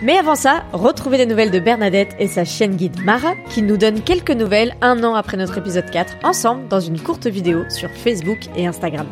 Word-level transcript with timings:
Mais 0.00 0.16
avant 0.16 0.36
ça, 0.36 0.62
retrouvez 0.72 1.16
des 1.16 1.26
nouvelles 1.26 1.50
de 1.50 1.58
Bernadette 1.58 2.14
et 2.20 2.28
sa 2.28 2.44
chienne 2.44 2.76
guide 2.76 3.02
Mara 3.02 3.32
qui 3.50 3.62
nous 3.62 3.76
donne 3.76 4.00
quelques 4.02 4.30
nouvelles 4.30 4.76
un 4.80 5.02
an 5.02 5.14
après 5.14 5.36
notre 5.36 5.58
épisode 5.58 5.90
4 5.90 6.18
ensemble 6.22 6.68
dans 6.68 6.78
une 6.78 7.00
courte 7.00 7.26
vidéo 7.26 7.68
sur 7.68 7.90
Facebook 7.90 8.38
et 8.56 8.68
Instagram. 8.68 9.08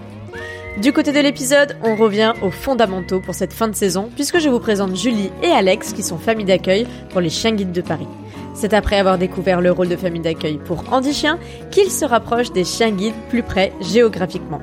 Du 0.80 0.92
côté 0.92 1.10
de 1.10 1.18
l'épisode, 1.18 1.76
on 1.82 1.96
revient 1.96 2.34
aux 2.40 2.52
fondamentaux 2.52 3.18
pour 3.18 3.34
cette 3.34 3.52
fin 3.52 3.66
de 3.66 3.74
saison 3.74 4.10
puisque 4.14 4.38
je 4.38 4.48
vous 4.48 4.60
présente 4.60 4.94
Julie 4.94 5.32
et 5.42 5.48
Alex 5.48 5.92
qui 5.92 6.04
sont 6.04 6.18
familles 6.18 6.44
d'accueil 6.46 6.86
pour 7.10 7.20
les 7.20 7.30
chiens 7.30 7.52
guides 7.52 7.72
de 7.72 7.80
Paris. 7.80 8.06
C'est 8.54 8.72
après 8.72 8.96
avoir 8.96 9.18
découvert 9.18 9.60
le 9.60 9.72
rôle 9.72 9.88
de 9.88 9.96
famille 9.96 10.22
d'accueil 10.22 10.58
pour 10.64 10.84
Andy 10.92 11.12
Chien 11.12 11.40
qu'ils 11.72 11.90
se 11.90 12.04
rapprochent 12.04 12.52
des 12.52 12.64
chiens 12.64 12.92
guides 12.92 13.14
plus 13.28 13.42
près 13.42 13.72
géographiquement. 13.80 14.60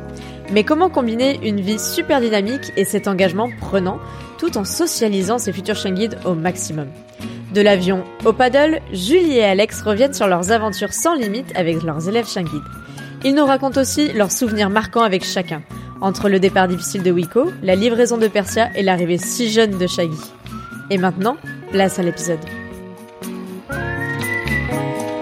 Mais 0.54 0.64
comment 0.64 0.88
combiner 0.88 1.40
une 1.42 1.62
vie 1.62 1.80
super 1.80 2.22
dynamique 2.22 2.72
et 2.78 2.86
cet 2.86 3.08
engagement 3.08 3.50
prenant 3.60 3.98
tout 4.38 4.56
en 4.56 4.66
socialisant 4.66 5.40
ses 5.40 5.52
futurs 5.52 5.76
chiens 5.76 5.94
guides 5.94 6.20
au 6.26 6.36
maximum? 6.36 6.90
De 7.56 7.62
l'avion 7.62 8.04
au 8.24 8.34
paddle, 8.34 8.80
Julie 8.92 9.38
et 9.38 9.44
Alex 9.44 9.82
reviennent 9.82 10.14
sur 10.14 10.28
leurs 10.28 10.52
aventures 10.52 10.94
sans 10.94 11.16
limite 11.16 11.52
avec 11.56 11.82
leurs 11.82 12.08
élèves 12.08 12.28
chiens 12.28 12.44
guides. 12.44 12.62
Ils 13.24 13.34
nous 13.34 13.46
racontent 13.46 13.82
aussi 13.82 14.14
leurs 14.14 14.32
souvenirs 14.32 14.70
marquants 14.70 15.02
avec 15.02 15.24
chacun, 15.24 15.64
entre 16.02 16.30
le 16.30 16.40
départ 16.40 16.68
difficile 16.68 17.02
de 17.02 17.12
Wiko, 17.12 17.52
la 17.64 17.74
livraison 17.74 18.20
de 18.20 18.28
Persia 18.28 18.70
et 18.76 18.84
l'arrivée 18.84 19.18
si 19.18 19.50
jeune 19.50 19.80
de 19.80 19.88
Shaggy. 19.88 20.22
Et 20.92 21.00
maintenant, 21.00 21.38
place 21.72 21.98
à 21.98 22.04
l'épisode. 22.04 22.38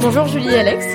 Bonjour 0.01 0.27
Julie 0.27 0.49
et 0.49 0.59
Alex. 0.59 0.85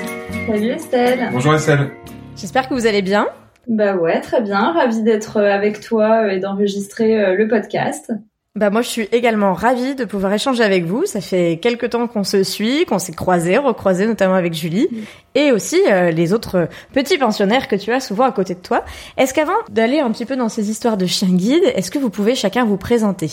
Salut 0.45 0.69
Estelle. 0.69 1.29
Bonjour 1.31 1.55
Estelle. 1.55 1.89
J'espère 2.35 2.69
que 2.69 2.75
vous 2.75 2.85
allez 2.85 3.01
bien. 3.01 3.27
Bah 3.67 3.95
ouais, 3.95 4.21
très 4.21 4.41
bien. 4.41 4.71
Ravie 4.71 5.03
d'être 5.03 5.37
euh, 5.37 5.51
avec 5.51 5.81
toi 5.81 6.23
euh, 6.23 6.29
et 6.29 6.39
d'enregistrer 6.39 7.21
euh, 7.21 7.35
le 7.35 7.47
podcast. 7.47 8.13
Bah 8.55 8.71
moi 8.71 8.81
je 8.81 8.87
suis 8.87 9.07
également 9.11 9.53
ravie 9.53 9.93
de 9.93 10.03
pouvoir 10.03 10.33
échanger 10.33 10.63
avec 10.63 10.83
vous. 10.83 11.05
Ça 11.05 11.21
fait 11.21 11.59
quelques 11.61 11.91
temps 11.91 12.07
qu'on 12.07 12.23
se 12.23 12.41
suit, 12.43 12.85
qu'on 12.85 12.97
s'est 12.97 13.13
croisés, 13.13 13.57
recroisés 13.59 14.07
notamment 14.07 14.33
avec 14.33 14.55
Julie 14.55 14.87
et 15.35 15.51
aussi 15.51 15.77
les 16.11 16.33
autres 16.33 16.67
petits 16.91 17.19
pensionnaires 17.19 17.67
que 17.67 17.75
tu 17.75 17.91
as 17.91 17.99
souvent 17.99 18.23
à 18.23 18.31
côté 18.31 18.55
de 18.55 18.59
toi. 18.59 18.83
Est-ce 19.15 19.35
qu'avant 19.35 19.53
d'aller 19.69 19.99
un 19.99 20.09
petit 20.09 20.25
peu 20.25 20.35
dans 20.35 20.49
ces 20.49 20.71
histoires 20.71 20.97
de 20.97 21.05
chiens 21.05 21.29
guides, 21.29 21.71
est-ce 21.75 21.91
que 21.91 21.99
vous 21.99 22.09
pouvez 22.09 22.33
chacun 22.33 22.65
vous 22.65 22.77
présenter? 22.77 23.29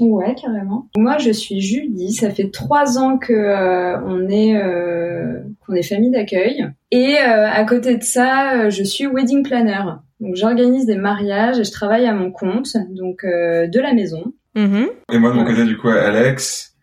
Ouais, 0.00 0.34
carrément. 0.34 0.88
Moi, 0.96 1.18
je 1.18 1.30
suis 1.30 1.60
Julie. 1.60 2.12
Ça 2.12 2.30
fait 2.30 2.50
trois 2.50 2.98
ans 2.98 3.18
que 3.18 3.32
euh, 3.32 4.00
on 4.04 4.28
est 4.28 4.56
euh, 4.56 5.40
qu'on 5.64 5.74
est 5.74 5.82
famille 5.82 6.10
d'accueil. 6.10 6.66
Et 6.90 7.16
euh, 7.16 7.48
à 7.50 7.64
côté 7.64 7.96
de 7.96 8.02
ça, 8.02 8.70
je 8.70 8.82
suis 8.82 9.06
wedding 9.06 9.44
planner. 9.44 9.82
Donc, 10.20 10.34
j'organise 10.36 10.86
des 10.86 10.96
mariages 10.96 11.58
et 11.58 11.64
je 11.64 11.70
travaille 11.70 12.06
à 12.06 12.14
mon 12.14 12.30
compte, 12.30 12.76
donc 12.90 13.24
de 13.24 13.80
la 13.80 13.92
maison. 13.92 14.32
Mm-hmm. 14.56 14.88
Et 15.12 15.18
moi, 15.18 15.30
de 15.30 15.36
mon 15.36 15.44
côté, 15.44 15.64
du 15.64 15.76
coup, 15.76 15.88
Alex, 15.88 16.76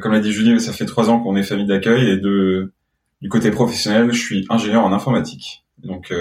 comme 0.00 0.12
l'a 0.12 0.20
dit 0.20 0.32
Julie, 0.32 0.60
ça 0.60 0.72
fait 0.72 0.86
trois 0.86 1.10
ans 1.10 1.20
qu'on 1.20 1.36
est 1.36 1.42
famille 1.42 1.66
d'accueil 1.66 2.10
et 2.10 2.16
de 2.16 2.72
du 3.22 3.30
côté 3.30 3.50
professionnel, 3.50 4.12
je 4.12 4.18
suis 4.20 4.44
ingénieur 4.50 4.84
en 4.84 4.92
informatique. 4.92 5.64
Donc, 5.82 6.12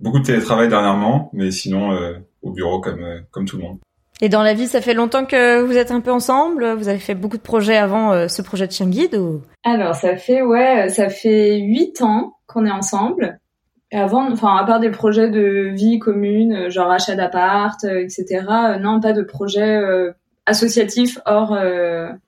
beaucoup 0.00 0.18
de 0.18 0.24
télétravail 0.24 0.68
dernièrement, 0.68 1.30
mais 1.34 1.50
sinon 1.50 1.98
au 2.42 2.52
bureau 2.52 2.80
comme 2.80 3.04
comme 3.30 3.44
tout 3.44 3.58
le 3.58 3.64
monde. 3.64 3.78
Et 4.20 4.28
dans 4.28 4.42
la 4.42 4.54
vie, 4.54 4.66
ça 4.66 4.80
fait 4.80 4.94
longtemps 4.94 5.24
que 5.24 5.62
vous 5.62 5.76
êtes 5.76 5.92
un 5.92 6.00
peu 6.00 6.10
ensemble? 6.10 6.72
Vous 6.72 6.88
avez 6.88 6.98
fait 6.98 7.14
beaucoup 7.14 7.36
de 7.36 7.42
projets 7.42 7.76
avant 7.76 8.12
euh, 8.12 8.28
ce 8.28 8.42
projet 8.42 8.66
de 8.66 8.72
chien 8.72 8.88
guide 8.88 9.14
ou? 9.14 9.42
Alors, 9.64 9.94
ça 9.94 10.16
fait 10.16 10.42
ouais, 10.42 10.88
ça 10.88 11.08
fait 11.08 11.58
huit 11.58 12.02
ans 12.02 12.34
qu'on 12.46 12.66
est 12.66 12.70
ensemble. 12.70 13.38
avant, 13.92 14.30
enfin, 14.30 14.56
à 14.56 14.64
part 14.64 14.80
des 14.80 14.90
projets 14.90 15.30
de 15.30 15.70
vie 15.72 16.00
commune, 16.00 16.52
euh, 16.52 16.70
genre 16.70 16.90
achat 16.90 17.14
d'appart, 17.14 17.82
euh, 17.84 18.00
etc. 18.02 18.44
non, 18.80 19.00
pas 19.00 19.12
de 19.12 19.22
projet 19.22 19.80
associatif 20.46 21.18
hors 21.24 21.56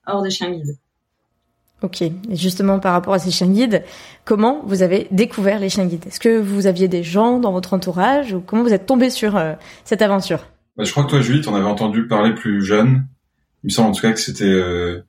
hors 0.07 0.21
des 0.21 0.29
chiens 0.29 0.51
guides. 0.51 0.77
Ok. 1.81 2.03
Et 2.03 2.13
justement, 2.31 2.79
par 2.79 2.93
rapport 2.93 3.15
à 3.15 3.19
ces 3.19 3.31
chiens 3.31 3.47
guides, 3.47 3.83
comment 4.23 4.61
vous 4.65 4.83
avez 4.83 5.07
découvert 5.11 5.59
les 5.59 5.69
chiens 5.69 5.85
guides? 5.85 6.05
Est-ce 6.07 6.19
que 6.19 6.39
vous 6.39 6.67
aviez 6.67 6.87
des 6.87 7.03
gens 7.03 7.39
dans 7.39 7.51
votre 7.51 7.73
entourage 7.73 8.33
ou 8.33 8.39
comment 8.39 8.61
vous 8.61 8.73
êtes 8.73 8.85
tombé 8.85 9.09
sur 9.09 9.41
cette 9.83 10.03
aventure? 10.03 10.50
Bah, 10.77 10.83
je 10.83 10.91
crois 10.91 11.03
que 11.03 11.09
toi, 11.09 11.21
Julie, 11.21 11.41
t'en 11.41 11.55
avais 11.55 11.65
entendu 11.65 12.07
parler 12.07 12.33
plus 12.33 12.63
jeune. 12.63 13.07
Il 13.63 13.67
me 13.67 13.69
semble 13.69 13.89
en 13.89 13.91
tout 13.91 14.01
cas 14.01 14.11
que 14.11 14.19
c'était 14.19 14.45
euh, 14.45 15.01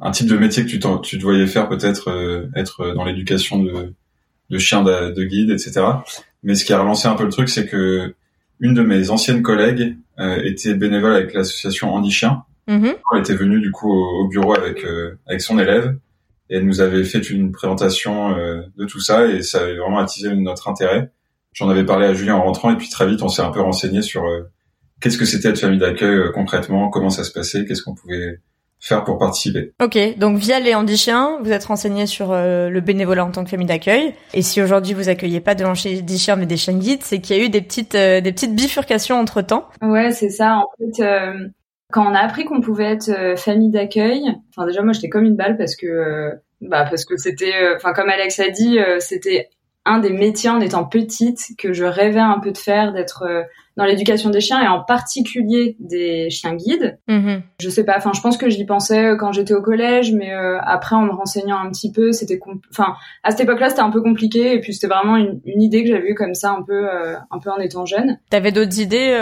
un 0.00 0.10
type 0.10 0.28
de 0.28 0.36
métier 0.36 0.64
que 0.64 0.70
tu, 0.70 0.78
tu 1.02 1.18
te 1.18 1.22
voyais 1.22 1.46
faire 1.46 1.68
peut-être 1.68 2.10
euh, 2.10 2.48
être 2.54 2.94
dans 2.94 3.04
l'éducation 3.04 3.62
de, 3.62 3.94
de 4.50 4.58
chiens 4.58 4.82
de, 4.82 5.12
de 5.12 5.24
guide, 5.24 5.50
etc. 5.50 5.82
Mais 6.42 6.54
ce 6.54 6.64
qui 6.64 6.72
a 6.72 6.80
relancé 6.80 7.08
un 7.08 7.14
peu 7.14 7.24
le 7.24 7.30
truc, 7.30 7.48
c'est 7.48 7.66
que 7.66 8.14
une 8.60 8.74
de 8.74 8.82
mes 8.82 9.10
anciennes 9.10 9.42
collègues 9.42 9.96
euh, 10.18 10.42
était 10.44 10.74
bénévole 10.74 11.12
avec 11.12 11.32
l'association 11.32 11.92
Andy 11.94 12.10
Chien. 12.10 12.42
Mm-hmm. 12.68 12.96
Elle 13.12 13.18
était 13.20 13.34
venue 13.34 13.60
du 13.60 13.70
coup 13.70 13.90
au, 13.90 14.28
bureau 14.28 14.54
avec 14.54 14.84
avec 15.26 15.40
son 15.40 15.58
élève 15.58 15.96
et 16.50 16.56
elle 16.56 16.66
nous 16.66 16.80
avait 16.80 17.04
fait 17.04 17.30
une 17.30 17.50
présentation 17.50 18.36
de 18.36 18.84
tout 18.84 19.00
ça 19.00 19.26
et 19.26 19.42
ça 19.42 19.62
avait 19.62 19.76
vraiment 19.76 19.98
attisé 19.98 20.34
notre 20.34 20.68
intérêt. 20.68 21.10
J'en 21.54 21.70
avais 21.70 21.84
parlé 21.84 22.06
à 22.06 22.12
Julien 22.12 22.34
en 22.34 22.42
rentrant 22.42 22.70
et 22.70 22.76
puis 22.76 22.90
très 22.90 23.06
vite 23.06 23.22
on 23.22 23.28
s'est 23.28 23.42
un 23.42 23.50
peu 23.50 23.60
renseigné 23.60 24.02
sur 24.02 24.22
qu'est-ce 25.00 25.18
que 25.18 25.24
c'était 25.24 25.48
être 25.48 25.58
famille 25.58 25.78
d'accueil 25.78 26.16
euh, 26.16 26.30
concrètement, 26.32 26.88
comment 26.90 27.10
ça 27.10 27.24
se 27.24 27.32
passait, 27.32 27.64
qu'est-ce 27.64 27.82
qu'on 27.82 27.94
pouvait 27.94 28.40
faire 28.80 29.04
pour 29.04 29.18
participer? 29.18 29.72
Ok, 29.82 29.98
donc 30.18 30.38
via 30.38 30.60
les 30.60 30.74
handichiens, 30.74 31.38
vous 31.42 31.50
êtes 31.50 31.64
renseigné 31.64 32.06
sur 32.06 32.32
euh, 32.32 32.68
le 32.68 32.80
bénévolat 32.80 33.24
en 33.24 33.30
tant 33.30 33.44
que 33.44 33.50
famille 33.50 33.66
d'accueil. 33.66 34.14
Et 34.34 34.42
si 34.42 34.62
aujourd'hui 34.62 34.94
vous 34.94 35.08
accueillez 35.08 35.40
pas 35.40 35.54
de 35.54 35.64
handichiens 35.64 36.36
mais 36.36 36.46
des 36.46 36.56
chiens 36.56 36.78
guides, 36.78 37.02
c'est 37.02 37.20
qu'il 37.20 37.36
y 37.36 37.40
a 37.40 37.44
eu 37.44 37.48
des 37.48 37.60
petites 37.60 37.94
euh, 37.94 38.20
des 38.20 38.32
petites 38.32 38.54
bifurcations 38.54 39.18
entre 39.18 39.42
temps. 39.42 39.68
Ouais, 39.82 40.12
c'est 40.12 40.30
ça. 40.30 40.58
En 40.58 40.68
fait, 40.78 41.04
quand 41.90 42.06
on 42.06 42.14
a 42.14 42.20
appris 42.20 42.44
qu'on 42.44 42.60
pouvait 42.60 42.92
être 42.92 43.34
famille 43.36 43.70
d'accueil, 43.70 44.22
enfin 44.50 44.66
déjà 44.66 44.82
moi 44.82 44.92
j'étais 44.92 45.08
comme 45.08 45.24
une 45.24 45.36
balle 45.36 45.56
parce 45.56 45.74
que 45.74 46.32
bah 46.60 46.84
parce 46.88 47.04
que 47.04 47.16
c'était, 47.16 47.54
enfin 47.76 47.92
comme 47.94 48.10
Alex 48.10 48.38
a 48.40 48.50
dit, 48.50 48.78
c'était 48.98 49.48
un 49.88 49.98
des 49.98 50.10
métiers 50.10 50.50
en 50.50 50.60
étant 50.60 50.84
petite 50.84 51.40
que 51.58 51.72
je 51.72 51.84
rêvais 51.84 52.20
un 52.20 52.38
peu 52.38 52.52
de 52.52 52.58
faire, 52.58 52.92
d'être 52.92 53.22
euh, 53.22 53.42
dans 53.78 53.84
l'éducation 53.84 54.30
des 54.30 54.40
chiens 54.40 54.60
et 54.60 54.66
en 54.66 54.82
particulier 54.82 55.76
des 55.78 56.30
chiens 56.30 56.54
guides. 56.54 56.98
Mm-hmm. 57.08 57.42
Je 57.60 57.70
sais 57.70 57.84
pas, 57.84 57.94
enfin 57.96 58.10
je 58.12 58.20
pense 58.20 58.36
que 58.36 58.50
j'y 58.50 58.66
pensais 58.66 59.06
euh, 59.06 59.16
quand 59.16 59.30
j'étais 59.30 59.54
au 59.54 59.62
collège, 59.62 60.12
mais 60.12 60.34
euh, 60.34 60.58
après 60.62 60.96
en 60.96 61.02
me 61.02 61.12
renseignant 61.12 61.58
un 61.58 61.70
petit 61.70 61.92
peu, 61.92 62.10
c'était, 62.10 62.40
enfin 62.72 62.94
à 63.22 63.30
cette 63.30 63.40
époque-là 63.40 63.70
c'était 63.70 63.82
un 63.82 63.90
peu 63.90 64.02
compliqué 64.02 64.52
et 64.52 64.60
puis 64.60 64.74
c'était 64.74 64.92
vraiment 64.92 65.16
une, 65.16 65.40
idée 65.46 65.84
que 65.84 65.90
j'avais 65.90 66.10
eue 66.10 66.14
comme 66.14 66.34
ça 66.34 66.50
un 66.50 66.62
peu, 66.62 66.88
un 66.88 67.38
peu 67.38 67.50
en 67.50 67.58
étant 67.58 67.86
jeune. 67.86 68.18
T'avais 68.30 68.52
d'autres 68.52 68.80
idées 68.80 69.16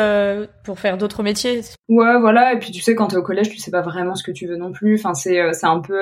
pour 0.64 0.78
faire 0.78 0.96
d'autres 0.96 1.22
métiers? 1.22 1.60
Ouais, 1.88 2.18
voilà. 2.18 2.54
Et 2.54 2.58
puis 2.58 2.72
tu 2.72 2.80
sais 2.80 2.94
quand 2.94 3.08
t'es 3.08 3.16
au 3.16 3.22
collège, 3.22 3.50
tu 3.50 3.58
sais 3.58 3.70
pas 3.70 3.82
vraiment 3.82 4.14
ce 4.14 4.22
que 4.22 4.32
tu 4.32 4.46
veux 4.46 4.56
non 4.56 4.72
plus. 4.72 4.96
Enfin 4.96 5.14
c'est, 5.14 5.52
c'est 5.52 5.66
un 5.66 5.80
peu 5.80 5.98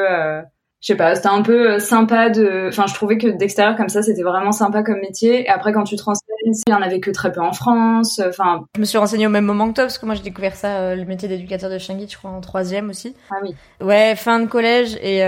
je 0.85 0.93
sais 0.93 0.97
pas, 0.97 1.15
c'était 1.15 1.29
un 1.29 1.41
peu 1.41 1.71
euh, 1.71 1.79
sympa 1.79 2.29
de, 2.29 2.67
enfin, 2.69 2.85
je 2.87 2.93
trouvais 2.93 3.17
que 3.17 3.29
d'extérieur 3.29 3.75
comme 3.75 3.89
ça, 3.89 4.03
c'était 4.03 4.23
vraiment 4.23 4.53
sympa 4.53 4.83
comme 4.83 5.01
métier. 5.01 5.45
Et 5.45 5.49
après, 5.49 5.73
quand 5.73 5.85
tu 5.85 5.97
te 5.97 6.05
renseignes, 6.05 6.27
il 6.45 6.71
y 6.71 6.75
en 6.75 6.83
avait 6.83 7.01
que 7.01 7.11
très 7.11 7.33
peu 7.33 7.41
en 7.41 7.55
France. 7.55 8.19
Euh, 8.19 8.29
enfin, 8.29 8.67
je 8.75 8.81
me 8.81 8.85
suis 8.85 8.99
renseignée 8.99 9.27
au 9.27 9.31
même 9.31 9.47
moment 9.47 9.69
que 9.69 9.73
toi 9.73 9.85
parce 9.85 9.97
que 9.97 10.05
moi 10.05 10.15
j'ai 10.15 10.23
découvert 10.23 10.55
ça, 10.55 10.77
euh, 10.81 10.95
le 10.95 11.07
métier 11.07 11.27
d'éducateur 11.27 11.71
de 11.71 11.79
chien 11.79 11.97
je 12.07 12.15
crois 12.19 12.31
en 12.31 12.43
troisième 12.43 12.91
aussi. 12.91 13.17
Ah 13.31 13.37
oui. 13.43 13.55
Ouais, 13.81 14.15
fin 14.15 14.41
de 14.41 14.47
collège 14.47 14.99
et 15.03 15.21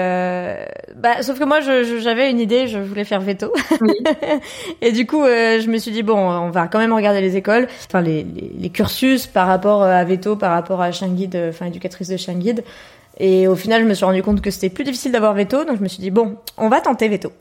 bah, 0.94 1.22
sauf 1.22 1.38
que 1.38 1.44
moi, 1.44 1.60
j'avais 1.60 2.30
une 2.30 2.40
idée, 2.40 2.66
je 2.66 2.78
voulais 2.78 3.04
faire 3.04 3.22
veto. 3.22 3.50
Oui. 3.80 3.94
et 4.82 4.92
du 4.92 5.06
coup, 5.06 5.24
je 5.24 5.70
me 5.70 5.78
suis 5.78 5.90
dit 5.90 6.02
bon, 6.02 6.18
on 6.18 6.50
va 6.50 6.68
quand 6.68 6.78
même 6.78 6.92
regarder 6.92 7.22
les 7.22 7.36
écoles, 7.36 7.66
enfin 7.86 8.02
les, 8.02 8.24
les, 8.24 8.52
les 8.58 8.68
cursus 8.68 9.26
par 9.26 9.46
rapport 9.46 9.82
à 9.84 10.04
veto, 10.04 10.36
par 10.36 10.52
rapport 10.52 10.82
à 10.82 10.92
chien 10.92 11.08
guide, 11.08 11.40
enfin 11.48 11.64
éducatrice 11.64 12.08
de 12.08 12.18
chien 12.18 12.34
guide. 12.34 12.62
Et 13.18 13.48
au 13.48 13.56
final, 13.56 13.82
je 13.82 13.86
me 13.86 13.94
suis 13.94 14.04
rendu 14.04 14.22
compte 14.22 14.42
que 14.42 14.50
c'était 14.50 14.68
plus 14.68 14.84
difficile 14.84 15.10
d'avoir 15.10 15.32
veto, 15.32 15.64
donc 15.64 15.78
je 15.78 15.82
me 15.82 15.88
suis 15.88 16.00
dit 16.00 16.10
bon, 16.10 16.36
on 16.58 16.68
va 16.68 16.82
tenter 16.82 17.08
veto. 17.08 17.32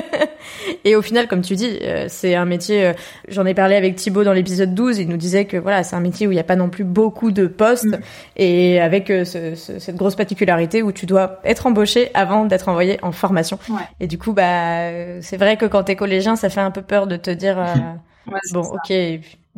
et 0.84 0.96
au 0.96 1.02
final, 1.02 1.28
comme 1.28 1.42
tu 1.42 1.54
dis, 1.54 1.78
euh, 1.82 2.06
c'est 2.08 2.34
un 2.34 2.44
métier. 2.44 2.86
Euh, 2.86 2.92
j'en 3.28 3.46
ai 3.46 3.54
parlé 3.54 3.76
avec 3.76 3.94
Thibaut 3.94 4.24
dans 4.24 4.32
l'épisode 4.32 4.74
12. 4.74 4.98
Il 4.98 5.08
nous 5.08 5.16
disait 5.16 5.44
que 5.44 5.56
voilà, 5.56 5.84
c'est 5.84 5.94
un 5.94 6.00
métier 6.00 6.26
où 6.26 6.32
il 6.32 6.34
n'y 6.34 6.40
a 6.40 6.44
pas 6.44 6.56
non 6.56 6.68
plus 6.68 6.82
beaucoup 6.82 7.30
de 7.30 7.46
postes 7.46 7.84
mm. 7.84 8.00
et 8.36 8.80
avec 8.80 9.10
euh, 9.10 9.24
ce, 9.24 9.54
cette 9.54 9.96
grosse 9.96 10.16
particularité 10.16 10.82
où 10.82 10.90
tu 10.90 11.06
dois 11.06 11.40
être 11.44 11.66
embauché 11.66 12.10
avant 12.14 12.44
d'être 12.44 12.68
envoyé 12.68 12.98
en 13.02 13.12
formation. 13.12 13.58
Ouais. 13.68 13.76
Et 14.00 14.08
du 14.08 14.18
coup, 14.18 14.32
bah, 14.32 14.90
c'est 15.20 15.36
vrai 15.36 15.56
que 15.56 15.66
quand 15.66 15.84
t'es 15.84 15.96
collégien, 15.96 16.34
ça 16.34 16.50
fait 16.50 16.60
un 16.60 16.72
peu 16.72 16.82
peur 16.82 17.06
de 17.06 17.16
te 17.16 17.30
dire 17.30 17.58
ouais, 18.26 18.40
bon, 18.52 18.64
ça. 18.64 18.70
ok. 18.72 18.92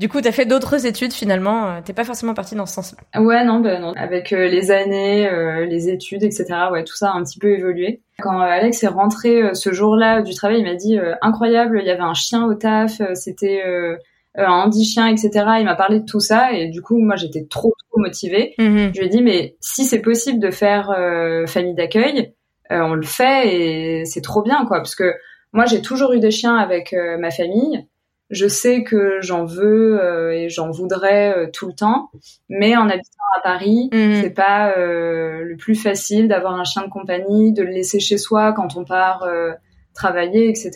Du 0.01 0.09
coup, 0.09 0.23
t'as 0.23 0.33
fait 0.33 0.47
d'autres 0.47 0.87
études 0.87 1.13
finalement. 1.13 1.67
Euh, 1.67 1.81
t'es 1.85 1.93
pas 1.93 2.05
forcément 2.05 2.33
partie 2.33 2.55
dans 2.55 2.65
ce 2.65 2.73
sens-là. 2.73 3.21
Ouais, 3.21 3.45
non, 3.45 3.61
ben 3.61 3.83
non. 3.83 3.93
Avec 3.99 4.33
euh, 4.33 4.49
les 4.49 4.71
années, 4.71 5.29
euh, 5.29 5.67
les 5.67 5.91
études, 5.91 6.23
etc. 6.23 6.47
Ouais, 6.73 6.85
tout 6.85 6.97
ça 6.97 7.11
a 7.11 7.15
un 7.15 7.23
petit 7.23 7.39
peu 7.39 7.51
évolué. 7.51 8.01
Quand 8.19 8.41
Alex 8.41 8.83
est 8.83 8.87
rentré 8.89 9.55
ce 9.55 9.75
jour-là 9.75 10.23
du 10.23 10.33
travail, 10.33 10.61
il 10.61 10.65
m'a 10.65 10.75
dit 10.75 10.99
incroyable. 11.21 11.81
Il 11.83 11.87
y 11.87 11.91
avait 11.91 12.01
un 12.01 12.15
chien 12.15 12.47
au 12.47 12.55
taf. 12.55 13.03
C'était 13.13 13.63
euh, 13.67 13.99
Andy 14.39 14.87
Chien, 14.87 15.07
etc. 15.07 15.31
Il 15.59 15.67
m'a 15.67 15.77
parlé 15.77 16.01
de 16.01 16.07
tout 16.07 16.21
ça 16.21 16.51
et 16.53 16.69
du 16.69 16.81
coup, 16.81 16.97
moi, 16.99 17.17
j'étais 17.17 17.45
trop, 17.45 17.75
trop 17.91 18.01
motivée. 18.01 18.55
Mhm. 18.59 18.93
Je 18.95 19.01
lui 19.01 19.07
ai 19.07 19.11
dit, 19.11 19.23
mais 19.23 19.57
si 19.61 19.85
c'est 19.85 20.01
possible 20.01 20.39
de 20.39 20.51
faire 20.51 20.97
famille 21.47 21.75
d'accueil, 21.75 22.33
on 22.71 22.95
le 22.95 23.03
fait 23.03 23.55
et 23.55 24.05
c'est 24.07 24.23
trop 24.23 24.41
bien, 24.41 24.65
quoi. 24.65 24.79
Parce 24.79 24.95
que 24.95 25.13
moi, 25.53 25.67
j'ai 25.67 25.83
toujours 25.83 26.15
eu 26.15 26.21
des 26.21 26.31
chiens 26.31 26.57
avec 26.57 26.97
ma 27.19 27.31
famille. 27.31 27.87
Je 28.31 28.47
sais 28.47 28.85
que 28.85 29.19
j'en 29.21 29.45
veux 29.45 30.01
euh, 30.01 30.33
et 30.33 30.49
j'en 30.49 30.71
voudrais 30.71 31.37
euh, 31.37 31.47
tout 31.53 31.67
le 31.67 31.73
temps, 31.75 32.11
mais 32.49 32.77
en 32.77 32.89
habitant 32.89 33.19
à 33.37 33.41
Paris, 33.43 33.89
Mhm. 33.93 34.23
c'est 34.23 34.31
pas 34.31 34.73
euh, 34.79 35.43
le 35.45 35.57
plus 35.57 35.75
facile 35.75 36.29
d'avoir 36.29 36.55
un 36.55 36.65
chien 36.65 36.83
de 36.83 36.91
compagnie, 36.91 37.53
de 37.53 37.63
le 37.63 37.71
laisser 37.71 37.99
chez 38.01 38.19
soi 38.19 38.53
quand 38.53 38.77
on 38.77 38.85
part 38.85 39.25
euh, 39.25 39.51
travailler, 39.95 40.49
etc. 40.49 40.71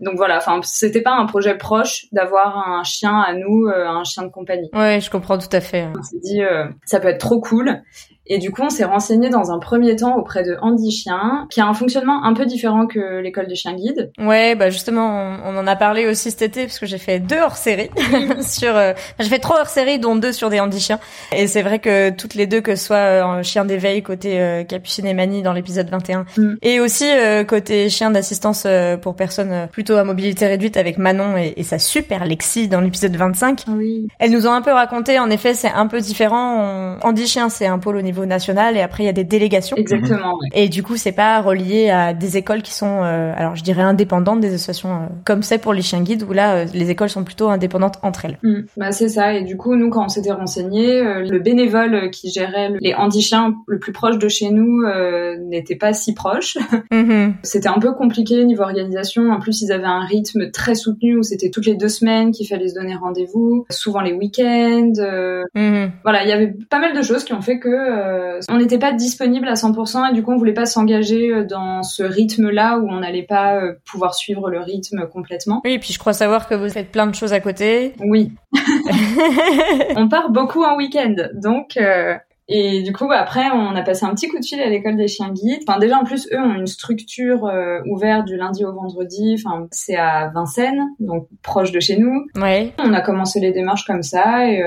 Donc 0.00 0.16
voilà, 0.16 0.36
enfin, 0.38 0.60
c'était 0.64 1.00
pas 1.00 1.12
un 1.12 1.26
projet 1.26 1.56
proche 1.56 2.06
d'avoir 2.12 2.68
un 2.68 2.82
chien 2.84 3.16
à 3.20 3.32
nous, 3.32 3.66
euh, 3.66 3.86
un 3.86 4.04
chien 4.04 4.24
de 4.24 4.28
compagnie. 4.30 4.68
Ouais, 4.72 5.00
je 5.00 5.10
comprends 5.10 5.38
tout 5.38 5.48
à 5.52 5.60
fait. 5.60 5.86
On 5.96 6.02
s'est 6.02 6.18
dit, 6.22 6.42
euh, 6.42 6.64
ça 6.84 6.98
peut 7.00 7.08
être 7.08 7.18
trop 7.20 7.40
cool. 7.40 7.82
Et 8.28 8.38
du 8.38 8.50
coup, 8.50 8.62
on 8.62 8.70
s'est 8.70 8.84
renseigné 8.84 9.28
dans 9.30 9.50
un 9.50 9.58
premier 9.58 9.96
temps 9.96 10.16
auprès 10.16 10.42
de 10.42 10.56
Andy 10.62 10.90
Chien, 10.90 11.46
qui 11.50 11.60
a 11.60 11.66
un 11.66 11.74
fonctionnement 11.74 12.24
un 12.24 12.34
peu 12.34 12.46
différent 12.46 12.86
que 12.86 13.20
l'école 13.20 13.46
des 13.46 13.54
chiens 13.54 13.74
guides. 13.74 14.10
Ouais, 14.20 14.54
bah 14.54 14.70
justement, 14.70 15.38
on, 15.44 15.54
on 15.54 15.58
en 15.58 15.66
a 15.66 15.76
parlé 15.76 16.06
aussi 16.06 16.30
cet 16.30 16.42
été 16.42 16.62
parce 16.66 16.78
que 16.78 16.86
j'ai 16.86 16.98
fait 16.98 17.20
deux 17.20 17.38
hors-série 17.40 17.90
sur. 18.40 18.76
euh, 18.76 18.92
j'ai 19.18 19.28
fait 19.28 19.38
trois 19.38 19.60
hors-série, 19.60 19.98
dont 19.98 20.16
deux 20.16 20.32
sur 20.32 20.50
des 20.50 20.60
handichiens. 20.60 20.98
Et 21.34 21.46
c'est 21.46 21.62
vrai 21.62 21.78
que 21.78 22.10
toutes 22.10 22.34
les 22.34 22.46
deux, 22.46 22.60
que 22.60 22.76
ce 22.76 22.86
soit 22.86 22.96
euh, 22.96 23.22
en 23.22 23.42
chien 23.42 23.64
d'éveil 23.64 24.02
côté 24.02 24.40
euh, 24.40 24.64
Capucine 24.64 25.06
et 25.06 25.14
Mani 25.14 25.42
dans 25.42 25.52
l'épisode 25.52 25.88
21, 25.88 26.26
Mm. 26.36 26.54
et 26.62 26.80
aussi 26.80 27.04
euh, 27.08 27.44
côté 27.44 27.88
chien 27.88 28.10
d'assistance 28.10 28.64
euh, 28.66 28.96
pour 28.96 29.14
personnes 29.16 29.68
plutôt 29.72 29.96
à 29.96 30.04
mobilité 30.04 30.46
réduite 30.46 30.76
avec 30.76 30.98
Manon 30.98 31.36
et, 31.36 31.54
et 31.56 31.62
sa 31.62 31.78
super 31.78 32.24
Lexi 32.24 32.68
dans 32.68 32.80
l'épisode 32.80 33.14
25. 33.16 33.64
Oui. 33.68 34.08
Elles 34.18 34.30
nous 34.30 34.46
ont 34.46 34.52
un 34.52 34.62
peu 34.62 34.72
raconté, 34.72 35.18
en 35.18 35.30
effet, 35.30 35.54
c'est 35.54 35.70
un 35.70 35.86
peu 35.86 36.00
différent. 36.00 36.96
On... 37.02 37.06
Handichien, 37.06 37.48
c'est 37.48 37.66
un 37.66 37.78
pôle 37.78 37.96
au 37.96 38.02
niveau 38.02 38.17
national 38.26 38.76
et 38.76 38.80
après 38.80 39.04
il 39.04 39.06
y 39.06 39.10
a 39.10 39.12
des 39.12 39.24
délégations. 39.24 39.76
Exactement. 39.76 40.34
ouais. 40.34 40.48
Et 40.52 40.68
du 40.68 40.82
coup, 40.82 40.96
c'est 40.96 41.12
pas 41.12 41.40
relié 41.40 41.90
à 41.90 42.14
des 42.14 42.36
écoles 42.36 42.62
qui 42.62 42.72
sont, 42.72 43.02
euh, 43.02 43.32
alors 43.36 43.56
je 43.56 43.62
dirais 43.62 43.82
indépendantes 43.82 44.40
des 44.40 44.54
associations, 44.54 44.90
euh, 44.90 45.06
comme 45.24 45.42
c'est 45.42 45.58
pour 45.58 45.72
les 45.72 45.82
chiens 45.82 46.02
guides, 46.02 46.24
où 46.28 46.32
là, 46.32 46.56
euh, 46.56 46.66
les 46.74 46.90
écoles 46.90 47.08
sont 47.08 47.24
plutôt 47.24 47.48
indépendantes 47.48 47.98
entre 48.02 48.24
elles. 48.24 48.38
Mm. 48.42 48.60
Bah 48.76 48.92
c'est 48.92 49.08
ça. 49.08 49.34
Et 49.34 49.44
du 49.44 49.56
coup, 49.56 49.76
nous, 49.76 49.90
quand 49.90 50.04
on 50.04 50.08
s'était 50.08 50.32
renseigné, 50.32 51.00
le 51.02 51.38
bénévole 51.38 52.10
qui 52.10 52.30
gérait 52.30 52.72
les 52.80 52.94
handichiens 52.94 53.54
le 53.66 53.78
plus 53.78 53.92
proche 53.92 54.18
de 54.18 54.28
chez 54.28 54.50
nous 54.50 54.84
n'était 55.48 55.76
pas 55.76 55.92
si 55.92 56.14
proche. 56.14 56.56
Mhm. 56.90 57.34
C'était 57.42 57.68
un 57.68 57.78
peu 57.78 57.92
compliqué 57.92 58.44
niveau 58.44 58.62
organisation. 58.62 59.30
En 59.30 59.40
plus, 59.40 59.60
ils 59.62 59.72
avaient 59.72 59.84
un 59.84 60.04
rythme 60.04 60.50
très 60.50 60.74
soutenu 60.74 61.18
où 61.18 61.22
c'était 61.22 61.50
toutes 61.50 61.66
les 61.66 61.74
deux 61.74 61.88
semaines 61.88 62.32
qu'il 62.32 62.46
fallait 62.46 62.68
se 62.68 62.74
donner 62.74 62.96
rendez-vous, 62.96 63.66
souvent 63.68 64.00
les 64.00 64.12
week-ends. 64.12 64.92
Mhm. 65.54 65.92
voilà, 66.02 66.24
il 66.24 66.28
y 66.28 66.32
avait 66.32 66.54
pas 66.70 66.78
mal 66.80 66.96
de 66.96 67.02
choses 67.02 67.24
qui 67.24 67.34
ont 67.34 67.42
fait 67.42 67.58
que 67.58 67.68
euh, 68.08 68.40
on 68.48 68.58
n'était 68.58 68.78
pas 68.78 68.92
disponible 68.92 69.46
à 69.48 69.54
100% 69.54 70.10
et 70.10 70.14
du 70.14 70.22
coup, 70.22 70.32
on 70.32 70.36
voulait 70.36 70.52
pas 70.52 70.66
s'engager 70.66 71.30
euh, 71.32 71.44
dans 71.44 71.82
ce 71.82 72.02
rythme-là 72.02 72.78
où 72.78 72.88
on 72.88 73.00
n'allait 73.00 73.22
pas 73.22 73.56
euh, 73.56 73.74
pouvoir 73.90 74.14
suivre 74.14 74.50
le 74.50 74.60
rythme 74.60 75.06
complètement. 75.12 75.60
Oui, 75.64 75.72
et 75.74 75.78
puis 75.78 75.92
je 75.92 75.98
crois 75.98 76.12
savoir 76.12 76.48
que 76.48 76.54
vous 76.54 76.68
faites 76.68 76.90
plein 76.90 77.06
de 77.06 77.14
choses 77.14 77.32
à 77.32 77.40
côté. 77.40 77.94
Oui, 78.00 78.32
on 79.96 80.08
part 80.08 80.30
beaucoup 80.30 80.62
en 80.62 80.76
week-end, 80.76 81.14
donc. 81.34 81.76
euh, 81.76 82.14
et 82.50 82.82
du 82.82 82.94
coup, 82.94 83.10
après, 83.12 83.44
on 83.52 83.76
a 83.76 83.82
passé 83.82 84.06
un 84.06 84.14
petit 84.14 84.26
coup 84.28 84.38
de 84.38 84.44
fil 84.44 84.58
à 84.62 84.70
l'école 84.70 84.96
des 84.96 85.06
chiens 85.06 85.30
guides. 85.30 85.60
Enfin, 85.68 85.78
déjà, 85.78 85.98
en 85.98 86.04
plus, 86.04 86.26
eux 86.32 86.40
ont 86.40 86.54
une 86.54 86.66
structure 86.66 87.44
euh, 87.44 87.80
ouverte 87.90 88.24
du 88.24 88.38
lundi 88.38 88.64
au 88.64 88.72
vendredi. 88.72 89.36
Enfin, 89.38 89.66
c'est 89.70 89.96
à 89.96 90.30
Vincennes, 90.34 90.88
donc 90.98 91.28
proche 91.42 91.72
de 91.72 91.80
chez 91.80 91.98
nous. 91.98 92.24
ouais. 92.40 92.72
On 92.78 92.94
a 92.94 93.02
commencé 93.02 93.38
les 93.38 93.52
démarches 93.52 93.84
comme 93.84 94.02
ça 94.02 94.48
et 94.48 94.62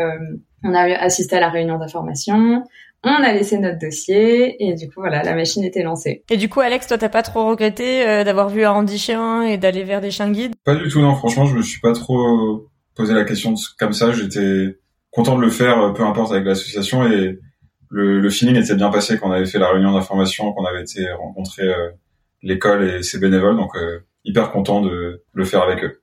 on 0.63 0.75
a 0.75 0.81
assisté 0.99 1.37
à 1.37 1.39
la 1.39 1.49
réunion 1.49 1.79
d'information. 1.79 2.63
On 3.03 3.09
a 3.23 3.33
laissé 3.33 3.57
notre 3.57 3.79
dossier 3.79 4.63
et 4.63 4.75
du 4.75 4.87
coup, 4.87 4.99
voilà, 4.99 5.23
la 5.23 5.33
machine 5.33 5.63
était 5.63 5.81
lancée. 5.81 6.23
Et 6.29 6.37
du 6.37 6.49
coup, 6.49 6.59
Alex, 6.59 6.85
toi, 6.85 6.97
t'as 6.99 7.09
pas 7.09 7.23
trop 7.23 7.47
regretté 7.47 8.07
euh, 8.07 8.23
d'avoir 8.23 8.49
vu 8.49 8.63
un 8.63 8.71
handichien 8.71 9.41
et 9.41 9.57
d'aller 9.57 9.83
vers 9.83 10.01
des 10.01 10.11
chiens 10.11 10.29
guides? 10.31 10.53
Pas 10.63 10.75
du 10.75 10.87
tout, 10.87 11.01
non. 11.01 11.15
Franchement, 11.15 11.45
je 11.45 11.55
me 11.55 11.63
suis 11.63 11.79
pas 11.81 11.93
trop 11.93 12.69
posé 12.95 13.13
la 13.15 13.23
question 13.23 13.53
de- 13.53 13.59
comme 13.79 13.93
ça. 13.93 14.11
J'étais 14.11 14.77
content 15.09 15.35
de 15.35 15.41
le 15.41 15.49
faire, 15.49 15.81
euh, 15.81 15.93
peu 15.93 16.03
importe 16.03 16.31
avec 16.31 16.45
l'association 16.45 17.07
et 17.07 17.39
le, 17.89 18.19
le 18.19 18.29
feeling 18.29 18.55
était 18.55 18.75
bien 18.75 18.89
passé 18.89 19.17
quand 19.17 19.29
on 19.29 19.31
avait 19.31 19.47
fait 19.47 19.59
la 19.59 19.69
réunion 19.71 19.93
d'information, 19.93 20.53
qu'on 20.53 20.65
avait 20.65 20.81
été 20.81 21.11
rencontrer 21.11 21.67
euh, 21.67 21.89
l'école 22.43 22.87
et 22.87 23.03
ses 23.03 23.19
bénévoles. 23.19 23.57
Donc, 23.57 23.75
euh, 23.75 23.99
hyper 24.23 24.51
content 24.51 24.81
de 24.81 25.23
le 25.33 25.43
faire 25.45 25.63
avec 25.63 25.83
eux. 25.83 26.01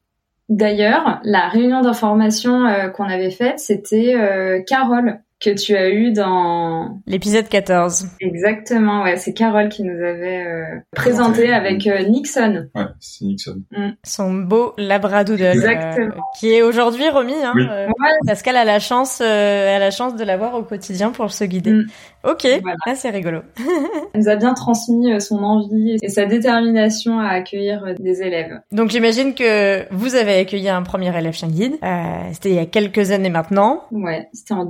D'ailleurs, 0.48 1.20
la 1.22 1.48
réunion 1.48 1.80
d'information 1.82 2.66
euh, 2.66 2.88
qu'on 2.88 3.04
avait 3.04 3.30
faite, 3.30 3.60
c'était 3.60 4.14
euh, 4.16 4.60
Carole 4.66 5.20
que 5.40 5.50
tu 5.50 5.76
as 5.76 5.90
eu 5.90 6.12
dans 6.12 6.99
L'épisode 7.06 7.49
14. 7.49 8.06
exactement 8.20 9.02
ouais 9.05 9.17
c'est 9.17 9.32
Carole 9.32 9.69
qui 9.69 9.82
nous 9.85 9.96
avait 10.02 10.44
euh, 10.46 10.64
présenté 10.94 11.52
avec 11.52 11.87
euh, 11.87 12.02
Nixon 12.08 12.67
Ouais, 12.75 12.82
c'est 13.00 13.25
Nixon. 13.25 13.62
Son 14.05 14.35
beau 14.35 14.75
labradoodle. 14.79 15.43
Exactement. 15.44 16.06
euh, 16.17 16.20
qui 16.38 16.52
est 16.52 16.62
aujourd'hui 16.62 17.08
remis. 17.08 17.35
Hein, 17.44 17.52
Oui. 17.55 17.62
euh, 17.70 17.87
Ouais. 17.87 18.11
parce 18.26 18.43
qu'elle 18.43 18.56
a 18.56 18.64
la 18.64 18.79
chance, 18.81 19.20
euh, 19.20 19.25
elle 19.69 19.76
a 19.82 19.87
la 19.87 19.90
chance 19.90 20.17
de 20.17 20.25
l'avoir 20.25 20.55
au 20.55 20.62
quotidien 20.62 21.11
pour 21.11 21.31
se 21.31 21.44
guider. 21.44 21.73
Mm. 21.73 21.87
Ok, 22.25 22.46
Voilà. 22.62 22.76
là 22.87 22.94
c'est 22.96 23.11
rigolo. 23.11 23.40
elle 24.14 24.20
nous 24.23 24.29
a 24.29 24.37
bien 24.37 24.55
transmis 24.55 25.12
euh, 25.12 25.20
son 25.20 25.43
envie 25.44 25.96
et 26.02 26.08
sa 26.08 26.26
détermination 26.26 27.20
à 27.20 27.29
accueillir 27.29 27.85
euh, 27.85 27.94
des 27.99 28.23
élèves 28.23 28.61
Donc 28.73 28.90
j'imagine 28.90 29.35
que 29.35 29.85
vous 29.94 30.14
avez 30.17 30.37
accueilli 30.38 30.69
un 30.69 30.82
premier 30.82 31.17
élève 31.17 31.32
chien 31.32 31.49
guide. 31.49 31.75
Euh, 31.82 31.96
C'était 32.32 32.50
il 32.50 32.55
y 32.56 32.58
a 32.61 32.67
quelques 32.67 33.12
années 33.12 33.31
maintenant. 33.31 33.85
ouais 33.93 34.29
c'était 34.32 34.55
en 34.55 34.64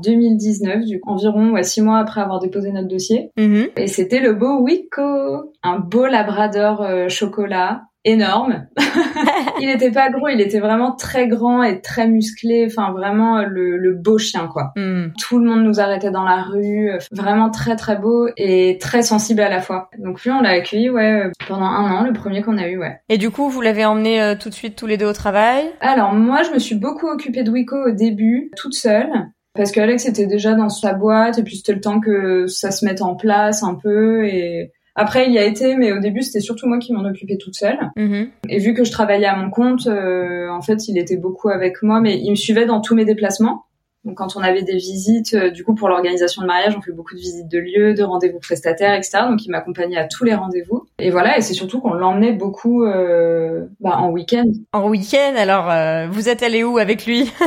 2019 0.60 0.84
du 0.86 1.00
coup, 1.00 1.10
environ 1.10 1.50
ouais, 1.52 1.62
six 1.62 1.80
mois 1.82 1.98
après 1.98 2.20
avoir 2.20 2.38
déposé 2.40 2.70
notre 2.72 2.88
dossier 2.88 3.30
Mhm. 3.38 3.68
et 3.76 3.86
c'était 3.86 4.20
le 4.20 4.32
beau 4.34 4.60
Wico 4.60 5.52
un 5.62 5.78
beau 5.78 6.06
labrador 6.06 6.82
euh, 6.82 7.08
chocolat 7.08 7.82
énorme 8.04 8.66
il 9.60 9.68
était 9.68 9.90
pas 9.90 10.08
gros 10.10 10.28
il 10.28 10.40
était 10.40 10.60
vraiment 10.60 10.92
très 10.92 11.26
grand 11.26 11.62
et 11.62 11.80
très 11.80 12.06
musclé 12.08 12.66
enfin 12.70 12.92
vraiment 12.92 13.38
euh, 13.38 13.44
le, 13.46 13.76
le 13.76 13.94
beau 13.94 14.18
chien 14.18 14.48
quoi 14.52 14.72
Hmm. 14.76 15.08
tout 15.18 15.38
le 15.38 15.44
monde 15.48 15.62
nous 15.64 15.80
arrêtait 15.80 16.10
dans 16.10 16.22
la 16.24 16.42
rue, 16.42 16.90
euh, 16.90 16.98
vraiment 17.10 17.50
très 17.50 17.74
très 17.74 17.96
beau 17.96 18.28
et 18.36 18.78
très 18.80 19.02
sensible 19.02 19.40
à 19.40 19.48
la 19.48 19.60
fois. 19.60 19.88
Donc 19.98 20.22
lui 20.22 20.30
on 20.30 20.40
l'a 20.40 20.50
accueilli 20.50 20.88
ouais 20.90 21.30
pendant 21.48 21.64
un 21.66 21.90
an, 21.96 22.04
le 22.04 22.12
premier 22.12 22.42
qu'on 22.42 22.58
a 22.58 22.68
eu 22.68 22.78
ouais. 22.78 23.00
Et 23.08 23.18
du 23.18 23.30
coup, 23.30 23.48
vous 23.48 23.60
l'avez 23.60 23.84
emmené 23.84 24.22
euh, 24.22 24.34
tout 24.40 24.48
de 24.50 24.54
suite 24.54 24.76
tous 24.76 24.86
les 24.86 24.96
deux 24.98 25.06
au 25.06 25.12
travail? 25.12 25.64
Alors 25.80 26.12
moi 26.12 26.42
je 26.44 26.50
me 26.52 26.58
suis 26.58 26.76
beaucoup 26.76 27.08
occupée 27.08 27.42
de 27.42 27.50
Wico 27.50 27.76
au 27.88 27.90
début, 27.90 28.50
toute 28.56 28.74
seule. 28.74 29.10
Parce 29.58 29.72
que 29.72 29.80
Alex 29.80 30.06
était 30.06 30.26
déjà 30.26 30.54
dans 30.54 30.68
sa 30.68 30.94
boîte 30.94 31.40
et 31.40 31.42
puis 31.42 31.56
c'était 31.56 31.72
le 31.72 31.80
temps 31.80 31.98
que 31.98 32.46
ça 32.46 32.70
se 32.70 32.84
mette 32.84 33.02
en 33.02 33.16
place 33.16 33.64
un 33.64 33.74
peu 33.74 34.24
et 34.24 34.70
après 34.94 35.26
il 35.26 35.32
y 35.32 35.38
a 35.38 35.44
été 35.44 35.74
mais 35.74 35.90
au 35.90 35.98
début 35.98 36.22
c'était 36.22 36.38
surtout 36.38 36.68
moi 36.68 36.78
qui 36.78 36.92
m'en 36.92 37.04
occupais 37.04 37.38
toute 37.38 37.56
seule. 37.56 37.90
Mhm. 37.96 38.28
Et 38.48 38.58
vu 38.60 38.72
que 38.72 38.84
je 38.84 38.92
travaillais 38.92 39.26
à 39.26 39.34
mon 39.34 39.50
compte, 39.50 39.88
euh, 39.88 40.48
en 40.48 40.62
fait, 40.62 40.86
il 40.86 40.96
était 40.96 41.16
beaucoup 41.16 41.48
avec 41.48 41.82
moi, 41.82 42.00
mais 42.00 42.18
il 42.18 42.30
me 42.30 42.36
suivait 42.36 42.66
dans 42.66 42.80
tous 42.80 42.94
mes 42.94 43.04
déplacements. 43.04 43.64
Donc, 44.04 44.16
quand 44.16 44.36
on 44.36 44.40
avait 44.40 44.62
des 44.62 44.76
visites, 44.76 45.34
euh, 45.34 45.50
du 45.50 45.64
coup, 45.64 45.74
pour 45.74 45.88
l'organisation 45.88 46.42
de 46.42 46.46
mariage, 46.46 46.74
on 46.78 46.80
fait 46.80 46.92
beaucoup 46.92 47.14
de 47.14 47.20
visites 47.20 47.48
de 47.48 47.58
lieux, 47.58 47.94
de 47.94 48.04
rendez-vous 48.04 48.38
prestataires, 48.38 48.94
etc. 48.94 49.24
Donc, 49.28 49.44
il 49.44 49.50
m'accompagnait 49.50 49.98
à 49.98 50.06
tous 50.06 50.24
les 50.24 50.34
rendez-vous. 50.34 50.86
Et 51.00 51.10
voilà, 51.10 51.38
et 51.38 51.42
c'est 51.42 51.54
surtout 51.54 51.80
qu'on 51.80 51.94
l'emmenait 51.94 52.32
beaucoup 52.32 52.84
euh, 52.84 53.66
bah, 53.80 53.98
en 53.98 54.10
week-end. 54.10 54.50
En 54.72 54.88
week-end, 54.88 55.34
alors 55.36 55.70
euh, 55.70 56.08
vous 56.10 56.28
êtes 56.28 56.42
allé 56.42 56.64
où 56.64 56.78
avec 56.78 57.06
lui? 57.06 57.30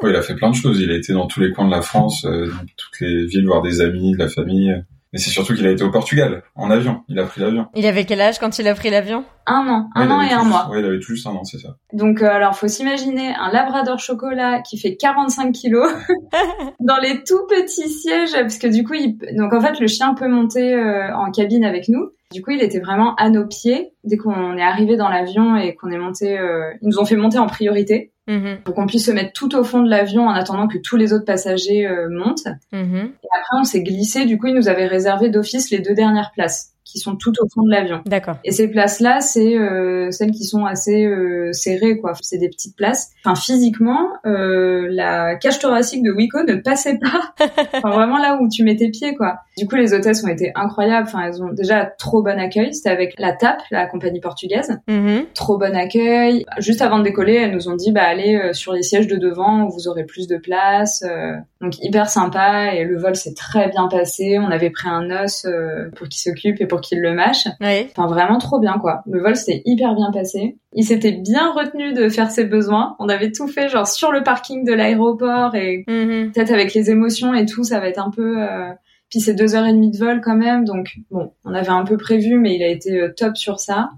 Ouais, 0.00 0.10
il 0.10 0.16
a 0.16 0.22
fait 0.22 0.36
plein 0.36 0.50
de 0.50 0.54
choses. 0.54 0.80
Il 0.80 0.92
a 0.92 0.94
été 0.94 1.12
dans 1.12 1.26
tous 1.26 1.40
les 1.40 1.52
coins 1.52 1.66
de 1.66 1.72
la 1.72 1.82
France, 1.82 2.24
euh, 2.24 2.46
dans 2.46 2.66
toutes 2.76 3.00
les 3.00 3.26
villes, 3.26 3.46
voir 3.46 3.62
des 3.62 3.80
amis, 3.80 4.12
de 4.12 4.18
la 4.18 4.28
famille. 4.28 4.72
Mais 5.12 5.18
c'est 5.18 5.30
surtout 5.30 5.54
qu'il 5.54 5.66
a 5.66 5.70
été 5.70 5.82
au 5.82 5.90
Portugal, 5.90 6.42
en 6.54 6.70
avion. 6.70 7.00
Il 7.08 7.18
a 7.18 7.24
pris 7.24 7.40
l'avion. 7.40 7.66
Il 7.74 7.86
avait 7.86 8.04
quel 8.04 8.20
âge 8.20 8.38
quand 8.38 8.58
il 8.58 8.68
a 8.68 8.74
pris 8.74 8.90
l'avion? 8.90 9.24
Un 9.46 9.66
an, 9.66 9.88
Ouais, 9.96 10.02
un 10.02 10.10
an 10.10 10.20
et 10.20 10.30
un 10.30 10.44
mois. 10.44 10.68
Ouais, 10.70 10.80
il 10.80 10.84
avait 10.84 10.98
tout 10.98 11.14
juste 11.14 11.26
un 11.26 11.30
an, 11.30 11.44
c'est 11.44 11.58
ça. 11.58 11.76
Donc, 11.94 12.20
euh, 12.20 12.28
alors, 12.28 12.54
faut 12.54 12.68
s'imaginer 12.68 13.34
un 13.34 13.50
labrador 13.50 13.98
chocolat 13.98 14.60
qui 14.60 14.78
fait 14.78 14.96
45 14.96 15.52
kilos 15.52 15.90
dans 16.80 16.98
les 16.98 17.24
tout 17.24 17.46
petits 17.48 17.88
sièges, 17.88 18.32
parce 18.32 18.58
que 18.58 18.66
du 18.66 18.84
coup, 18.84 18.94
il... 18.94 19.16
donc 19.34 19.54
en 19.54 19.60
fait, 19.62 19.80
le 19.80 19.86
chien 19.86 20.12
peut 20.12 20.28
monter 20.28 20.74
euh, 20.74 21.16
en 21.16 21.30
cabine 21.30 21.64
avec 21.64 21.88
nous. 21.88 22.10
Du 22.32 22.42
coup, 22.42 22.50
il 22.50 22.62
était 22.62 22.78
vraiment 22.80 23.14
à 23.14 23.30
nos 23.30 23.46
pieds 23.46 23.92
dès 24.04 24.18
qu'on 24.18 24.56
est 24.58 24.62
arrivé 24.62 24.96
dans 24.96 25.08
l'avion 25.08 25.56
et 25.56 25.74
qu'on 25.74 25.90
est 25.90 25.98
monté. 25.98 26.38
euh, 26.38 26.70
Ils 26.82 26.88
nous 26.88 26.98
ont 26.98 27.04
fait 27.06 27.16
monter 27.16 27.38
en 27.38 27.46
priorité 27.46 28.12
Mhm. 28.26 28.58
pour 28.64 28.74
qu'on 28.74 28.86
puisse 28.86 29.06
se 29.06 29.10
mettre 29.10 29.32
tout 29.32 29.56
au 29.56 29.64
fond 29.64 29.82
de 29.82 29.88
l'avion 29.88 30.26
en 30.26 30.32
attendant 30.34 30.68
que 30.68 30.76
tous 30.76 30.96
les 30.98 31.14
autres 31.14 31.24
passagers 31.24 31.86
euh, 31.86 32.08
montent. 32.10 32.46
Mhm. 32.72 32.96
Et 33.22 33.28
après, 33.34 33.56
on 33.58 33.64
s'est 33.64 33.82
glissé. 33.82 34.26
Du 34.26 34.36
coup, 34.38 34.48
ils 34.48 34.54
nous 34.54 34.68
avaient 34.68 34.86
réservé 34.86 35.30
d'office 35.30 35.70
les 35.70 35.78
deux 35.78 35.94
dernières 35.94 36.30
places 36.32 36.74
qui 36.88 36.98
sont 36.98 37.16
tout 37.16 37.32
au 37.40 37.48
fond 37.52 37.62
de 37.62 37.70
l'avion. 37.70 38.00
D'accord. 38.06 38.36
Et 38.44 38.50
ces 38.50 38.68
places-là, 38.68 39.20
c'est 39.20 39.56
euh, 39.56 40.10
celles 40.10 40.30
qui 40.30 40.44
sont 40.44 40.64
assez 40.64 41.04
euh, 41.04 41.52
serrées, 41.52 41.98
quoi. 41.98 42.14
C'est 42.22 42.38
des 42.38 42.48
petites 42.48 42.76
places. 42.76 43.10
Enfin, 43.24 43.38
physiquement, 43.38 44.08
euh, 44.24 44.88
la 44.90 45.36
cage 45.36 45.58
thoracique 45.58 46.02
de 46.02 46.10
Wico 46.10 46.42
ne 46.44 46.54
passait 46.54 46.98
pas. 46.98 47.34
enfin, 47.74 47.90
vraiment 47.90 48.16
là 48.16 48.38
où 48.40 48.48
tu 48.48 48.64
mets 48.64 48.76
tes 48.76 48.88
pieds, 48.88 49.14
quoi. 49.14 49.40
Du 49.58 49.66
coup, 49.66 49.76
les 49.76 49.92
hôtesses 49.92 50.24
ont 50.24 50.28
été 50.28 50.52
incroyables. 50.54 51.06
Enfin, 51.08 51.26
elles 51.26 51.42
ont 51.42 51.52
déjà 51.52 51.84
trop 51.84 52.22
bon 52.22 52.38
accueil. 52.38 52.72
C'était 52.72 52.90
avec 52.90 53.14
la 53.18 53.32
TAP, 53.32 53.60
la 53.70 53.86
compagnie 53.86 54.20
portugaise. 54.20 54.78
Mhm. 54.88 55.26
Trop 55.34 55.58
bon 55.58 55.76
accueil. 55.76 56.46
Juste 56.58 56.80
avant 56.80 56.98
de 56.98 57.04
décoller, 57.04 57.34
elles 57.34 57.52
nous 57.52 57.68
ont 57.68 57.76
dit, 57.76 57.92
bah 57.92 58.04
allez 58.04 58.36
euh, 58.36 58.52
sur 58.52 58.72
les 58.72 58.82
sièges 58.82 59.08
de 59.08 59.16
devant, 59.16 59.64
où 59.64 59.70
vous 59.70 59.88
aurez 59.88 60.04
plus 60.04 60.26
de 60.26 60.36
place. 60.36 61.02
Euh, 61.02 61.34
donc 61.60 61.74
hyper 61.82 62.08
sympa. 62.08 62.74
Et 62.74 62.84
le 62.84 62.98
vol 62.98 63.16
s'est 63.16 63.34
très 63.34 63.68
bien 63.68 63.88
passé. 63.88 64.38
On 64.38 64.50
avait 64.50 64.70
pris 64.70 64.88
un 64.88 65.10
os 65.10 65.44
euh, 65.44 65.90
pour 65.96 66.08
qu'il 66.08 66.20
s'occupe 66.20 66.60
et 66.60 66.66
pour 66.66 66.77
qu'il 66.80 67.00
le 67.00 67.14
mâche. 67.14 67.46
Oui. 67.60 67.86
Enfin, 67.96 68.06
vraiment 68.06 68.38
trop 68.38 68.58
bien, 68.60 68.78
quoi. 68.78 69.02
Le 69.06 69.20
vol 69.20 69.36
s'est 69.36 69.62
hyper 69.64 69.94
bien 69.94 70.10
passé. 70.12 70.56
Il 70.72 70.84
s'était 70.84 71.12
bien 71.12 71.52
retenu 71.52 71.92
de 71.92 72.08
faire 72.08 72.30
ses 72.30 72.44
besoins. 72.44 72.96
On 72.98 73.08
avait 73.08 73.32
tout 73.32 73.46
fait, 73.48 73.68
genre, 73.68 73.86
sur 73.86 74.12
le 74.12 74.22
parking 74.22 74.64
de 74.64 74.72
l'aéroport 74.72 75.54
et 75.54 75.84
Mhm. 75.88 76.32
peut-être 76.32 76.52
avec 76.52 76.74
les 76.74 76.90
émotions 76.90 77.34
et 77.34 77.46
tout, 77.46 77.64
ça 77.64 77.80
va 77.80 77.88
être 77.88 77.98
un 78.04 78.10
peu... 78.10 78.42
euh, 78.42 78.70
Puis 79.10 79.20
c'est 79.20 79.32
deux 79.34 79.54
heures 79.54 79.64
et 79.66 79.72
demie 79.72 79.90
de 79.90 79.96
vol 79.96 80.20
quand 80.22 80.36
même, 80.36 80.64
donc 80.66 80.96
bon, 81.10 81.32
on 81.46 81.54
avait 81.54 81.70
un 81.70 81.84
peu 81.84 81.96
prévu, 81.96 82.36
mais 82.36 82.54
il 82.54 82.62
a 82.62 82.68
été 82.68 83.00
euh, 83.00 83.08
top 83.16 83.38
sur 83.38 83.58
ça. 83.58 83.88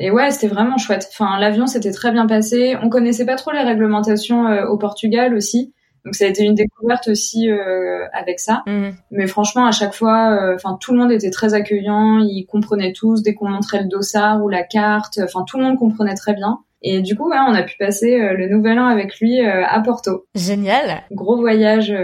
Et 0.00 0.10
ouais, 0.10 0.30
c'était 0.30 0.48
vraiment 0.52 0.78
chouette. 0.78 1.06
Enfin, 1.12 1.38
l'avion 1.38 1.66
s'était 1.66 1.92
très 1.92 2.10
bien 2.12 2.26
passé. 2.26 2.74
On 2.82 2.88
connaissait 2.88 3.26
pas 3.26 3.36
trop 3.36 3.52
les 3.52 3.60
réglementations 3.60 4.46
euh, 4.46 4.64
au 4.66 4.78
Portugal 4.78 5.34
aussi, 5.34 5.72
donc 6.04 6.14
ça 6.14 6.26
a 6.26 6.28
été 6.28 6.44
une 6.44 6.54
découverte 6.54 7.08
aussi 7.08 7.50
euh, 7.50 8.06
avec 8.12 8.38
ça. 8.38 8.62
Mhm. 8.66 8.94
Mais 9.10 9.26
franchement, 9.26 9.66
à 9.66 9.72
chaque 9.72 9.94
fois, 9.94 10.32
euh, 10.32 10.54
enfin 10.54 10.76
tout 10.80 10.92
le 10.92 10.98
monde 10.98 11.12
était 11.12 11.30
très 11.30 11.54
accueillant, 11.54 12.18
ils 12.18 12.44
comprenaient 12.44 12.92
tous 12.92 13.22
dès 13.22 13.34
qu'on 13.34 13.48
montrait 13.48 13.82
le 13.82 13.88
dossard 13.88 14.42
ou 14.44 14.48
la 14.48 14.62
carte, 14.62 15.18
enfin 15.22 15.44
tout 15.46 15.58
le 15.58 15.64
monde 15.64 15.78
comprenait 15.78 16.14
très 16.14 16.34
bien. 16.34 16.60
Et 16.82 17.00
du 17.00 17.16
coup, 17.16 17.30
ouais, 17.30 17.38
on 17.38 17.54
a 17.54 17.62
pu 17.62 17.76
passer 17.78 18.20
euh, 18.20 18.34
le 18.34 18.48
nouvel 18.48 18.78
an 18.78 18.86
avec 18.86 19.18
lui 19.18 19.40
à 19.40 19.80
Porto. 19.80 20.26
Génial. 20.34 21.02
Gros 21.10 21.38
voyage 21.38 21.94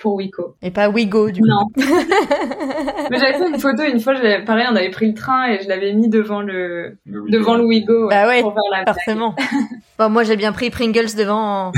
pour 0.00 0.14
Wico. 0.14 0.56
Et 0.62 0.70
pas 0.70 0.88
Wigo, 0.88 1.30
du 1.30 1.40
coup. 1.40 1.46
Non. 1.46 1.66
Mais 3.10 3.18
j'avais 3.18 3.34
fait 3.38 3.48
une 3.48 3.58
photo 3.58 3.82
une 3.82 4.00
fois, 4.00 4.14
pareil, 4.46 4.66
on 4.70 4.76
avait 4.76 4.90
pris 4.90 5.08
le 5.08 5.14
train 5.14 5.48
et 5.48 5.62
je 5.62 5.68
l'avais 5.68 5.92
mis 5.92 6.08
devant 6.08 6.40
le 6.40 6.96
Le 7.04 7.20
Wigo. 7.20 7.38
devant 7.38 7.54
le 7.56 7.64
Wigo 7.64 8.08
Bah 8.08 8.26
ouais, 8.26 8.40
pour 8.40 8.52
faire 8.52 8.62
la 8.72 8.82
blague. 8.82 8.94
Forcément. 8.94 9.34
bon, 9.98 10.08
moi, 10.08 10.24
j'ai 10.24 10.36
bien 10.36 10.52
pris 10.52 10.70
Pringles 10.70 11.14
devant 11.16 11.72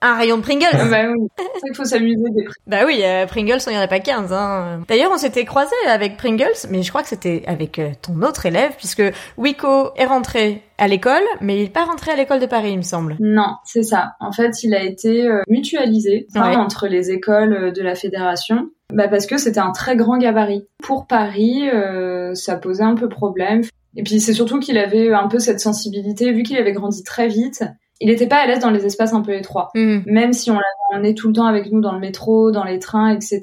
un 0.00 0.14
rayon 0.14 0.38
de 0.38 0.42
Pringles. 0.42 0.66
Bah 0.90 1.06
oui, 1.10 1.28
c'est 1.36 1.42
vrai 1.42 1.52
qu'il 1.64 1.74
faut 1.74 1.84
s'amuser 1.84 2.30
des 2.36 2.44
prix. 2.44 2.54
Bah 2.66 2.82
oui, 2.86 3.00
euh, 3.02 3.26
Pringles, 3.26 3.58
il 3.66 3.72
y 3.72 3.76
en 3.76 3.80
a 3.80 3.88
pas 3.88 4.00
15. 4.00 4.32
Hein. 4.32 4.80
D'ailleurs, 4.88 5.10
on 5.12 5.18
s'était 5.18 5.44
croisés 5.44 5.74
avec 5.88 6.16
Pringles, 6.16 6.68
mais 6.70 6.82
je 6.82 6.88
crois 6.88 7.02
que 7.02 7.08
c'était 7.08 7.42
avec 7.46 7.78
euh, 7.78 7.90
ton 8.00 8.22
autre 8.22 8.46
élève, 8.46 8.72
puisque 8.76 9.02
Wico 9.36 9.90
est 9.96 10.06
rentré 10.06 10.62
à 10.78 10.88
l'école, 10.88 11.22
mais 11.40 11.58
il 11.58 11.64
est 11.66 11.72
pas 11.72 11.84
rentré 11.84 12.10
à 12.12 12.16
l'école 12.16 12.40
de 12.40 12.46
Paris, 12.46 12.72
il 12.72 12.78
me 12.78 12.82
semble. 12.82 13.16
Non, 13.20 13.56
c'est 13.64 13.82
ça. 13.82 14.12
En 14.20 14.32
fait, 14.32 14.62
il 14.64 14.74
a 14.74 14.82
été 14.82 15.26
euh, 15.26 15.42
mutualisé 15.48 16.26
enfin, 16.34 16.50
Ouais. 16.50 16.56
entre 16.56 16.88
les 16.88 17.10
écoles 17.10 17.52
euh, 17.52 17.70
de 17.70 17.82
la 17.82 17.94
fédération. 17.94 18.68
Bah 18.92 19.08
parce 19.08 19.26
que 19.26 19.38
c'était 19.38 19.60
un 19.60 19.72
très 19.72 19.96
grand 19.96 20.18
gabarit. 20.18 20.66
Pour 20.82 21.06
Paris, 21.06 21.68
euh, 21.72 22.34
ça 22.34 22.56
posait 22.56 22.84
un 22.84 22.94
peu 22.94 23.08
problème. 23.08 23.62
Et 23.96 24.02
puis 24.02 24.20
c'est 24.20 24.32
surtout 24.34 24.58
qu'il 24.60 24.76
avait 24.78 25.12
un 25.12 25.28
peu 25.28 25.38
cette 25.38 25.60
sensibilité, 25.60 26.32
vu 26.32 26.42
qu'il 26.42 26.56
avait 26.58 26.72
grandi 26.72 27.02
très 27.02 27.28
vite. 27.28 27.64
Il 28.00 28.08
n'était 28.08 28.26
pas 28.26 28.36
à 28.38 28.46
l'aise 28.46 28.58
dans 28.58 28.70
les 28.70 28.84
espaces 28.84 29.14
un 29.14 29.22
peu 29.22 29.32
étroits. 29.34 29.70
Mhm. 29.76 30.02
Même 30.06 30.32
si 30.32 30.50
on 30.50 30.54
l'avait 30.54 30.64
emmené 30.98 31.14
tout 31.14 31.28
le 31.28 31.32
temps 31.34 31.46
avec 31.46 31.70
nous 31.70 31.80
dans 31.80 31.92
le 31.92 32.00
métro, 32.00 32.50
dans 32.50 32.64
les 32.64 32.80
trains, 32.80 33.10
etc. 33.14 33.40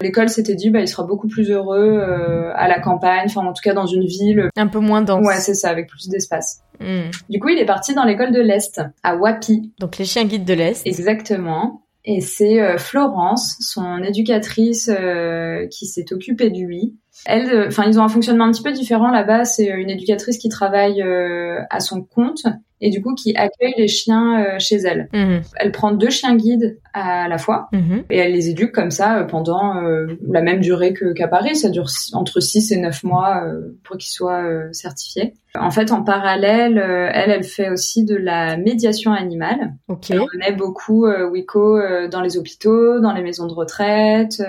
L'école 0.00 0.28
s'était 0.28 0.56
dit, 0.56 0.70
bah, 0.70 0.80
il 0.80 0.88
sera 0.88 1.04
beaucoup 1.04 1.28
plus 1.28 1.50
heureux 1.50 1.78
euh, 2.02 2.50
à 2.56 2.66
la 2.68 2.80
campagne, 2.80 3.26
enfin 3.26 3.42
en 3.46 3.52
tout 3.52 3.62
cas 3.62 3.72
dans 3.72 3.86
une 3.86 4.04
ville. 4.04 4.48
Un 4.56 4.66
peu 4.66 4.80
moins 4.80 5.00
dense. 5.02 5.24
Ouais, 5.24 5.36
c'est 5.36 5.54
ça, 5.54 5.70
avec 5.70 5.88
plus 5.88 6.08
d'espace. 6.08 6.60
Mhm. 6.80 7.10
Du 7.28 7.38
coup, 7.40 7.48
il 7.48 7.58
est 7.58 7.66
parti 7.66 7.94
dans 7.94 8.04
l'école 8.04 8.32
de 8.32 8.40
l'Est, 8.40 8.80
à 9.02 9.16
Wapi. 9.16 9.72
Donc 9.78 9.98
les 9.98 10.04
chiens 10.04 10.24
guides 10.24 10.44
de 10.44 10.54
l'Est. 10.54 10.86
Exactement. 10.86 11.82
Et 12.04 12.20
c'est 12.20 12.60
euh, 12.60 12.76
Florence, 12.76 13.56
son 13.60 14.02
éducatrice, 14.02 14.90
euh, 14.90 15.66
qui 15.68 15.86
s'est 15.86 16.12
occupée 16.12 16.50
de 16.50 16.58
lui. 16.58 16.96
Elle, 17.26 17.48
euh, 17.50 17.66
enfin, 17.68 17.84
ils 17.86 17.98
ont 17.98 18.02
un 18.02 18.08
fonctionnement 18.08 18.44
un 18.44 18.52
petit 18.52 18.62
peu 18.62 18.72
différent 18.72 19.10
là-bas. 19.10 19.44
C'est 19.44 19.72
euh, 19.72 19.76
une 19.76 19.90
éducatrice 19.90 20.38
qui 20.38 20.48
travaille 20.48 21.02
euh, 21.02 21.60
à 21.70 21.80
son 21.80 22.02
compte 22.02 22.42
et 22.80 22.90
du 22.90 23.00
coup 23.00 23.14
qui 23.14 23.34
accueille 23.36 23.72
les 23.78 23.88
chiens 23.88 24.58
chez 24.58 24.76
elle. 24.76 25.08
Mhm. 25.14 25.40
Elle 25.56 25.72
prend 25.72 25.92
deux 25.92 26.10
chiens 26.10 26.36
guides 26.36 26.78
à 26.92 27.28
la 27.28 27.38
fois 27.38 27.68
Mhm. 27.72 28.04
et 28.10 28.18
elle 28.18 28.32
les 28.32 28.50
éduque 28.50 28.72
comme 28.72 28.90
ça 28.90 29.24
pendant 29.30 29.80
la 30.28 30.42
même 30.42 30.60
durée 30.60 30.92
que 30.92 31.14
qu'à 31.14 31.26
Paris. 31.28 31.56
Ça 31.56 31.70
dure 31.70 31.86
entre 32.12 32.40
6 32.40 32.72
et 32.72 32.76
9 32.76 33.02
mois 33.04 33.42
pour 33.84 33.96
qu'ils 33.96 34.12
soient 34.12 34.44
certifiés. 34.72 35.32
En 35.58 35.70
fait, 35.70 35.92
en 35.92 36.02
parallèle, 36.02 36.76
elle, 36.76 37.30
elle 37.30 37.44
fait 37.44 37.70
aussi 37.70 38.04
de 38.04 38.16
la 38.16 38.58
médiation 38.58 39.12
animale. 39.12 39.72
Ok. 39.88 40.10
Elle 40.10 40.20
emmenait 40.20 40.52
beaucoup 40.56 41.06
Wiko 41.06 41.80
dans 42.10 42.20
les 42.20 42.36
hôpitaux, 42.36 43.00
dans 43.00 43.12
les 43.14 43.22
maisons 43.22 43.46
de 43.46 43.54
retraite. 43.54 44.42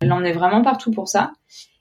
elle 0.00 0.12
en 0.12 0.24
est 0.24 0.32
vraiment 0.32 0.62
partout 0.62 0.90
pour 0.90 1.06
ça. 1.06 1.30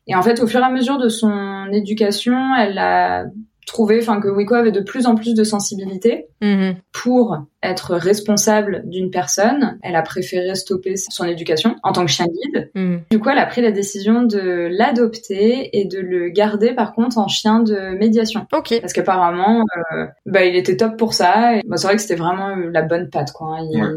Et 0.09 0.15
en 0.15 0.21
fait, 0.21 0.41
au 0.41 0.47
fur 0.47 0.59
et 0.59 0.63
à 0.63 0.69
mesure 0.71 0.97
de 0.97 1.07
son 1.07 1.67
éducation, 1.71 2.35
elle 2.59 2.77
a 2.77 3.25
trouvé, 3.67 3.99
enfin, 4.01 4.19
que 4.19 4.27
Wiko 4.27 4.55
avait 4.55 4.71
de 4.71 4.79
plus 4.81 5.05
en 5.05 5.13
plus 5.13 5.35
de 5.35 5.43
sensibilité 5.43 6.25
Mhm. 6.41 6.77
pour 6.91 7.37
être 7.61 7.93
responsable 7.93 8.81
d'une 8.85 9.11
personne. 9.11 9.77
Elle 9.83 9.95
a 9.95 10.01
préféré 10.01 10.55
stopper 10.55 10.95
son 10.97 11.25
éducation 11.25 11.75
en 11.83 11.91
tant 11.91 12.03
que 12.03 12.09
chien 12.09 12.25
guide. 12.25 12.71
Mhm. 12.73 13.01
Du 13.11 13.19
coup, 13.19 13.29
elle 13.29 13.37
a 13.37 13.45
pris 13.45 13.61
la 13.61 13.71
décision 13.71 14.23
de 14.23 14.67
l'adopter 14.71 15.69
et 15.79 15.85
de 15.85 15.99
le 15.99 16.29
garder, 16.29 16.73
par 16.73 16.93
contre, 16.93 17.19
en 17.19 17.27
chien 17.27 17.59
de 17.59 17.95
médiation. 17.97 18.47
Ok. 18.53 18.79
Parce 18.81 18.93
qu'apparemment, 18.93 19.63
euh, 19.93 20.05
bah, 20.25 20.45
il 20.45 20.55
était 20.55 20.75
top 20.77 20.97
pour 20.97 21.13
ça. 21.13 21.57
Et, 21.57 21.61
bah, 21.67 21.77
c'est 21.77 21.85
vrai 21.87 21.95
que 21.95 22.01
c'était 22.01 22.15
vraiment 22.15 22.55
la 22.55 22.81
bonne 22.81 23.09
patte, 23.11 23.31
quoi. 23.33 23.57
hein. 23.59 23.67
Il- 23.71 23.81
Ouais. 23.83 23.89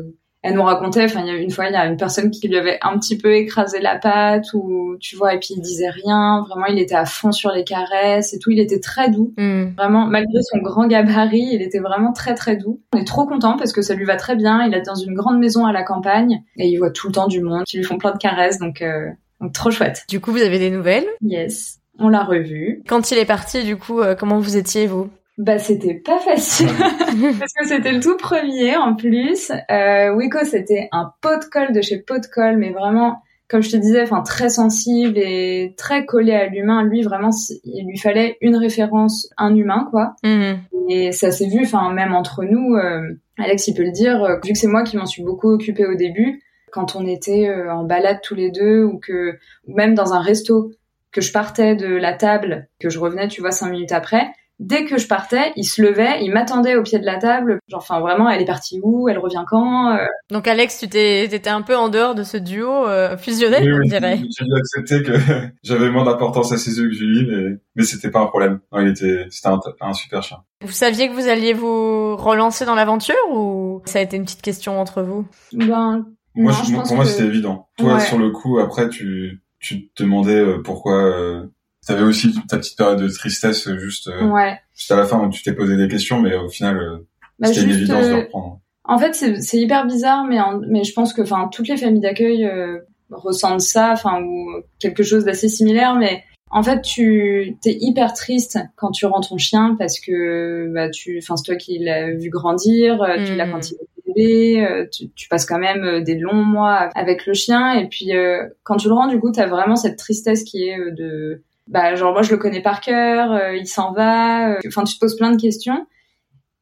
Elle 0.43 0.55
nous 0.55 0.63
racontait, 0.63 1.05
enfin, 1.05 1.21
il 1.21 1.27
y 1.29 1.31
a 1.31 1.37
une 1.37 1.51
fois, 1.51 1.69
il 1.69 1.73
y 1.73 1.77
a 1.77 1.87
une 1.87 1.97
personne 1.97 2.31
qui 2.31 2.49
lui 2.49 2.57
avait 2.57 2.79
un 2.83 2.99
petit 2.99 3.17
peu 3.17 3.33
écrasé 3.35 3.81
la 3.81 3.97
patte, 3.97 4.53
ou 4.55 4.97
tu 5.01 5.15
vois, 5.15 5.35
et 5.35 5.39
puis 5.39 5.55
il 5.57 5.61
disait 5.61 5.89
rien. 5.89 6.45
Vraiment, 6.49 6.67
il 6.67 6.81
était 6.81 6.97
à 6.97 7.05
fond 7.05 7.31
sur 7.31 7.53
les 7.53 7.63
caresses 7.63 8.35
et 8.35 8.41
tout. 8.41 8.51
Il 8.51 8.59
était 8.59 8.81
très 8.81 9.09
doux. 9.09 9.33
Mhm. 9.37 9.75
Vraiment, 9.77 10.07
malgré 10.07 10.43
son 10.43 10.59
grand 10.59 10.87
gabarit, 10.89 11.51
il 11.53 11.63
était 11.63 11.79
vraiment 11.79 12.13
très 12.13 12.35
très 12.35 12.57
doux. 12.57 12.81
On 12.93 12.99
est 12.99 13.07
trop 13.07 13.25
content 13.25 13.57
parce 13.57 13.73
que 13.73 13.83
ça 13.83 13.95
lui 13.95 14.05
va 14.05 14.17
très 14.17 14.35
bien. 14.35 14.67
Il 14.67 14.75
est 14.75 14.83
dans 14.83 14.97
une 14.97 15.15
grande 15.15 15.39
maison 15.39 15.65
à 15.65 15.73
la 15.73 15.85
campagne 15.85 16.43
et 16.57 16.69
il 16.69 16.77
voit 16.79 16.91
tout 16.91 17.07
le 17.07 17.13
temps 17.13 17.29
du 17.29 17.41
monde 17.41 17.63
qui 17.65 17.77
lui 17.77 17.85
font 17.85 17.99
plein 17.99 18.13
de 18.13 18.19
caresses, 18.19 18.59
donc, 18.59 18.83
euh, 18.83 19.11
donc 19.41 19.53
trop 19.53 19.71
chouette. 19.71 20.05
Du 20.09 20.19
coup, 20.21 20.33
vous 20.33 20.43
avez 20.43 20.59
des 20.59 20.71
nouvelles? 20.71 21.07
Yes, 21.21 21.79
on 22.01 22.09
l'a 22.09 22.25
revu. 22.25 22.83
Quand 22.89 23.13
il 23.13 23.19
est 23.19 23.25
parti, 23.25 23.63
du 23.63 23.77
coup, 23.77 24.01
euh, 24.01 24.17
comment 24.17 24.41
vous 24.41 24.57
étiez, 24.57 24.89
vous? 24.89 25.09
Bah 25.39 25.59
c'était 25.59 25.95
pas 25.95 26.19
facile 26.19 26.69
parce 27.39 27.53
que 27.55 27.67
c'était 27.67 27.93
le 27.93 28.01
tout 28.01 28.17
premier 28.17 28.77
en 28.77 28.95
plus. 28.95 29.51
Euh, 29.71 30.15
Wiko 30.15 30.45
c'était 30.45 30.89
un 30.93 31.13
pot 31.21 31.39
de 31.39 31.45
colle 31.51 31.73
de 31.73 31.81
chez 31.81 31.99
pot 31.99 32.19
de 32.19 32.27
colle, 32.27 32.59
mais 32.59 32.71
vraiment 32.71 33.23
comme 33.53 33.63
je 33.63 33.71
te 33.71 33.77
disais, 33.77 34.03
enfin 34.03 34.23
très 34.23 34.49
sensible 34.49 35.19
et 35.19 35.75
très 35.77 36.07
collé 36.07 36.33
à 36.33 36.47
l'humain. 36.47 36.83
Lui 36.85 37.03
vraiment, 37.03 37.29
il 37.65 37.87
lui 37.87 37.99
fallait 37.99 38.39
une 38.41 38.57
référence, 38.57 39.29
un 39.37 39.55
humain 39.55 39.89
quoi. 39.91 40.15
Mhm. 40.25 40.59
Et 40.89 41.13
ça 41.13 41.31
s'est 41.31 41.49
vu, 41.49 41.61
enfin 41.63 41.93
même 41.93 42.15
entre 42.15 42.45
nous, 42.45 42.75
euh, 42.77 43.03
Alex 43.39 43.69
il 43.69 43.75
peut 43.75 43.85
le 43.85 43.93
dire, 43.93 44.25
euh, 44.25 44.37
vu 44.43 44.55
que 44.55 44.59
c'est 44.59 44.69
moi 44.69 44.85
qui 44.85 44.97
m'en 44.97 45.05
suis 45.05 45.23
beaucoup 45.23 45.51
occupée 45.51 45.85
au 45.85 45.95
début, 45.95 46.43
quand 46.73 46.97
on 46.97 47.07
était 47.07 47.47
euh, 47.47 47.71
en 47.71 47.85
balade 47.85 48.21
tous 48.23 48.35
les 48.35 48.51
deux 48.51 48.85
ou 48.85 48.99
que 48.99 49.39
ou 49.67 49.75
même 49.75 49.95
dans 49.95 50.15
un 50.15 50.21
resto, 50.21 50.73
que 51.11 51.21
je 51.21 51.31
partais 51.31 51.77
de 51.77 51.89
la 51.89 52.15
table, 52.15 52.69
que 52.81 52.89
je 52.89 52.99
revenais, 52.99 53.29
tu 53.29 53.43
vois, 53.43 53.51
cinq 53.51 53.71
minutes 53.71 53.93
après. 53.93 54.33
Dès 54.65 54.85
que 54.85 54.97
je 54.97 55.09
partais, 55.09 55.53
il 55.57 55.65
se 55.65 55.83
levait, 55.83 56.23
il 56.23 56.33
m'attendait 56.33 56.77
au 56.77 56.83
pied 56.85 56.99
de 57.01 57.05
la 57.05 57.19
table. 57.19 57.59
Genre, 57.69 57.81
enfin, 57.81 57.99
vraiment, 58.01 58.31
elle 58.31 58.41
est 58.41 58.45
partie 58.47 58.79
où 58.83 59.09
Elle 59.09 59.19
revient 59.19 59.45
quand 59.49 59.91
Euh, 59.97 60.07
Donc 60.31 60.47
Alex, 60.47 60.79
tu 60.79 60.89
t'es, 60.89 61.27
t'étais 61.29 61.51
un 61.51 61.63
peu 61.63 61.77
en 61.77 61.89
dehors 61.89 62.15
de 62.15 62.23
ce 62.23 62.37
duo 62.37 62.87
euh, 62.87 63.17
fusionnel, 63.17 63.65
Oui, 63.65 63.73
on 63.75 63.79
oui, 63.81 63.89
dirait. 63.89 64.17
J'ai 64.19 64.45
dû 64.45 64.53
accepter 64.57 65.03
que 65.03 65.13
j'avais 65.65 65.91
moins 65.91 66.05
d'importance 66.05 66.53
à 66.53 66.59
ses 66.59 66.79
yeux 66.79 66.89
que 66.89 66.95
Julie, 66.95 67.27
mais, 67.29 67.57
mais 67.75 67.83
c'était 67.83 68.11
pas 68.11 68.21
un 68.21 68.27
problème. 68.27 68.61
Non, 68.73 68.81
il 68.81 68.89
était, 68.89 69.27
c'était 69.31 69.49
un, 69.49 69.59
un 69.81 69.93
super 69.95 70.23
chien. 70.23 70.39
Vous 70.65 70.71
saviez 70.73 71.09
que 71.09 71.15
vous 71.15 71.29
alliez 71.29 71.55
vous 71.55 72.17
relancer 72.17 72.65
dans 72.65 72.77
l'aventure 72.77 73.17
ou 73.33 73.83
ça 73.85 73.99
a 73.99 74.03
été 74.03 74.17
une 74.17 74.25
petite 74.25 74.43
question 74.43 74.81
entre 74.81 75.03
vous? 75.03 75.27
Ben, 75.53 76.07
Moi, 76.37 76.53
non, 76.53 76.59
je- 76.63 76.71
je 76.71 76.77
pense 76.77 76.87
pour 76.87 76.97
moi, 76.97 77.05
que- 77.05 77.11
c'était 77.11 77.25
évident. 77.27 77.67
Toi, 77.79 77.95
Ouais. 77.95 78.01
sur 78.01 78.17
le 78.19 78.31
coup, 78.31 78.61
après, 78.61 78.89
tu, 78.89 79.43
tu 79.59 79.89
te 79.89 80.05
demandais 80.05 80.37
euh, 80.39 80.63
pourquoi. 80.63 81.43
T'avais 81.87 82.03
aussi 82.03 82.33
ta 82.49 82.59
petite 82.59 82.77
période 82.79 83.01
de 83.03 83.09
tristesse 83.09 83.67
euh, 83.69 83.77
juste, 83.79 84.09
euh, 84.09 84.25
Ouais. 84.29 84.57
juste 84.77 84.91
à 84.93 84.97
la 84.97 85.05
fin 85.07 85.19
où 85.25 85.31
tu 85.31 85.43
t'es 85.43 85.53
posé 85.53 85.77
des 85.77 85.89
questions, 85.89 86.21
mais 86.21 86.35
au 86.37 86.49
final, 86.49 86.77
euh, 86.79 86.97
Bah, 87.39 87.49
c'était 87.49 87.63
une 87.63 87.71
évidence 87.71 88.07
de 88.09 88.15
reprendre. 88.15 88.61
En 88.85 88.99
fait, 88.99 89.15
c'est 89.15 89.41
c'est 89.41 89.59
hyper 89.59 89.87
bizarre, 89.87 90.25
mais, 90.25 90.41
en- 90.41 90.61
mais 90.69 90.85
je 90.85 90.93
pense 90.93 91.13
que 91.13 91.23
enfin 91.23 91.49
toutes 91.53 91.69
les 91.69 91.77
familles 91.77 92.01
d'accueil 92.01 92.45
euh, 92.45 92.79
ressentent 93.11 93.61
ça, 93.61 93.91
enfin 93.93 94.23
ou 94.23 94.49
quelque 94.79 95.03
chose 95.03 95.25
d'assez 95.25 95.49
similaire. 95.49 95.95
Mais 95.97 96.23
en 96.51 96.63
fait, 96.63 96.83
tu 96.83 97.57
t'es 97.63 97.77
hyper 97.81 98.13
triste 98.13 98.59
quand 98.77 98.91
tu 98.91 99.07
rends 99.07 99.21
ton 99.21 99.39
chien 99.39 99.75
parce 99.79 99.99
que 100.01 100.69
bah 100.75 100.89
tu, 100.91 101.19
enfin 101.23 101.37
c'est 101.37 101.45
toi 101.45 101.57
qui 101.57 101.79
l'as 101.79 102.11
vu 102.13 102.29
grandir, 102.31 103.05
tu 103.27 103.35
l'as 103.35 103.49
quand 103.49 103.71
il 103.71 103.75
était 103.75 103.87
bébé, 104.07 104.67
euh, 104.67 104.87
tu, 104.93 105.11
tu 105.11 105.29
passes 105.29 105.47
quand 105.47 105.59
même 105.61 106.03
des 106.05 106.17
longs 106.19 106.45
mois 106.45 106.91
avec 106.95 107.27
le 107.27 107.35
chien 107.35 107.73
et 107.75 107.89
puis 107.89 108.15
euh, 108.17 108.47
quand 108.65 108.77
tu 108.77 108.89
le 108.89 108.95
rends, 108.95 109.07
du 109.09 109.19
coup, 109.21 109.31
t'as 109.33 109.47
vraiment 109.47 109.77
cette 109.77 109.97
tristesse 109.97 110.43
qui 110.45 110.65
est 110.65 110.79
euh, 110.79 110.91
de 110.93 111.43
bah 111.69 111.95
genre 111.95 112.13
moi 112.13 112.23
je 112.23 112.31
le 112.31 112.39
connais 112.39 112.63
par 112.63 112.81
cœur, 112.81 113.53
il 113.55 113.67
s'en 113.67 113.93
va. 113.93 114.57
Enfin, 114.67 114.85
tu 114.85 114.95
te 114.95 115.01
poses 115.01 115.17
plein 115.17 115.31
de 115.31 115.41
questions. 115.41 115.87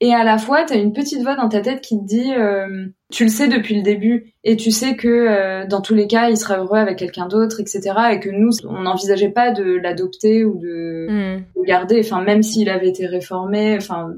Et 0.02 0.14
à 0.14 0.24
la 0.24 0.38
fois, 0.38 0.64
tu 0.64 0.72
as 0.72 0.76
une 0.76 0.94
petite 0.94 1.20
voix 1.20 1.36
dans 1.36 1.50
ta 1.50 1.60
tête 1.60 1.82
qui 1.82 1.98
te 1.98 2.06
dit, 2.06 2.32
euh, 2.32 2.86
tu 3.12 3.24
le 3.24 3.28
sais 3.28 3.48
depuis 3.48 3.74
le 3.74 3.82
début, 3.82 4.32
et 4.44 4.56
tu 4.56 4.70
sais 4.70 4.96
que 4.96 5.08
euh, 5.08 5.66
dans 5.66 5.82
tous 5.82 5.94
les 5.94 6.06
cas, 6.06 6.30
il 6.30 6.38
sera 6.38 6.56
heureux 6.56 6.78
avec 6.78 6.98
quelqu'un 6.98 7.28
d'autre, 7.28 7.60
etc. 7.60 7.82
Et 8.12 8.20
que 8.20 8.30
nous, 8.30 8.50
on 8.66 8.80
n'envisageait 8.80 9.28
pas 9.28 9.50
de 9.50 9.62
l'adopter 9.62 10.42
ou 10.46 10.58
de 10.58 11.06
hmm. 11.10 11.44
le 11.54 11.62
garder. 11.64 12.00
Enfin, 12.02 12.22
même 12.22 12.42
s'il 12.42 12.70
avait 12.70 12.88
été 12.88 13.06
réformé, 13.06 13.76
enfin, 13.76 14.14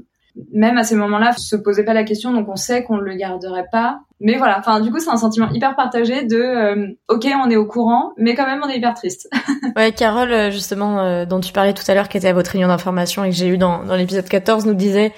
même 0.51 0.77
à 0.77 0.83
ces 0.83 0.95
moments-là, 0.95 1.33
se 1.33 1.55
posait 1.55 1.83
pas 1.83 1.93
la 1.93 2.03
question. 2.03 2.31
Donc, 2.31 2.47
on 2.49 2.55
sait 2.55 2.83
qu'on 2.83 2.97
le 2.97 3.15
garderait 3.15 3.67
pas. 3.71 3.99
Mais 4.19 4.37
voilà. 4.37 4.57
Enfin, 4.59 4.79
du 4.79 4.91
coup, 4.91 4.99
c'est 4.99 5.09
un 5.09 5.17
sentiment 5.17 5.49
hyper 5.51 5.75
partagé 5.75 6.23
de, 6.23 6.37
euh, 6.37 6.87
ok, 7.09 7.27
on 7.43 7.49
est 7.49 7.55
au 7.55 7.65
courant, 7.65 8.13
mais 8.17 8.35
quand 8.35 8.45
même, 8.45 8.61
on 8.63 8.69
est 8.69 8.77
hyper 8.77 8.93
triste. 8.93 9.29
ouais, 9.75 9.91
Carole, 9.91 10.51
justement, 10.51 11.25
dont 11.25 11.39
tu 11.39 11.53
parlais 11.53 11.73
tout 11.73 11.83
à 11.87 11.93
l'heure, 11.93 12.09
qui 12.09 12.17
était 12.17 12.29
à 12.29 12.33
votre 12.33 12.51
réunion 12.51 12.67
d'information 12.67 13.23
et 13.23 13.29
que 13.29 13.35
j'ai 13.35 13.47
eu 13.47 13.57
dans, 13.57 13.83
dans 13.83 13.95
l'épisode 13.95 14.27
14, 14.27 14.65
nous 14.65 14.73
disait 14.73 15.13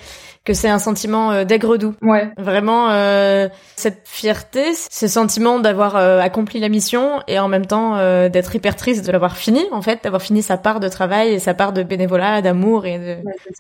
que 0.46 0.54
c'est 0.54 0.70
un 0.70 0.80
sentiment 0.80 1.32
euh, 1.32 1.44
d'aigre-doux. 1.44 1.96
Ouais. 2.04 2.30
Vraiment, 2.38 2.92
euh, 2.92 3.50
cette 3.75 4.02
fierté, 4.06 4.74
ce 4.74 5.08
sentiment 5.08 5.60
d'avoir 5.60 5.96
euh, 5.96 6.20
accompli 6.20 6.60
la 6.60 6.70
mission 6.70 7.20
et 7.28 7.40
en 7.40 7.48
même 7.48 7.66
temps 7.66 7.98
euh, 7.98 8.30
d'être 8.30 8.56
hyper 8.56 8.75
triste 8.75 9.06
de 9.06 9.12
l'avoir 9.12 9.36
fini, 9.36 9.64
en 9.72 9.82
fait, 9.82 10.04
d'avoir 10.04 10.22
fini 10.22 10.44
sa 10.44 10.58
part 10.58 10.80
de 10.80 10.88
travail 10.88 11.34
et 11.34 11.40
sa 11.40 11.56
part 11.56 11.74
de 11.74 11.82
bénévolat, 11.82 12.44
d'amour 12.44 12.86
et 12.86 13.00
de, 13.00 13.16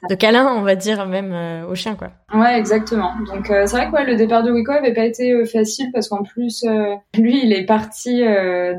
de 0.09 0.15
câlin, 0.15 0.53
on 0.55 0.61
va 0.61 0.75
dire, 0.75 1.07
même 1.07 1.35
au 1.67 1.73
chien, 1.73 1.95
quoi. 1.95 2.09
Ouais, 2.33 2.57
exactement. 2.57 3.11
Donc 3.27 3.47
c'est 3.47 3.75
vrai 3.75 3.87
que 3.87 3.91
ouais, 3.93 4.05
le 4.05 4.15
départ 4.15 4.43
de 4.43 4.51
Wiko 4.51 4.71
avait 4.71 4.93
pas 4.93 5.05
été 5.05 5.43
facile 5.45 5.87
parce 5.91 6.07
qu'en 6.07 6.21
plus, 6.23 6.63
lui, 7.17 7.41
il 7.43 7.51
est 7.51 7.65
parti 7.65 8.23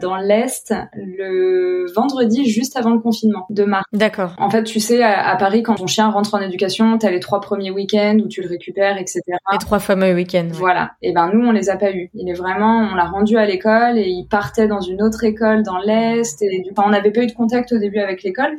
dans 0.01 0.17
l'Est 0.17 0.73
le 0.95 1.87
vendredi 1.93 2.49
juste 2.49 2.77
avant 2.77 2.91
le 2.91 3.01
confinement 3.01 3.47
de 3.51 3.65
mars. 3.65 3.85
D'accord. 3.93 4.35
En 4.39 4.49
fait, 4.51 4.63
tu 4.63 4.79
sais, 4.79 5.03
à, 5.03 5.29
à 5.29 5.37
Paris, 5.37 5.63
quand 5.63 5.75
ton 5.75 5.87
chien 5.89 6.09
rentre 6.09 6.35
en 6.35 6.41
éducation, 6.41 6.99
t'as 6.99 7.11
les 7.11 7.21
trois 7.21 7.41
premiers 7.41 7.71
week-ends 7.71 7.96
où 8.23 8.29
tu 8.29 8.43
le 8.43 8.49
récupères, 8.49 8.99
etc. 8.99 9.23
Les 9.53 9.59
trois 9.59 9.79
fameux 9.79 10.15
week-ends. 10.15 10.49
Voilà. 10.53 10.93
Et 11.03 11.13
ben 11.13 11.31
nous, 11.33 11.47
on 11.47 11.53
les 11.53 11.71
a 11.71 11.77
pas 11.77 11.93
eu. 11.93 12.11
Il 12.15 12.29
est 12.29 12.35
vraiment, 12.35 12.89
on 12.93 12.95
l'a 12.95 13.07
rendu 13.07 13.37
à 13.37 13.47
l'école 13.47 13.99
et 13.99 14.09
il 14.09 14.27
partait 14.27 14.69
dans 14.69 14.81
une 14.81 15.03
autre 15.03 15.25
école 15.25 15.63
dans 15.63 15.79
l'est. 15.79 16.41
Et 16.43 16.63
du, 16.63 16.71
enfin, 16.71 16.85
on 16.87 16.91
n'avait 16.91 17.11
pas 17.11 17.23
eu 17.23 17.27
de 17.27 17.33
contact 17.33 17.73
au 17.73 17.79
début 17.79 17.99
avec 17.99 18.23
l'école. 18.23 18.57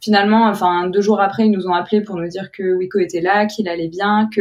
Finalement, 0.00 0.46
enfin 0.46 0.88
deux 0.88 1.02
jours 1.02 1.20
après, 1.20 1.46
ils 1.46 1.50
nous 1.50 1.66
ont 1.66 1.74
appelé 1.74 2.00
pour 2.00 2.16
nous 2.16 2.28
dire 2.28 2.50
que 2.50 2.74
Wiko 2.74 2.98
était 2.98 3.20
là, 3.20 3.46
qu'il 3.46 3.68
allait 3.68 3.88
bien, 3.88 4.28
que 4.34 4.40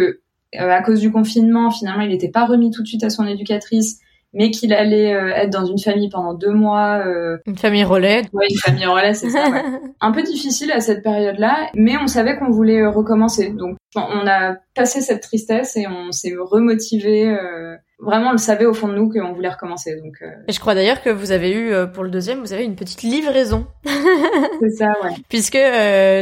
euh, 0.55 0.69
à 0.69 0.81
cause 0.81 1.01
du 1.01 1.12
confinement, 1.12 1.69
finalement, 1.69 2.01
il 2.01 2.09
n'était 2.09 2.29
pas 2.29 2.45
remis 2.45 2.71
tout 2.71 2.81
de 2.81 2.88
suite 2.88 3.03
à 3.03 3.09
son 3.09 3.27
éducatrice 3.27 4.00
mais 4.33 4.51
qu'il 4.51 4.74
allait 4.74 5.13
euh, 5.13 5.33
être 5.33 5.50
dans 5.50 5.65
une 5.65 5.79
famille 5.79 6.09
pendant 6.09 6.33
deux 6.33 6.51
mois. 6.51 7.01
Euh... 7.05 7.38
Une 7.48 7.57
famille 7.57 7.83
relais. 7.83 8.21
Ouais, 8.31 8.45
une 8.50 8.57
famille 8.57 8.86
relais, 8.86 9.13
c'est 9.13 9.29
ça. 9.29 9.50
Ouais. 9.50 9.63
Un 10.01 10.12
peu 10.12 10.21
difficile 10.21 10.71
à 10.71 10.81
cette 10.81 11.03
période-là, 11.03 11.69
mais 11.74 11.98
on 11.98 12.07
savait 12.07 12.38
qu'on 12.38 12.51
voulait 12.51 12.81
euh, 12.81 12.89
recommencer. 12.89 13.50
Donc, 13.50 13.77
on 13.95 14.27
a 14.27 14.55
passé 14.75 15.01
cette 15.01 15.24
tristesse 15.24 15.75
et 15.77 15.88
on 15.88 16.12
s'est 16.12 16.36
remotivé. 16.39 17.27
Euh... 17.27 17.75
Vraiment, 18.01 18.29
on 18.29 18.31
le 18.33 18.38
savait 18.38 18.65
au 18.65 18.74
fond 18.74 18.88
de 18.88 18.93
nous 18.93 19.09
qu'on 19.09 19.33
voulait 19.33 19.50
recommencer. 19.50 19.95
Donc. 19.98 20.13
Euh. 20.21 20.27
Et 20.48 20.53
je 20.53 20.59
crois 20.59 20.74
d'ailleurs 20.74 21.01
que 21.01 21.09
vous 21.09 21.31
avez 21.31 21.51
eu 21.51 21.74
pour 21.93 22.03
le 22.03 22.09
deuxième, 22.09 22.39
vous 22.39 22.53
avez 22.53 22.63
une 22.63 22.75
petite 22.75 23.01
livraison. 23.01 23.65
c'est 23.83 24.69
ça, 24.77 24.93
ouais. 25.03 25.15
Puisque 25.27 25.57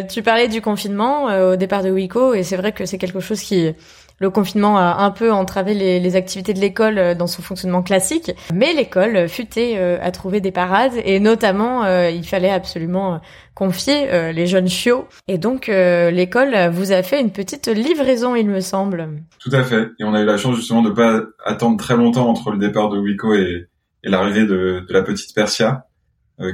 tu 0.09 0.23
parlais 0.23 0.47
du 0.47 0.61
confinement 0.61 1.25
au 1.51 1.55
départ 1.55 1.83
de 1.83 1.91
Wiko, 1.91 2.33
et 2.33 2.41
c'est 2.41 2.57
vrai 2.57 2.71
que 2.71 2.85
c'est 2.85 2.97
quelque 2.97 3.19
chose 3.19 3.41
qui 3.41 3.75
le 4.19 4.29
confinement 4.29 4.77
a 4.77 5.03
un 5.03 5.11
peu 5.11 5.31
entravé 5.31 5.73
les, 5.73 5.99
les 5.99 6.15
activités 6.15 6.53
de 6.53 6.59
l'école 6.59 6.97
euh, 6.97 7.15
dans 7.15 7.27
son 7.27 7.41
fonctionnement 7.41 7.83
classique, 7.83 8.31
mais 8.53 8.73
l'école 8.73 9.27
futait 9.29 9.75
euh, 9.77 9.97
à 10.01 10.11
trouver 10.11 10.41
des 10.41 10.51
parades 10.51 10.93
et 11.05 11.19
notamment 11.19 11.83
euh, 11.83 12.09
il 12.09 12.25
fallait 12.25 12.49
absolument 12.49 13.21
confier 13.53 14.31
les 14.33 14.45
jeunes 14.45 14.67
chiots 14.67 15.07
et 15.27 15.39
donc 15.39 15.65
l'école 15.67 16.69
vous 16.71 16.91
a 16.91 17.01
fait 17.01 17.19
une 17.19 17.31
petite 17.31 17.67
livraison 17.67 18.35
il 18.35 18.47
me 18.47 18.59
semble. 18.59 19.09
Tout 19.39 19.49
à 19.51 19.63
fait 19.63 19.89
et 19.99 20.03
on 20.03 20.13
a 20.13 20.21
eu 20.21 20.25
la 20.25 20.37
chance 20.37 20.55
justement 20.55 20.83
de 20.83 20.91
pas 20.91 21.23
attendre 21.43 21.77
très 21.77 21.97
longtemps 21.97 22.29
entre 22.29 22.51
le 22.51 22.59
départ 22.59 22.89
de 22.89 22.99
Wico 22.99 23.33
et, 23.33 23.67
et 24.03 24.09
l'arrivée 24.09 24.45
de, 24.45 24.85
de, 24.87 24.93
la 24.93 25.01
petite 25.01 25.33
Persia. 25.33 25.85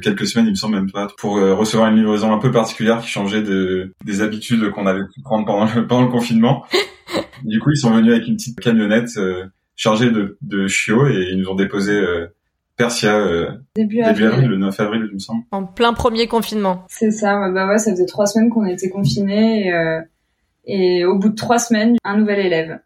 quelques 0.02 0.28
semaines, 0.28 0.48
il 0.48 0.52
me 0.52 0.56
semble 0.56 0.76
même 0.76 0.92
pas, 0.92 1.10
pour 1.18 1.34
recevoir 1.34 1.90
une 1.90 1.98
livraison 1.98 2.32
un 2.32 2.40
peu 2.40 2.52
particulière 2.52 3.02
qui 3.02 3.10
changeait 3.10 3.44
de, 3.44 3.94
des 4.06 4.22
habitudes 4.22 4.72
qu'on 4.72 4.88
avait 4.88 5.04
pu 5.14 5.22
prendre 5.22 5.46
pendant 5.46 5.66
le, 5.66 5.86
pendant 5.86 6.04
le 6.04 6.12
confinement. 6.12 6.64
Du 7.44 7.60
coup, 7.60 7.72
ils 7.72 7.78
sont 7.78 7.92
venus 7.92 8.14
avec 8.14 8.28
une 8.28 8.36
petite 8.36 8.60
camionnette 8.60 9.18
euh, 9.18 9.46
chargée 9.76 10.12
de, 10.12 10.38
de 10.42 10.68
chiots 10.68 11.08
et 11.08 11.28
ils 11.32 11.38
nous 11.38 11.50
ont 11.50 11.56
déposé 11.56 11.94
euh, 11.94 12.28
Persia 12.78 13.16
euh, 13.16 13.52
début, 13.76 14.02
avril. 14.02 14.48
le 14.48 14.58
9 14.58 14.80
avril, 14.80 15.08
il 15.10 15.14
me 15.14 15.20
semble. 15.20 15.44
En 15.52 15.66
plein 15.66 15.94
premier 15.94 16.28
confinement. 16.28 16.86
C'est 16.90 17.12
ça, 17.12 17.50
bah 17.50 17.68
ouais, 17.68 17.78
ça 17.78 17.92
faisait 17.92 18.06
trois 18.06 18.26
semaines 18.26 18.50
qu'on 18.50 18.66
était 18.66 18.90
confinés 18.90 19.68
et, 19.68 20.00
et, 20.66 21.06
au 21.06 21.18
bout 21.18 21.30
de 21.30 21.36
trois 21.36 21.60
semaines, 21.60 21.98
un 22.04 22.18
nouvel 22.18 22.40
élève. 22.40 22.80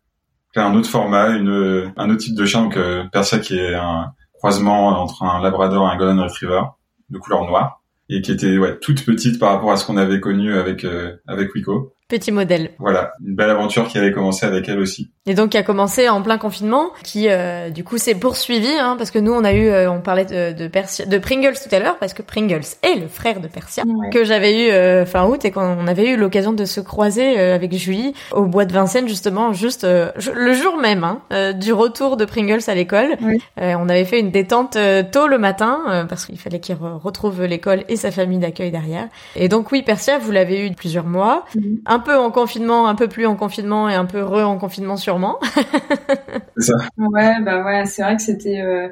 Un 0.56 0.74
autre 0.74 0.90
format, 0.90 1.30
une, 1.38 1.94
un 1.96 2.10
autre 2.10 2.22
type 2.22 2.36
de 2.36 2.46
chien, 2.46 2.64
donc 2.64 2.78
Persia 3.12 3.38
qui 3.38 3.60
est 3.60 3.76
un 3.76 4.12
croisement 4.34 4.88
entre 5.02 5.24
un 5.24 5.42
Labrador 5.42 5.88
et 5.88 5.94
un 5.94 5.98
Golden 5.98 6.20
Retriever 6.20 6.62
de 7.10 7.18
couleur 7.20 7.46
noire 7.46 7.82
et 8.10 8.22
qui 8.22 8.32
était 8.32 8.58
ouais, 8.58 8.80
toute 8.80 9.06
petite 9.06 9.38
par 9.40 9.52
rapport 9.54 9.72
à 9.72 9.78
ce 9.78 9.86
qu'on 9.86 9.98
avait 9.98 10.20
connu 10.20 10.54
avec 10.54 10.86
avec 11.28 11.54
Wico. 11.54 11.94
Petit 12.08 12.32
modèle. 12.32 12.72
Voilà, 12.80 13.14
une 13.26 13.36
belle 13.36 13.50
aventure 13.50 13.88
qui 13.88 13.98
avait 13.98 14.12
commencé 14.12 14.46
avec 14.46 14.70
elle 14.70 14.80
aussi. 14.80 15.12
Et 15.28 15.34
donc 15.34 15.50
qui 15.50 15.58
a 15.58 15.64
commencé 15.64 16.10
en 16.10 16.22
plein 16.22 16.38
confinement, 16.38 16.92
qui 17.04 17.28
euh, 17.30 17.70
du 17.70 17.84
coup 17.84 17.98
s'est 17.98 18.16
poursuivi, 18.16 18.70
hein, 18.80 18.96
parce 18.98 19.12
que 19.12 19.20
nous 19.20 19.34
on 19.34 19.44
a 19.44 19.54
eu, 19.54 19.68
euh, 19.68 19.92
on 19.92 20.02
parlait 20.02 20.26
de 20.26 20.54
de, 20.58 20.68
Persia, 20.68 21.06
de 21.06 21.18
Pringles 21.18 21.56
tout 21.62 21.74
à 21.74 21.80
l'heure, 21.80 21.98
parce 22.00 22.14
que 22.14 22.22
Pringles 22.22 22.62
est 22.82 22.96
le 22.96 23.08
frère 23.08 23.40
de 23.40 23.48
Persia, 23.48 23.84
que 24.12 24.24
j'avais 24.24 24.68
eu 24.68 24.72
euh, 24.72 25.06
fin 25.06 25.26
août 25.26 25.44
et 25.46 25.52
qu'on 25.52 25.88
avait 25.88 26.12
eu 26.12 26.18
l'occasion 26.18 26.54
de 26.54 26.66
se 26.66 26.80
croiser 26.80 27.38
avec 27.38 27.74
Julie 27.74 28.14
au 28.32 28.44
bois 28.44 28.66
de 28.66 28.74
Vincennes 28.74 29.08
justement, 29.08 29.54
juste 29.54 29.86
le 29.86 30.54
jour 30.54 30.78
même 30.78 31.04
hein, 31.04 31.54
du 31.54 31.74
retour 31.74 32.18
de 32.18 32.26
Pringles 32.26 32.62
à 32.68 32.76
l'école. 32.76 33.18
on 33.58 33.90
avait 33.90 34.06
fait 34.06 34.20
une 34.20 34.32
détente 34.32 34.78
tôt 35.12 35.28
le 35.28 35.38
matin 35.38 36.06
parce 36.10 36.26
qu'il 36.26 36.40
fallait 36.40 36.60
qu'il 36.60 36.76
retrouve 36.76 37.44
l'école 37.44 37.84
et 37.90 37.96
sa 37.96 38.12
famille 38.12 38.40
d'accueil 38.40 38.72
derrière. 38.72 39.08
Et 39.36 39.50
donc 39.50 39.72
oui, 39.72 39.84
Persia, 39.84 40.18
vous 40.18 40.32
l'avez 40.32 40.66
eu 40.66 40.72
plusieurs 40.72 41.06
mois. 41.06 41.46
Mhm 41.56 41.78
un 41.86 42.00
peu 42.00 42.18
en 42.18 42.32
confinement, 42.32 42.88
un 42.88 42.96
peu 42.96 43.08
plus 43.08 43.26
en 43.26 43.36
confinement 43.36 43.90
et 43.90 43.96
un 43.96 44.06
peu 44.06 44.24
re 44.24 44.48
en 44.48 44.58
confinement 44.58 44.98
sûrement. 45.18 45.40
c'est 46.58 46.72
ça. 46.72 46.78
Ouais, 46.98 47.42
bah 47.42 47.64
ouais, 47.64 47.86
c'est 47.86 48.04
vrai 48.04 48.16
que 48.16 48.22
c'était 48.22 48.62
euh, 48.62 48.90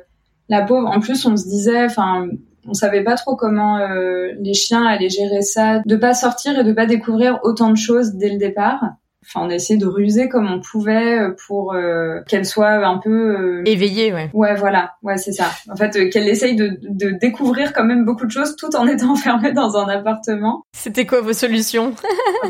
la 0.50 0.64
pauvre. 0.64 0.88
En 0.88 1.00
plus, 1.00 1.26
on 1.26 1.38
se 1.38 1.48
disait, 1.48 1.86
enfin, 1.86 2.28
on 2.68 2.74
savait 2.74 3.04
pas 3.04 3.16
trop 3.16 3.36
comment 3.36 3.78
euh, 3.78 4.32
les 4.40 4.54
chiens 4.54 4.86
allaient 4.86 5.10
gérer 5.10 5.42
ça, 5.42 5.82
de 5.86 5.96
pas 5.96 6.14
sortir 6.14 6.60
et 6.60 6.64
de 6.64 6.74
pas 6.74 6.86
découvrir 6.86 7.40
autant 7.44 7.70
de 7.70 7.78
choses 7.78 8.14
dès 8.14 8.30
le 8.30 8.38
départ. 8.38 8.82
Enfin, 9.28 9.48
on 9.48 9.50
a 9.50 9.56
essayé 9.56 9.80
de 9.80 9.88
ruser 9.88 10.30
comme 10.30 10.52
on 10.52 10.60
pouvait 10.60 11.20
euh, 11.20 11.36
pour 11.48 11.74
euh, 11.74 12.20
qu'elle 12.28 12.46
soit 12.46 12.86
un 12.86 13.00
peu 13.00 13.10
euh... 13.10 13.64
éveillée, 13.66 14.14
ouais. 14.14 14.30
Ouais, 14.34 14.54
voilà, 14.54 14.92
ouais, 15.02 15.18
c'est 15.18 15.32
ça. 15.32 15.50
En 15.68 15.76
fait, 15.76 15.96
euh, 15.96 16.10
qu'elle 16.10 16.28
essaye 16.28 16.56
de, 16.56 16.78
de, 16.84 17.18
découvrir 17.20 17.74
quand 17.74 17.86
même 17.86 18.06
beaucoup 18.06 18.28
de 18.28 18.32
choses 18.32 18.56
tout 18.56 18.76
en 18.76 18.86
étant 18.86 19.10
enfermée 19.14 19.52
dans 19.52 19.78
un 19.78 19.88
appartement. 19.88 20.64
C'était 20.74 21.08
quoi 21.08 21.22
vos 21.22 21.34
solutions? 21.34 21.94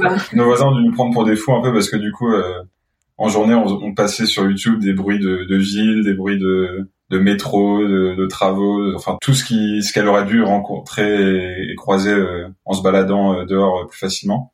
Bah. 0.01 0.15
Nos 0.33 0.43
voisins 0.43 0.67
ont 0.67 0.75
dû 0.75 0.83
nous 0.83 0.91
prendre 0.91 1.13
pour 1.13 1.23
des 1.23 1.37
fous 1.37 1.53
un 1.53 1.61
peu 1.61 1.71
parce 1.71 1.89
que 1.89 1.95
du 1.95 2.11
coup, 2.11 2.27
en 3.17 3.29
journée, 3.29 3.55
on, 3.55 3.65
on, 3.65 3.93
passait 3.93 4.25
sur 4.25 4.43
YouTube 4.43 4.79
des 4.79 4.93
bruits 4.93 5.19
de, 5.19 5.45
de 5.45 5.55
ville, 5.55 6.03
des 6.03 6.13
bruits 6.13 6.39
de 6.39 6.89
de 7.11 7.19
métro, 7.19 7.79
de, 7.83 8.15
de, 8.15 8.25
travaux, 8.25 8.95
enfin 8.95 9.17
tout 9.21 9.35
ce 9.35 9.45
qui 9.45 9.83
ce 9.83 9.93
qu'elle 9.93 10.07
aurait 10.07 10.25
dû 10.25 10.41
rencontrer 10.41 11.69
et, 11.69 11.75
croiser 11.75 12.15
en 12.65 12.73
se 12.73 12.81
baladant 12.81 13.45
dehors 13.45 13.87
plus 13.87 13.99
facilement 13.99 14.51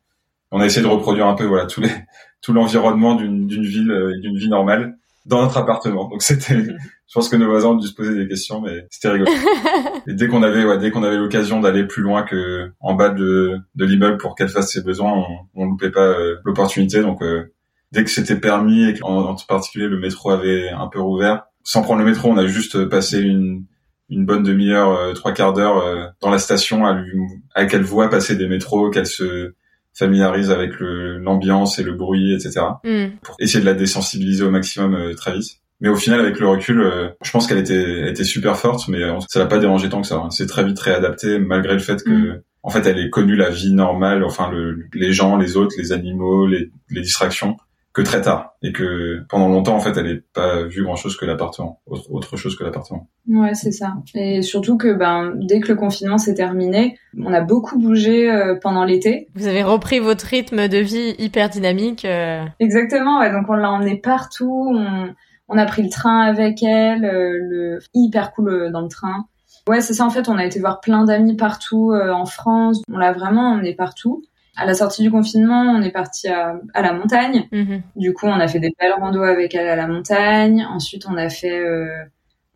on 0.52 0.60
a 0.60 0.66
essayé 0.66 0.82
de 0.82 0.90
reproduire 0.90 1.26
un 1.26 1.34
peu 1.34 1.44
voilà 1.44 1.66
tous 1.66 1.80
les 1.80 1.90
tout 2.42 2.52
l'environnement 2.52 3.14
d'une 3.14 3.46
d'une 3.46 3.64
ville 3.64 3.90
euh, 3.90 4.20
d'une 4.20 4.36
vie 4.36 4.48
normale 4.48 4.96
dans 5.24 5.40
notre 5.40 5.56
appartement. 5.56 6.08
Donc 6.08 6.22
c'était, 6.22 6.64
je 6.64 7.14
pense 7.14 7.28
que 7.28 7.36
nos 7.36 7.46
voisins 7.46 7.68
ont 7.68 7.74
dû 7.76 7.86
se 7.86 7.94
poser 7.94 8.14
des 8.14 8.28
questions, 8.28 8.60
mais 8.60 8.86
c'était 8.90 9.08
rigolo. 9.08 9.30
Et 10.08 10.14
dès 10.14 10.26
qu'on 10.26 10.42
avait, 10.42 10.64
ouais, 10.64 10.78
dès 10.78 10.90
qu'on 10.90 11.04
avait 11.04 11.16
l'occasion 11.16 11.60
d'aller 11.60 11.84
plus 11.84 12.02
loin 12.02 12.24
que 12.24 12.72
en 12.80 12.94
bas 12.94 13.10
de, 13.10 13.56
de 13.76 13.84
l'immeuble 13.84 14.18
pour 14.18 14.34
qu'elle 14.34 14.48
fasse 14.48 14.72
ses 14.72 14.82
besoins, 14.82 15.12
on, 15.12 15.26
on 15.62 15.66
loupait 15.66 15.92
pas 15.92 16.06
euh, 16.06 16.36
l'opportunité. 16.44 17.02
Donc 17.02 17.22
euh, 17.22 17.52
dès 17.92 18.04
que 18.04 18.10
c'était 18.10 18.36
permis 18.36 18.88
et 18.88 18.98
qu'en 18.98 19.28
en 19.28 19.36
particulier 19.48 19.86
le 19.86 19.98
métro 19.98 20.30
avait 20.30 20.70
un 20.70 20.88
peu 20.88 21.00
rouvert, 21.00 21.44
sans 21.62 21.82
prendre 21.82 22.00
le 22.00 22.06
métro, 22.06 22.28
on 22.30 22.36
a 22.36 22.46
juste 22.46 22.86
passé 22.86 23.20
une 23.20 23.64
une 24.08 24.26
bonne 24.26 24.42
demi-heure, 24.42 25.14
trois 25.14 25.32
quarts 25.32 25.54
d'heure 25.54 26.12
dans 26.20 26.28
la 26.28 26.38
station 26.38 26.84
à 26.84 26.92
lui, 26.92 27.12
à 27.54 27.64
qu'elle 27.64 27.82
voit 27.82 28.10
passer 28.10 28.36
des 28.36 28.46
métros, 28.46 28.90
qu'elle 28.90 29.06
se 29.06 29.54
familiarise 29.94 30.50
avec 30.50 30.72
l'ambiance 30.80 31.78
et 31.78 31.82
le 31.82 31.92
bruit, 31.92 32.34
etc. 32.34 32.60
Mm. 32.84 33.18
Pour 33.22 33.36
essayer 33.38 33.60
de 33.60 33.66
la 33.66 33.74
désensibiliser 33.74 34.44
au 34.44 34.50
maximum 34.50 34.94
euh, 34.94 35.14
très 35.14 35.34
vite. 35.34 35.58
Mais 35.80 35.88
au 35.88 35.96
final, 35.96 36.20
avec 36.20 36.38
le 36.38 36.48
recul, 36.48 36.80
euh, 36.80 37.08
je 37.22 37.30
pense 37.30 37.46
qu'elle 37.46 37.58
était, 37.58 38.08
était 38.08 38.24
super 38.24 38.56
forte, 38.56 38.88
mais 38.88 39.02
euh, 39.02 39.18
ça 39.28 39.40
l'a 39.40 39.46
pas 39.46 39.58
dérangé 39.58 39.88
tant 39.88 40.00
que 40.00 40.06
ça. 40.06 40.22
C'est 40.30 40.46
très 40.46 40.64
vite 40.64 40.78
réadapté, 40.78 41.38
malgré 41.38 41.74
le 41.74 41.80
fait 41.80 42.02
que, 42.02 42.10
mm. 42.10 42.42
en 42.62 42.70
fait, 42.70 42.86
elle 42.86 42.98
ait 42.98 43.10
connu 43.10 43.36
la 43.36 43.50
vie 43.50 43.72
normale, 43.72 44.24
enfin, 44.24 44.50
le, 44.50 44.86
les 44.94 45.12
gens, 45.12 45.36
les 45.36 45.56
autres, 45.56 45.74
les 45.76 45.92
animaux, 45.92 46.46
les, 46.46 46.70
les 46.90 47.00
distractions. 47.00 47.56
Que 47.92 48.00
très 48.00 48.22
tard 48.22 48.54
et 48.62 48.72
que 48.72 49.24
pendant 49.28 49.48
longtemps 49.48 49.76
en 49.76 49.80
fait 49.80 49.96
elle 49.96 50.06
n'ait 50.06 50.22
pas 50.34 50.62
vu 50.62 50.82
grand 50.82 50.96
chose 50.96 51.16
que 51.16 51.26
l'appartement 51.26 51.80
autre 51.86 52.36
chose 52.36 52.56
que 52.56 52.64
l'appartement. 52.64 53.08
Ouais 53.28 53.54
c'est 53.54 53.72
ça. 53.72 53.94
Et 54.14 54.40
surtout 54.42 54.78
que 54.78 54.94
ben 54.94 55.34
dès 55.36 55.60
que 55.60 55.68
le 55.68 55.74
confinement 55.76 56.18
s'est 56.18 56.34
terminé 56.34 56.98
on 57.18 57.32
a 57.32 57.40
beaucoup 57.42 57.78
bougé 57.78 58.30
euh, 58.30 58.54
pendant 58.60 58.84
l'été. 58.84 59.28
Vous 59.34 59.46
avez 59.46 59.62
repris 59.62 59.98
votre 59.98 60.24
rythme 60.24 60.68
de 60.68 60.78
vie 60.78 61.14
hyper 61.18 61.50
dynamique 61.50 62.04
euh. 62.04 62.44
exactement 62.60 63.20
ouais. 63.20 63.30
Donc 63.30 63.44
on 63.48 63.54
l'a 63.54 63.70
emmené 63.70 63.96
partout. 63.98 64.72
On, 64.74 65.14
on 65.48 65.58
a 65.58 65.66
pris 65.66 65.82
le 65.82 65.90
train 65.90 66.22
avec 66.22 66.62
elle 66.62 67.04
euh, 67.04 67.38
le 67.40 67.78
hyper 67.92 68.32
cool 68.32 68.70
dans 68.72 68.80
le 68.80 68.88
train. 68.88 69.26
Ouais 69.68 69.82
c'est 69.82 69.94
ça 69.94 70.06
en 70.06 70.10
fait 70.10 70.30
on 70.30 70.38
a 70.38 70.46
été 70.46 70.60
voir 70.60 70.80
plein 70.80 71.04
d'amis 71.04 71.36
partout 71.36 71.92
en 71.92 72.24
France. 72.24 72.80
On 72.90 72.96
l'a 72.96 73.12
vraiment 73.12 73.52
emmené 73.52 73.74
partout 73.74 74.22
à 74.56 74.66
la 74.66 74.74
sortie 74.74 75.02
du 75.02 75.10
confinement, 75.10 75.62
on 75.62 75.82
est 75.82 75.90
parti 75.90 76.28
à, 76.28 76.60
la 76.74 76.92
montagne. 76.92 77.48
Mhm. 77.52 77.82
Du 77.96 78.12
coup, 78.12 78.26
on 78.26 78.38
a 78.38 78.48
fait 78.48 78.60
des 78.60 78.70
belles 78.78 78.92
randos 78.98 79.22
avec 79.22 79.54
elle 79.54 79.68
à 79.68 79.76
la 79.76 79.86
montagne. 79.86 80.66
Ensuite, 80.70 81.06
on 81.08 81.16
a 81.16 81.28
fait, 81.28 81.58
euh, 81.58 82.04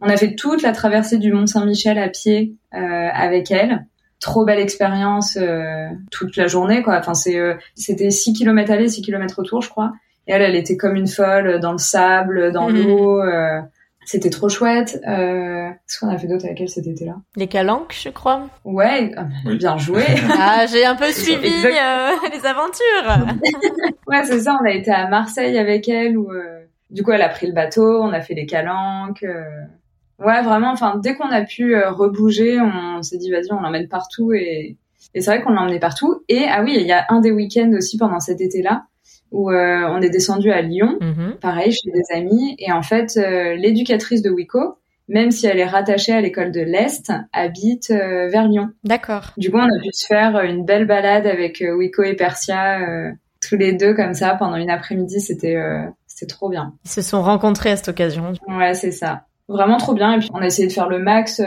on 0.01 0.09
a 0.09 0.17
fait 0.17 0.35
toute 0.35 0.63
la 0.63 0.73
traversée 0.73 1.19
du 1.19 1.33
Mont 1.33 1.47
Saint-Michel 1.47 1.99
à 1.99 2.09
pied 2.09 2.55
euh, 2.75 2.79
avec 2.79 3.51
elle. 3.51 3.87
Trop 4.21 4.45
belle 4.45 4.61
expérience 4.61 5.39
euh, 5.41 5.87
toute 6.11 6.37
la 6.37 6.47
journée, 6.47 6.83
quoi. 6.83 6.99
Enfin, 6.99 7.15
c'est, 7.15 7.39
c'était 7.75 8.11
6 8.11 8.35
km 8.35 8.73
aller, 8.73 8.89
6 8.89 9.03
km 9.03 9.39
retour, 9.39 9.63
je 9.63 9.71
crois. 9.71 9.93
Et 10.27 10.33
elle, 10.33 10.43
elle 10.43 10.57
était 10.57 10.77
comme 10.77 10.97
une 10.97 11.07
folle 11.07 11.61
dans 11.61 11.73
le 11.73 11.79
sable, 11.79 12.53
dans 12.53 12.69
mhm. 12.69 12.77
l'eau. 12.77 13.23
C'était 14.07 14.31
trop 14.31 14.49
chouette. 14.49 15.01
Euh, 15.09 15.69
Qu'est-ce 15.69 15.99
qu'on 15.99 16.09
a 16.09 16.17
fait 16.17 16.29
d'autre 16.29 16.45
avec 16.45 16.61
elle 16.61 16.69
cet 16.69 16.87
été-là? 16.87 17.17
Les 17.35 17.49
calanques, 17.49 17.93
je 18.01 18.09
crois. 18.09 18.49
Ouais, 18.65 19.13
ah, 19.17 19.27
bien 19.59 19.77
joué. 19.79 20.05
ah, 20.39 20.65
j'ai 20.67 20.85
un 20.85 20.95
peu 20.95 21.11
suivi 21.11 21.49
euh, 21.49 22.11
les 22.33 22.47
aventures. 22.47 23.35
ouais, 24.07 24.25
c'est 24.25 24.41
ça. 24.43 24.57
On 24.63 24.65
a 24.65 24.71
été 24.71 24.93
à 24.93 25.09
Marseille 25.09 25.59
avec 25.59 25.89
elle 25.89 26.17
où, 26.17 26.31
euh, 26.31 26.61
du 26.91 27.03
coup, 27.03 27.11
elle 27.11 27.23
a 27.23 27.29
pris 27.29 27.49
le 27.49 27.53
bateau. 27.53 28.01
On 28.01 28.13
a 28.13 28.21
fait 28.21 28.35
les 28.35 28.47
calanques. 28.47 29.25
Euh. 29.25 29.43
Ouais, 30.21 30.41
vraiment. 30.43 30.71
Enfin, 30.71 31.01
dès 31.03 31.17
qu'on 31.17 31.31
a 31.31 31.43
pu 31.43 31.75
euh, 31.75 31.91
rebouger, 31.91 32.61
on, 32.61 33.03
s'est 33.03 33.19
dit 33.19 33.33
vas-y, 33.33 33.51
on 33.51 33.61
l'emmène 33.61 33.89
partout 33.89 34.33
et, 34.33 34.77
et 35.15 35.21
c'est 35.21 35.31
vrai 35.33 35.43
qu'on 35.43 35.51
l'emmenait 35.51 35.81
partout. 35.81 36.23
Et 36.29 36.47
ah 36.49 36.63
oui, 36.63 36.77
il 36.79 36.87
y 36.87 36.93
a 36.93 37.07
un 37.09 37.21
des 37.21 37.33
week-ends 37.33 37.73
aussi 37.77 37.99
pendant 37.99 38.21
cet 38.21 38.41
été-là 38.41 38.85
où 39.37 39.51
euh, 39.51 39.87
on 39.91 40.01
est 40.01 40.09
descendu 40.09 40.51
à 40.51 40.63
Lyon, 40.63 40.97
mhm. 41.01 41.37
pareil 41.41 41.71
chez 41.71 41.91
des 41.91 42.17
amis, 42.17 42.57
et 42.59 42.73
en 42.73 42.83
fait 42.83 43.19
euh, 43.19 43.55
l'éducatrice 43.55 44.23
de 44.23 44.31
Wico, 44.31 44.79
même 45.09 45.31
si 45.31 45.47
elle 45.47 45.59
est 45.59 45.67
rattachée 45.67 46.13
à 46.13 46.23
l'école 46.23 46.51
de 46.53 46.63
l'Est, 46.63 47.13
habite 47.35 47.91
euh, 47.91 48.29
vers 48.29 48.49
Lyon. 48.49 48.71
D'accord. 48.83 49.33
Du 49.37 49.51
coup, 49.51 49.59
on 49.59 49.65
a 49.65 49.81
pu 49.81 49.91
se 49.93 50.07
faire 50.07 50.41
une 50.41 50.65
belle 50.65 50.87
balade 50.87 51.27
avec 51.27 51.63
Wico 51.63 52.03
et 52.03 52.15
Persia 52.15 52.81
tous 53.47 53.57
les 53.57 53.75
deux 53.75 53.95
comme 53.95 54.15
ça 54.15 54.35
pendant 54.35 54.57
une 54.57 54.71
après-midi. 54.71 55.21
C'était 55.21 55.57
c'était 56.07 56.27
trop 56.27 56.49
bien. 56.49 56.73
Ils 56.87 56.91
se 56.91 57.03
sont 57.03 57.23
rencontrés 57.23 57.71
à 57.71 57.77
cette 57.77 57.89
occasion. 57.89 58.33
Ouais, 58.49 58.75
c'est 58.75 58.91
ça. 58.91 59.27
Vraiment 59.49 59.77
trop 59.77 59.95
bien. 59.95 60.15
Et 60.15 60.19
puis 60.19 60.31
on 60.33 60.39
a 60.39 60.47
essayé 60.47 60.67
de 60.67 60.73
faire 60.73 60.89
le 60.89 60.99
max 60.99 61.41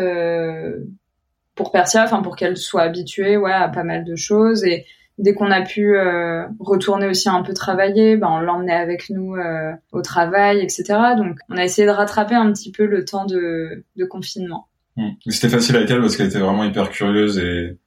pour 1.56 1.72
Persia, 1.72 2.04
enfin 2.04 2.22
pour 2.22 2.38
qu'elle 2.38 2.56
soit 2.56 2.84
habituée, 2.84 3.36
ouais, 3.36 3.52
à 3.52 3.68
pas 3.68 3.84
mal 3.84 4.06
de 4.06 4.16
choses 4.16 4.64
et 4.64 4.86
dès 5.20 5.34
qu'on 5.34 5.52
a 5.52 5.62
pu 5.62 5.96
euh, 5.96 6.46
retourner 6.60 7.08
aussi 7.08 7.30
un 7.30 7.44
peu 7.44 7.54
travailler, 7.54 8.18
ben 8.18 8.30
on 8.32 8.40
l'emmenait 8.40 8.74
avec 8.74 9.10
nous 9.10 9.36
euh, 9.36 9.74
au 9.92 10.02
travail, 10.02 10.60
etc. 10.62 10.84
Donc 11.18 11.38
on 11.50 11.58
a 11.58 11.64
essayé 11.64 11.86
de 11.86 11.92
rattraper 11.92 12.36
un 12.36 12.52
petit 12.52 12.72
peu 12.72 12.86
le 12.86 13.06
temps 13.06 13.26
de, 13.26 13.84
de 13.96 14.06
confinement. 14.06 14.68
Mmh. 14.96 15.10
C'était 15.28 15.50
facile 15.50 15.76
avec 15.76 15.92
elle 15.92 16.00
parce 16.00 16.16
qu'elle 16.16 16.28
était 16.28 16.40
vraiment 16.40 16.64
hyper 16.64 16.90
curieuse 16.90 17.38
et 17.38 17.78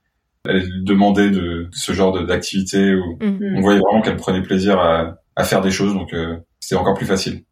elle 0.46 0.84
demandait 0.84 1.30
de, 1.30 1.68
ce 1.72 1.92
genre 1.92 2.24
d'activité 2.26 2.94
où 2.94 3.16
mmh. 3.20 3.56
on 3.56 3.60
voyait 3.60 3.80
vraiment 3.80 4.02
qu'elle 4.02 4.16
prenait 4.16 4.42
plaisir 4.42 4.78
à, 4.78 5.16
à, 5.34 5.44
faire 5.44 5.62
des 5.62 5.70
choses, 5.70 5.94
donc 5.94 6.12
euh, 6.12 6.36
c'était 6.60 6.76
encore 6.76 6.94
plus 6.94 7.06
facile 7.06 7.42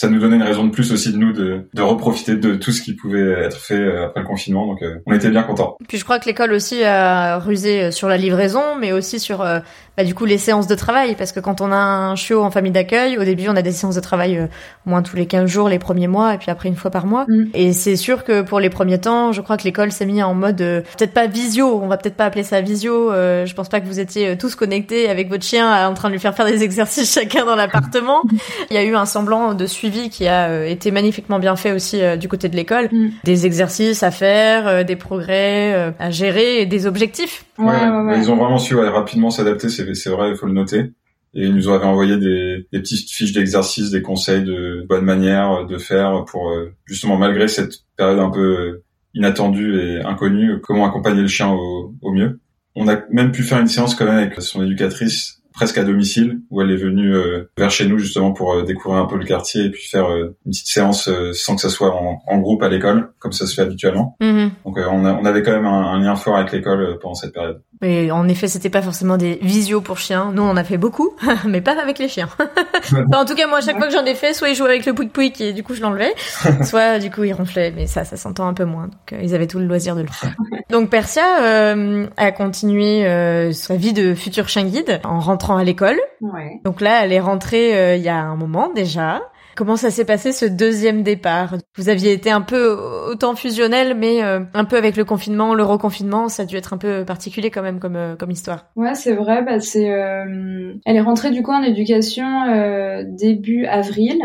ça 0.00 0.08
nous 0.08 0.18
donnait 0.18 0.36
une 0.36 0.42
raison 0.42 0.64
de 0.64 0.70
plus 0.70 0.92
aussi 0.92 1.12
de 1.12 1.18
nous 1.18 1.34
de, 1.34 1.68
de 1.74 1.82
reprofiter 1.82 2.34
de 2.34 2.54
tout 2.54 2.72
ce 2.72 2.80
qui 2.80 2.94
pouvait 2.94 3.32
être 3.44 3.58
fait 3.58 3.74
euh, 3.74 4.06
après 4.06 4.22
le 4.22 4.26
confinement. 4.26 4.66
Donc 4.66 4.80
euh, 4.80 4.96
on 5.04 5.12
était 5.12 5.28
bien 5.28 5.42
contents. 5.42 5.76
Puis 5.88 5.98
je 5.98 6.04
crois 6.04 6.18
que 6.18 6.24
l'école 6.24 6.54
aussi 6.54 6.82
a 6.82 7.38
rusé 7.38 7.82
euh, 7.82 7.90
sur 7.90 8.08
la 8.08 8.16
livraison, 8.16 8.62
mais 8.80 8.92
aussi 8.92 9.20
sur 9.20 9.40
bah, 9.40 10.04
du 10.04 10.14
coup 10.14 10.24
les 10.24 10.38
séances 10.38 10.66
de 10.66 10.74
travail, 10.74 11.16
parce 11.16 11.32
que 11.32 11.40
quand 11.40 11.60
on 11.60 11.70
a 11.70 11.76
un 11.76 12.16
chiot 12.16 12.42
en 12.42 12.50
famille 12.50 12.72
d'accueil, 12.72 13.18
au 13.18 13.24
début 13.24 13.48
on 13.50 13.56
a 13.56 13.60
des 13.60 13.72
séances 13.72 13.96
de 13.96 14.00
travail 14.00 14.40
au 14.86 14.88
moins 14.88 15.02
tous 15.02 15.16
les 15.16 15.26
15 15.26 15.50
jours 15.50 15.68
les 15.68 15.78
premiers 15.78 16.08
mois, 16.08 16.32
et 16.32 16.38
puis 16.38 16.50
après 16.50 16.70
une 16.70 16.76
fois 16.76 16.90
par 16.90 17.04
mois. 17.04 17.26
Mm. 17.28 17.50
Et 17.52 17.74
c'est 17.74 17.96
sûr 17.96 18.24
que 18.24 18.40
pour 18.40 18.58
les 18.58 18.70
premiers 18.70 19.02
temps, 19.02 19.32
je 19.32 19.42
crois 19.42 19.58
que 19.58 19.64
l'école 19.64 19.92
s'est 19.92 20.06
mis 20.06 20.22
en 20.22 20.32
mode 20.32 20.56
peut-être 20.56 21.12
pas 21.12 21.26
visio, 21.26 21.78
on 21.82 21.88
va 21.88 21.98
peut-être 21.98 22.16
pas 22.16 22.24
appeler 22.24 22.44
ça 22.44 22.62
visio. 22.62 23.12
je 23.12 23.52
pense 23.52 23.68
pas 23.68 23.80
que 23.80 23.86
vous 23.86 24.00
étiez 24.00 24.38
tous 24.38 24.54
connectés 24.54 25.10
avec 25.10 25.28
votre 25.28 25.44
chien 25.44 25.86
en 25.86 25.92
train 25.92 26.08
de 26.08 26.14
lui 26.14 26.20
faire 26.20 26.34
faire 26.34 26.46
des 26.46 26.62
exercices 26.70 27.12
chacun 27.12 27.44
dans 27.44 27.56
l'appartement. 27.56 28.22
Il 28.70 28.76
y 28.76 28.78
a 28.78 28.84
eu 28.84 28.94
un 28.94 29.04
semblant 29.04 29.52
de 29.52 29.66
suivi 29.66 29.89
qui 29.90 30.26
a 30.26 30.48
euh, 30.48 30.66
été 30.66 30.90
magnifiquement 30.90 31.38
bien 31.38 31.56
fait 31.56 31.72
aussi 31.72 32.02
euh, 32.02 32.16
du 32.16 32.28
côté 32.28 32.48
de 32.48 32.56
l'école. 32.56 32.88
Mm. 32.90 33.08
Des 33.24 33.46
exercices 33.46 34.02
à 34.02 34.10
faire, 34.10 34.66
euh, 34.66 34.84
des 34.84 34.96
progrès 34.96 35.94
à 35.98 36.10
gérer 36.10 36.62
et 36.62 36.66
des 36.66 36.86
objectifs. 36.86 37.44
Ouais, 37.58 37.66
ouais, 37.66 38.18
Ils 38.18 38.30
ont 38.30 38.36
vraiment 38.36 38.58
su 38.58 38.76
rapidement 38.76 39.30
s'adapter, 39.30 39.68
c'est 39.68 40.10
vrai, 40.10 40.30
il 40.30 40.36
faut 40.36 40.46
le 40.46 40.52
noter. 40.52 40.92
Et 41.32 41.44
ils 41.44 41.54
nous 41.54 41.68
avaient 41.68 41.84
envoyé 41.84 42.16
des, 42.16 42.66
des 42.72 42.80
petites 42.80 43.10
fiches 43.10 43.32
d'exercices, 43.32 43.90
des 43.90 44.02
conseils 44.02 44.42
de 44.42 44.84
bonne 44.88 45.04
manière 45.04 45.64
de 45.64 45.78
faire 45.78 46.24
pour 46.26 46.52
justement 46.86 47.16
malgré 47.16 47.46
cette 47.46 47.74
période 47.96 48.18
un 48.18 48.30
peu 48.30 48.82
inattendue 49.14 49.78
et 49.78 50.02
inconnue, 50.02 50.60
comment 50.60 50.86
accompagner 50.86 51.22
le 51.22 51.28
chien 51.28 51.50
au, 51.52 51.94
au 52.02 52.12
mieux. 52.12 52.40
On 52.74 52.88
a 52.88 53.00
même 53.10 53.30
pu 53.30 53.44
faire 53.44 53.60
une 53.60 53.68
séance 53.68 53.94
quand 53.94 54.06
même 54.06 54.16
avec 54.16 54.40
son 54.42 54.64
éducatrice 54.64 55.39
presque 55.60 55.76
à 55.76 55.84
domicile 55.84 56.40
où 56.48 56.62
elle 56.62 56.70
est 56.70 56.76
venue 56.76 57.14
euh, 57.14 57.50
vers 57.58 57.70
chez 57.70 57.86
nous 57.86 57.98
justement 57.98 58.32
pour 58.32 58.54
euh, 58.54 58.62
découvrir 58.62 59.02
un 59.02 59.04
peu 59.04 59.18
le 59.18 59.26
quartier 59.26 59.66
et 59.66 59.70
puis 59.70 59.86
faire 59.86 60.10
euh, 60.10 60.34
une 60.46 60.52
petite 60.52 60.68
séance 60.68 61.10
sans 61.34 61.54
que 61.54 61.60
ça 61.60 61.68
soit 61.68 61.94
en, 61.94 62.22
en 62.26 62.38
groupe 62.38 62.62
à 62.62 62.70
l'école 62.70 63.12
comme 63.18 63.32
ça 63.32 63.46
se 63.46 63.54
fait 63.54 63.60
habituellement. 63.60 64.16
Mm-hmm. 64.22 64.50
Donc 64.64 64.78
on, 64.78 65.04
a, 65.04 65.12
on, 65.12 65.24
avait 65.26 65.42
quand 65.42 65.52
même 65.52 65.66
un, 65.66 65.92
un 65.92 66.00
lien 66.00 66.16
fort 66.16 66.38
avec 66.38 66.50
l'école 66.52 66.98
pendant 67.02 67.14
cette 67.14 67.34
période. 67.34 67.60
Et 67.82 68.10
en 68.10 68.28
effet, 68.28 68.46
c'était 68.46 68.68
pas 68.68 68.82
forcément 68.82 69.16
des 69.16 69.38
visios 69.40 69.80
pour 69.80 69.98
chiens. 69.98 70.32
Nous, 70.34 70.42
on 70.42 70.50
en 70.50 70.56
a 70.56 70.64
fait 70.64 70.76
beaucoup, 70.76 71.16
mais 71.46 71.62
pas 71.62 71.80
avec 71.80 71.98
les 71.98 72.08
chiens. 72.08 72.28
en 73.14 73.24
tout 73.24 73.34
cas, 73.34 73.46
moi, 73.46 73.58
à 73.58 73.60
chaque 73.62 73.78
fois 73.78 73.86
que 73.86 73.92
j'en 73.92 74.04
ai 74.04 74.14
fait, 74.14 74.34
soit 74.34 74.50
ils 74.50 74.54
jouaient 74.54 74.68
avec 74.68 74.84
le 74.84 74.92
pouic 74.92 75.12
pouic 75.12 75.40
et 75.40 75.52
du 75.52 75.62
coup 75.62 75.74
je 75.74 75.80
l'enlevais, 75.80 76.14
soit 76.64 76.98
du 76.98 77.10
coup 77.10 77.24
ils 77.24 77.32
ronflaient, 77.32 77.72
mais 77.74 77.86
ça, 77.86 78.04
ça 78.04 78.16
s'entend 78.16 78.46
un 78.46 78.54
peu 78.54 78.64
moins. 78.64 78.84
Donc 78.84 79.20
ils 79.22 79.34
avaient 79.34 79.46
tout 79.46 79.58
le 79.58 79.66
loisir 79.66 79.96
de 79.96 80.02
le 80.02 80.08
faire. 80.08 80.34
Donc 80.70 80.90
Persia 80.90 81.42
euh, 81.42 82.06
a 82.16 82.32
continué 82.32 83.06
euh, 83.06 83.52
sa 83.52 83.76
vie 83.76 83.92
de 83.92 84.14
futur 84.14 84.48
chien 84.48 84.64
guide 84.64 85.00
en 85.04 85.18
rentrant 85.18 85.56
à 85.56 85.64
l'école. 85.64 85.98
Ouais. 86.20 86.60
Donc 86.64 86.80
là, 86.80 87.04
elle 87.04 87.12
est 87.12 87.20
rentrée 87.20 87.76
euh, 87.76 87.96
il 87.96 88.02
y 88.02 88.08
a 88.08 88.16
un 88.16 88.36
moment 88.36 88.70
déjà. 88.74 89.22
Comment 89.60 89.76
ça 89.76 89.90
s'est 89.90 90.06
passé 90.06 90.32
ce 90.32 90.46
deuxième 90.46 91.02
départ? 91.02 91.58
Vous 91.76 91.90
aviez 91.90 92.12
été 92.12 92.30
un 92.30 92.40
peu 92.40 92.78
autant 93.10 93.34
fusionnel, 93.34 93.94
mais 93.94 94.24
euh, 94.24 94.40
un 94.54 94.64
peu 94.64 94.78
avec 94.78 94.96
le 94.96 95.04
confinement, 95.04 95.52
le 95.52 95.64
reconfinement, 95.64 96.30
ça 96.30 96.44
a 96.44 96.46
dû 96.46 96.56
être 96.56 96.72
un 96.72 96.78
peu 96.78 97.04
particulier 97.04 97.50
quand 97.50 97.60
même 97.60 97.78
comme 97.78 97.96
euh, 97.96 98.16
comme 98.16 98.30
histoire. 98.30 98.70
Ouais, 98.74 98.94
c'est 98.94 99.12
vrai. 99.12 99.42
Bah, 99.44 99.60
c'est, 99.60 99.84
elle 99.84 100.96
est 100.96 101.00
rentrée 101.02 101.30
du 101.30 101.42
coup 101.42 101.52
en 101.52 101.62
éducation 101.62 103.04
début 103.04 103.66
avril. 103.66 104.22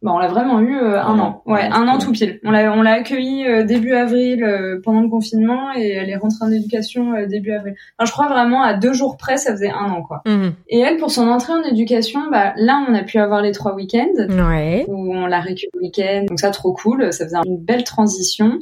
Bon, 0.00 0.12
on 0.12 0.18
l'a 0.18 0.28
vraiment 0.28 0.60
eu 0.60 0.76
euh, 0.76 1.02
un 1.02 1.18
an. 1.18 1.42
Ouais, 1.44 1.64
un 1.64 1.88
an 1.88 1.98
tout 1.98 2.12
pile. 2.12 2.38
On 2.44 2.52
l'a, 2.52 2.72
on 2.72 2.82
l'a 2.82 2.92
accueillie 2.92 3.44
euh, 3.48 3.64
début 3.64 3.94
avril 3.94 4.44
euh, 4.44 4.80
pendant 4.84 5.00
le 5.00 5.08
confinement 5.08 5.74
et 5.74 5.88
elle 5.88 6.08
est 6.08 6.16
rentrée 6.16 6.44
en 6.44 6.52
éducation 6.52 7.26
début 7.26 7.50
avril. 7.50 7.74
Enfin, 7.98 8.06
je 8.06 8.12
crois 8.12 8.28
vraiment 8.28 8.62
à 8.62 8.74
deux 8.74 8.92
jours 8.92 9.16
près, 9.16 9.38
ça 9.38 9.50
faisait 9.50 9.70
un 9.70 9.90
an 9.90 10.02
quoi. 10.02 10.22
Mhm. 10.24 10.52
Et 10.68 10.78
elle, 10.78 10.98
pour 10.98 11.10
son 11.10 11.26
entrée 11.26 11.52
en 11.52 11.64
éducation, 11.64 12.30
bah 12.30 12.52
là, 12.56 12.84
on 12.88 12.94
a 12.94 13.02
pu 13.02 13.18
avoir 13.18 13.42
les 13.42 13.50
trois 13.50 13.74
week-ends 13.74 14.28
ouais. 14.28 14.84
où 14.86 15.12
on 15.16 15.26
l'a 15.26 15.40
récupéré 15.40 15.70
le 15.74 15.80
week-end. 15.80 16.26
Donc 16.28 16.38
ça, 16.38 16.52
trop 16.52 16.72
cool. 16.72 17.12
Ça 17.12 17.24
faisait 17.24 17.38
une 17.44 17.58
belle 17.58 17.82
transition. 17.82 18.60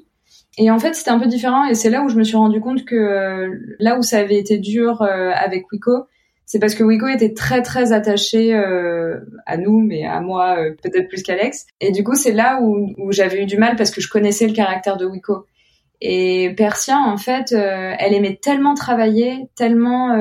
Et 0.56 0.70
en 0.70 0.78
fait, 0.78 0.94
c'était 0.94 1.10
un 1.10 1.18
peu 1.18 1.26
différent 1.26 1.66
et 1.66 1.74
c'est 1.74 1.90
là 1.90 2.02
où 2.02 2.08
je 2.08 2.16
me 2.16 2.24
suis 2.24 2.38
rendu 2.38 2.62
compte 2.62 2.86
que 2.86 3.50
là 3.78 3.98
où 3.98 4.02
ça 4.02 4.16
avait 4.20 4.38
été 4.38 4.56
dur 4.56 5.02
avec 5.02 5.70
Wiko, 5.70 6.06
c'est 6.46 6.60
parce 6.60 6.76
que 6.76 6.84
Wiko 6.84 7.08
était 7.08 7.34
très 7.34 7.60
très 7.60 7.92
attaché 7.92 8.54
euh, 8.54 9.18
à 9.46 9.56
nous, 9.56 9.80
mais 9.80 10.06
à 10.06 10.20
moi 10.20 10.56
euh, 10.58 10.74
peut-être 10.80 11.08
plus 11.08 11.24
qu'Alex. 11.24 11.66
Et 11.80 11.90
du 11.90 12.04
coup, 12.04 12.14
c'est 12.14 12.32
là 12.32 12.60
où, 12.62 12.94
où 12.98 13.10
j'avais 13.10 13.42
eu 13.42 13.46
du 13.46 13.58
mal 13.58 13.74
parce 13.74 13.90
que 13.90 14.00
je 14.00 14.08
connaissais 14.08 14.46
le 14.46 14.54
caractère 14.54 14.96
de 14.96 15.04
Wiko. 15.04 15.44
Et 16.00 16.54
Persia, 16.56 16.98
en 16.98 17.16
fait, 17.16 17.52
euh, 17.52 17.94
elle 17.98 18.14
aimait 18.14 18.38
tellement 18.40 18.74
travailler, 18.74 19.48
tellement 19.56 20.14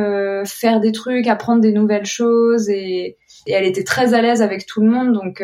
faire 0.45 0.79
des 0.79 0.91
trucs, 0.91 1.27
apprendre 1.27 1.61
des 1.61 1.73
nouvelles 1.73 2.05
choses, 2.05 2.69
et, 2.69 3.17
et 3.45 3.51
elle 3.51 3.65
était 3.65 3.83
très 3.83 4.13
à 4.13 4.21
l'aise 4.21 4.41
avec 4.41 4.65
tout 4.65 4.81
le 4.81 4.89
monde. 4.89 5.13
Donc, 5.13 5.43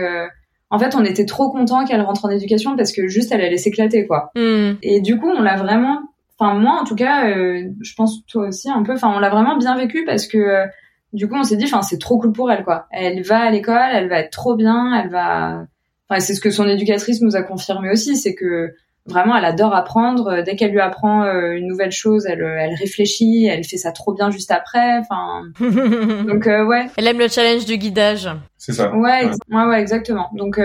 en 0.72 0.80
fait, 0.80 0.96
on 0.96 1.04
était 1.04 1.26
trop 1.26 1.52
content 1.52 1.86
qu'elle 1.86 2.02
rentre 2.02 2.26
en 2.26 2.30
éducation 2.30 2.76
parce 2.78 2.94
que 2.94 3.08
juste 3.08 3.32
elle 3.34 3.42
allait 3.42 3.58
s'éclater, 3.58 4.08
quoi. 4.08 4.32
Hmm. 4.36 4.76
Et 4.82 5.02
du 5.02 5.20
coup, 5.20 5.30
on 5.30 5.42
l'a 5.42 5.58
vraiment 5.58 6.00
enfin 6.42 6.56
moi 6.56 6.80
en 6.82 6.84
tout 6.84 6.96
cas 6.96 7.30
euh, 7.30 7.70
je 7.82 7.94
pense 7.94 8.26
toi 8.26 8.48
aussi 8.48 8.70
un 8.70 8.84
peu 8.84 8.94
enfin 8.94 9.14
on 9.16 9.20
l'a 9.20 9.30
vraiment 9.30 9.58
bien 9.58 9.78
vécu 9.78 10.04
parce 10.06 10.28
que 10.28 10.38
euh, 10.38 10.66
du 11.14 11.28
coup 11.28 11.36
on 11.36 11.44
s'est 11.44 11.56
dit 11.56 11.66
enfin 11.66 11.84
c'est 11.84 12.00
trop 12.00 12.20
cool 12.20 12.34
pour 12.34 12.52
elle 12.52 12.64
quoi 12.64 12.88
elle 12.92 13.22
va 13.22 13.40
à 13.40 13.52
l'école 13.52 13.90
elle 13.94 14.10
va 14.10 14.20
être 14.20 14.32
trop 14.32 14.56
bien 14.56 15.00
elle 15.00 15.10
va 15.10 15.66
enfin 16.10 16.20
c'est 16.20 16.34
ce 16.34 16.42
que 16.42 16.50
son 16.50 16.68
éducatrice 16.68 17.22
nous 17.22 17.36
a 17.36 17.44
confirmé 17.44 17.92
aussi 17.92 18.16
c'est 18.16 18.34
que 18.34 18.74
vraiment, 19.08 19.36
elle 19.36 19.46
adore 19.46 19.74
apprendre. 19.74 20.44
Dès 20.44 20.56
qu'elle 20.56 20.72
lui 20.72 20.80
apprend 20.80 21.24
une 21.24 21.68
nouvelle 21.68 21.92
chose, 21.92 22.28
elle, 22.28 22.44
elle 22.44 22.76
réfléchit, 22.76 23.48
elle 23.48 23.64
fait 23.64 23.78
ça 23.78 23.92
trop 23.92 24.14
bien 24.14 24.30
juste 24.30 24.52
après. 24.52 25.00
Enfin, 25.00 25.42
donc 25.60 26.46
ouais. 26.46 26.86
Elle 26.98 27.08
aime 27.08 27.18
le 27.18 27.28
challenge 27.28 27.66
du 27.66 27.78
guidage. 27.78 28.30
C'est 28.60 28.74
ça. 28.74 28.96
Ouais, 28.96 29.28
ouais, 29.50 29.66
ouais, 29.66 29.82
exactement. 29.82 30.30
Donc 30.34 30.60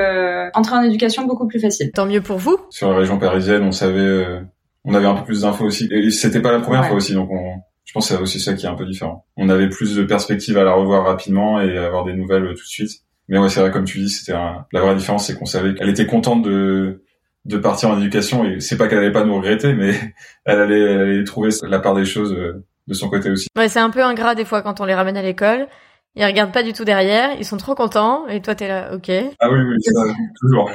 entrer 0.52 0.76
en 0.76 0.82
éducation 0.82 1.24
beaucoup 1.24 1.46
plus 1.46 1.60
facile. 1.60 1.90
Tant 1.92 2.04
mieux 2.04 2.20
pour 2.20 2.36
vous. 2.36 2.58
Sur 2.68 2.90
la 2.90 2.98
région 2.98 3.18
parisienne, 3.18 3.62
on 3.62 3.72
savait, 3.72 4.42
on 4.87 4.94
avait 4.94 5.07
un 5.07 5.14
peu 5.14 5.25
plus 5.25 5.42
d'infos 5.42 5.64
aussi. 5.64 5.88
Et 5.90 6.11
c'était 6.11 6.40
pas 6.40 6.53
la 6.53 6.61
première 6.61 6.87
fois 6.87 6.96
aussi, 6.96 7.12
donc 7.12 7.31
on, 7.31 7.61
je 7.85 7.92
pense 7.92 8.09
que 8.09 8.14
c'est 8.14 8.20
aussi 8.20 8.40
ça 8.40 8.55
qui 8.55 8.64
est 8.64 8.68
un 8.68 8.75
peu 8.75 8.87
différent. 8.87 9.27
On 9.37 9.49
avait 9.49 9.68
plus 9.68 9.94
de 9.94 10.03
perspectives 10.05 10.57
à 10.57 10.64
la 10.64 10.72
revoir 10.72 11.05
rapidement 11.05 11.61
et 11.61 11.77
avoir 11.77 12.05
des 12.05 12.14
nouvelles 12.14 12.46
tout 12.49 12.55
de 12.55 12.68
suite. 12.68 13.03
Mais 13.29 13.38
ouais, 13.38 13.49
c'est 13.49 13.61
vrai, 13.61 13.72
comme 13.72 13.85
tu 13.85 13.99
dis, 13.99 14.09
c'était 14.09 14.33
la 14.33 14.81
vraie 14.81 14.94
différence, 14.94 15.27
c'est 15.27 15.37
qu'on 15.37 15.46
savait 15.46 15.75
qu'elle 15.75 15.88
était 15.88 16.07
contente 16.07 16.42
de 16.42 17.03
de 17.46 17.59
partir 17.59 17.90
en 17.90 17.99
éducation 18.01 18.44
et 18.44 18.61
c'est 18.61 18.77
pas 18.77 18.88
qu'elle 18.88 18.99
allait 18.99 19.12
pas 19.12 19.25
nous 19.25 19.37
regretter, 19.37 19.72
mais 19.72 19.94
elle 20.44 20.61
allait, 20.61 20.81
elle 20.81 21.01
allait 21.01 21.25
trouver 21.25 21.51
la 21.62 21.79
part 21.79 21.94
des 21.94 22.05
choses 22.05 22.33
euh, 22.33 22.64
de 22.88 22.94
son 22.94 23.09
côté 23.09 23.31
aussi. 23.31 23.49
Ouais, 23.57 23.68
c'est 23.68 23.79
un 23.79 23.90
peu 23.90 24.03
ingrat 24.03 24.35
des 24.35 24.44
fois 24.44 24.62
quand 24.62 24.81
on 24.81 24.85
les 24.85 24.94
ramène 24.94 25.16
à 25.16 25.22
l'école 25.22 25.68
ils 26.18 26.24
regardent 26.24 26.52
pas 26.52 26.62
du 26.62 26.72
tout 26.72 26.87
derrière, 26.87 27.31
ils 27.38 27.44
sont 27.44 27.59
trop 27.59 27.74
contents, 27.74 28.26
et 28.26 28.40
toi 28.40 28.55
t'es 28.55 28.68
là, 28.68 28.94
ok. 28.94 29.11
Ah 29.38 29.50
oui, 29.50 29.59
oui, 29.61 29.76
ça, 29.83 30.00
toujours. 30.40 30.70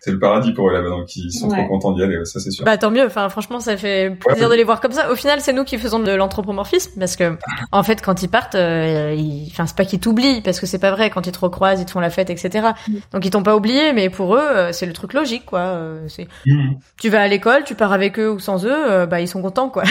c'est 0.00 0.12
le 0.12 0.20
paradis 0.20 0.52
pour 0.52 0.68
eux 0.68 0.72
là-bas, 0.72 0.90
donc 0.90 1.16
ils 1.16 1.32
sont 1.32 1.48
trop 1.48 1.66
contents 1.66 1.92
d'y 1.92 2.04
aller, 2.04 2.24
ça 2.24 2.38
c'est 2.38 2.52
sûr. 2.52 2.64
Bah 2.64 2.78
tant 2.78 2.92
mieux, 2.92 3.04
enfin 3.04 3.28
franchement 3.30 3.58
ça 3.58 3.76
fait 3.76 4.10
plaisir 4.10 4.48
de 4.48 4.54
les 4.54 4.62
voir 4.62 4.80
comme 4.80 4.92
ça. 4.92 5.10
Au 5.10 5.16
final 5.16 5.40
c'est 5.40 5.52
nous 5.52 5.64
qui 5.64 5.76
faisons 5.76 5.98
de 5.98 6.12
l'anthropomorphisme, 6.12 7.00
parce 7.00 7.16
que 7.16 7.36
en 7.72 7.82
fait 7.82 8.00
quand 8.00 8.22
ils 8.22 8.28
partent, 8.28 8.54
euh, 8.54 9.12
ils... 9.18 9.48
enfin 9.50 9.66
c'est 9.66 9.76
pas 9.76 9.84
qu'ils 9.84 9.98
t'oublient, 9.98 10.40
parce 10.40 10.60
que 10.60 10.66
c'est 10.66 10.78
pas 10.78 10.92
vrai, 10.92 11.10
quand 11.10 11.26
ils 11.26 11.32
te 11.32 11.40
recroisent, 11.40 11.80
ils 11.80 11.86
te 11.86 11.90
font 11.90 12.00
la 12.00 12.10
fête, 12.10 12.30
etc. 12.30 12.68
Mm. 12.86 12.94
Donc 13.12 13.24
ils 13.24 13.30
t'ont 13.30 13.42
pas 13.42 13.56
oublié, 13.56 13.92
mais 13.92 14.08
pour 14.08 14.36
eux 14.36 14.40
euh, 14.40 14.70
c'est 14.70 14.86
le 14.86 14.92
truc 14.92 15.14
logique, 15.14 15.46
quoi. 15.46 15.60
Euh, 15.60 16.04
c'est... 16.06 16.28
Mm. 16.46 16.74
Tu 17.00 17.08
vas 17.08 17.22
à 17.22 17.26
l'école, 17.26 17.64
tu 17.64 17.74
pars 17.74 17.92
avec 17.92 18.20
eux 18.20 18.30
ou 18.30 18.38
sans 18.38 18.64
eux, 18.64 19.06
bah 19.06 19.20
ils 19.20 19.26
sont 19.26 19.42
contents, 19.42 19.68
quoi. 19.68 19.82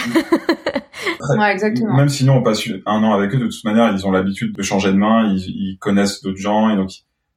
ouais, 1.38 1.52
exactement. 1.52 1.98
Même 1.98 2.10
sinon 2.10 2.38
on 2.38 2.44
passe 2.44 2.66
un 2.86 3.04
an 3.04 3.14
avec 3.14 3.34
eux, 3.36 3.40
de 3.40 3.48
toute 3.48 3.64
manière 3.66 3.92
ils 3.92 4.08
ont 4.08 4.12
l'habitude 4.12 4.56
de 4.56 4.64
changer 4.70 4.92
de 4.92 4.98
main, 4.98 5.28
ils, 5.28 5.40
ils 5.40 5.78
connaissent 5.80 6.22
d'autres 6.22 6.38
gens 6.38 6.70
et 6.70 6.76
donc 6.76 6.90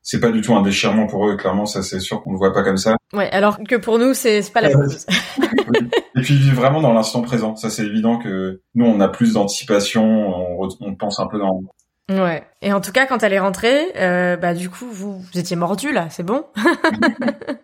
c'est 0.03 0.21
pas 0.21 0.31
du 0.31 0.40
tout 0.40 0.55
un 0.55 0.62
déchirement 0.62 1.07
pour 1.07 1.29
eux, 1.29 1.37
clairement, 1.37 1.64
ça 1.64 1.83
c'est 1.83 2.01
sûr 2.01 2.23
qu'on 2.23 2.33
le 2.33 2.38
voit 2.38 2.53
pas 2.53 2.64
comme 2.64 2.77
ça. 2.77 2.97
Ouais, 3.12 3.31
alors 3.31 3.59
que 3.62 3.77
pour 3.77 3.99
nous 3.99 4.14
c'est 4.14 4.42
pas 4.53 4.61
la 4.61 4.68
même 4.68 4.90
chose. 4.90 5.07
et 6.16 6.21
puis 6.21 6.35
vivre 6.35 6.61
vraiment 6.61 6.81
dans 6.81 6.92
l'instant 6.92 7.23
présent, 7.23 7.55
ça 7.55 7.71
c'est 7.71 7.85
évident 7.85 8.18
que 8.18 8.61
nous 8.75 8.85
on 8.85 9.01
a 9.01 9.09
plus 9.09 9.35
d'anticipation, 9.35 10.61
on, 10.61 10.68
on, 10.81 10.95
pense 10.97 11.21
un 11.21 11.29
peu 11.29 11.38
dans. 11.38 11.61
Ouais. 12.11 12.42
Et 12.61 12.73
en 12.73 12.81
tout 12.81 12.90
cas, 12.90 13.07
quand 13.07 13.23
elle 13.23 13.33
est 13.33 13.38
rentrée, 13.38 13.79
euh, 13.97 14.37
bah 14.37 14.55
du 14.55 14.68
coup 14.68 14.87
vous, 14.90 15.21
vous 15.21 15.38
étiez 15.38 15.57
mordu 15.57 15.92
là, 15.92 16.09
c'est 16.11 16.25
bon? 16.25 16.45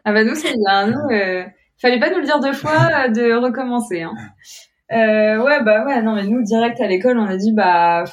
ah 0.05 0.13
bah 0.13 0.23
nous 0.23 0.37
c'est 0.37 0.55
bien, 0.57 0.87
nous 0.87 1.17
euh, 1.17 1.43
fallait 1.83 1.99
pas 1.99 2.11
nous 2.11 2.19
le 2.19 2.25
dire 2.25 2.39
deux 2.39 2.53
fois 2.53 2.71
euh, 2.71 3.09
de 3.09 3.35
recommencer. 3.35 4.03
Hein. 4.03 4.15
Euh, 4.93 5.43
ouais 5.43 5.63
bah 5.65 5.85
ouais 5.85 6.01
non 6.03 6.15
mais 6.15 6.25
nous 6.25 6.43
direct 6.43 6.81
à 6.81 6.87
l'école 6.87 7.19
on 7.19 7.27
a 7.27 7.37
dit 7.37 7.53
bah 7.53 8.05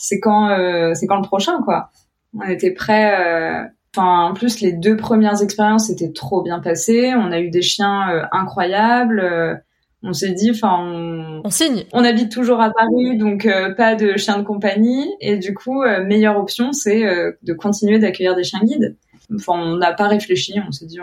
c'est 0.00 0.18
quand 0.18 0.48
euh, 0.50 0.94
c'est 0.94 1.06
quand 1.06 1.16
le 1.16 1.26
prochain 1.26 1.60
quoi. 1.62 1.90
On 2.38 2.48
était 2.48 2.70
prêts. 2.70 3.14
Euh, 3.20 3.64
enfin, 3.94 4.30
en 4.30 4.34
plus, 4.34 4.60
les 4.60 4.72
deux 4.72 4.96
premières 4.96 5.42
expériences 5.42 5.90
étaient 5.90 6.12
trop 6.12 6.42
bien 6.42 6.60
passées. 6.60 7.12
On 7.14 7.32
a 7.32 7.40
eu 7.40 7.50
des 7.50 7.62
chiens 7.62 8.08
euh, 8.10 8.22
incroyables. 8.32 9.62
on 10.02 10.12
s'est 10.12 10.32
dit, 10.32 10.52
enfin, 10.52 10.78
on... 10.80 11.42
on, 11.44 11.50
signe. 11.50 11.84
On 11.92 12.04
habite 12.04 12.32
toujours 12.32 12.60
à 12.60 12.70
Paris, 12.70 13.18
donc 13.18 13.48
pas 13.76 13.96
de 13.96 14.16
chiens 14.16 14.38
de 14.38 14.44
compagnie. 14.44 15.08
Et 15.20 15.38
du 15.38 15.54
coup, 15.54 15.82
meilleure 16.04 16.38
option, 16.38 16.72
c'est 16.72 17.02
de 17.42 17.52
continuer 17.52 17.98
d'accueillir 17.98 18.36
des 18.36 18.44
chiens 18.44 18.60
guides. 18.62 18.96
Enfin, 19.34 19.52
on 19.54 19.76
n'a 19.76 19.92
pas 19.92 20.08
réfléchi, 20.08 20.54
on 20.66 20.72
s'est 20.72 20.86
dit, 20.86 20.98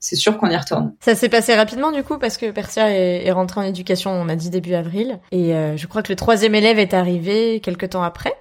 c'est 0.00 0.16
sûr 0.16 0.36
qu'on 0.36 0.50
y 0.50 0.56
retourne. 0.56 0.94
Ça 1.00 1.14
s'est 1.14 1.28
passé 1.28 1.54
rapidement 1.54 1.90
du 1.90 2.04
coup 2.04 2.16
parce 2.16 2.36
que 2.36 2.50
Persia 2.50 2.90
est, 2.90 3.26
est 3.26 3.32
rentrée 3.32 3.60
en 3.60 3.64
éducation, 3.64 4.10
on 4.12 4.28
a 4.28 4.36
dit 4.36 4.50
début 4.50 4.74
avril, 4.74 5.18
et 5.32 5.52
je 5.76 5.86
crois 5.86 6.02
que 6.02 6.12
le 6.12 6.16
troisième 6.16 6.54
élève 6.54 6.78
est 6.78 6.94
arrivé 6.94 7.60
quelques 7.60 7.90
temps 7.90 8.02
après. 8.02 8.34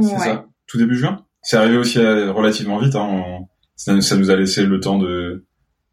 C'est 0.00 0.18
ça, 0.18 0.46
tout 0.66 0.78
début 0.78 0.96
juin. 0.96 1.24
C'est 1.42 1.56
arrivé 1.56 1.76
aussi 1.76 1.98
euh, 1.98 2.32
relativement 2.32 2.78
vite. 2.78 2.96
Hein. 2.96 3.22
Ça, 3.76 3.94
nous 3.94 4.30
a 4.30 4.36
laissé 4.36 4.64
le 4.64 4.80
temps 4.80 4.98
de, 4.98 5.44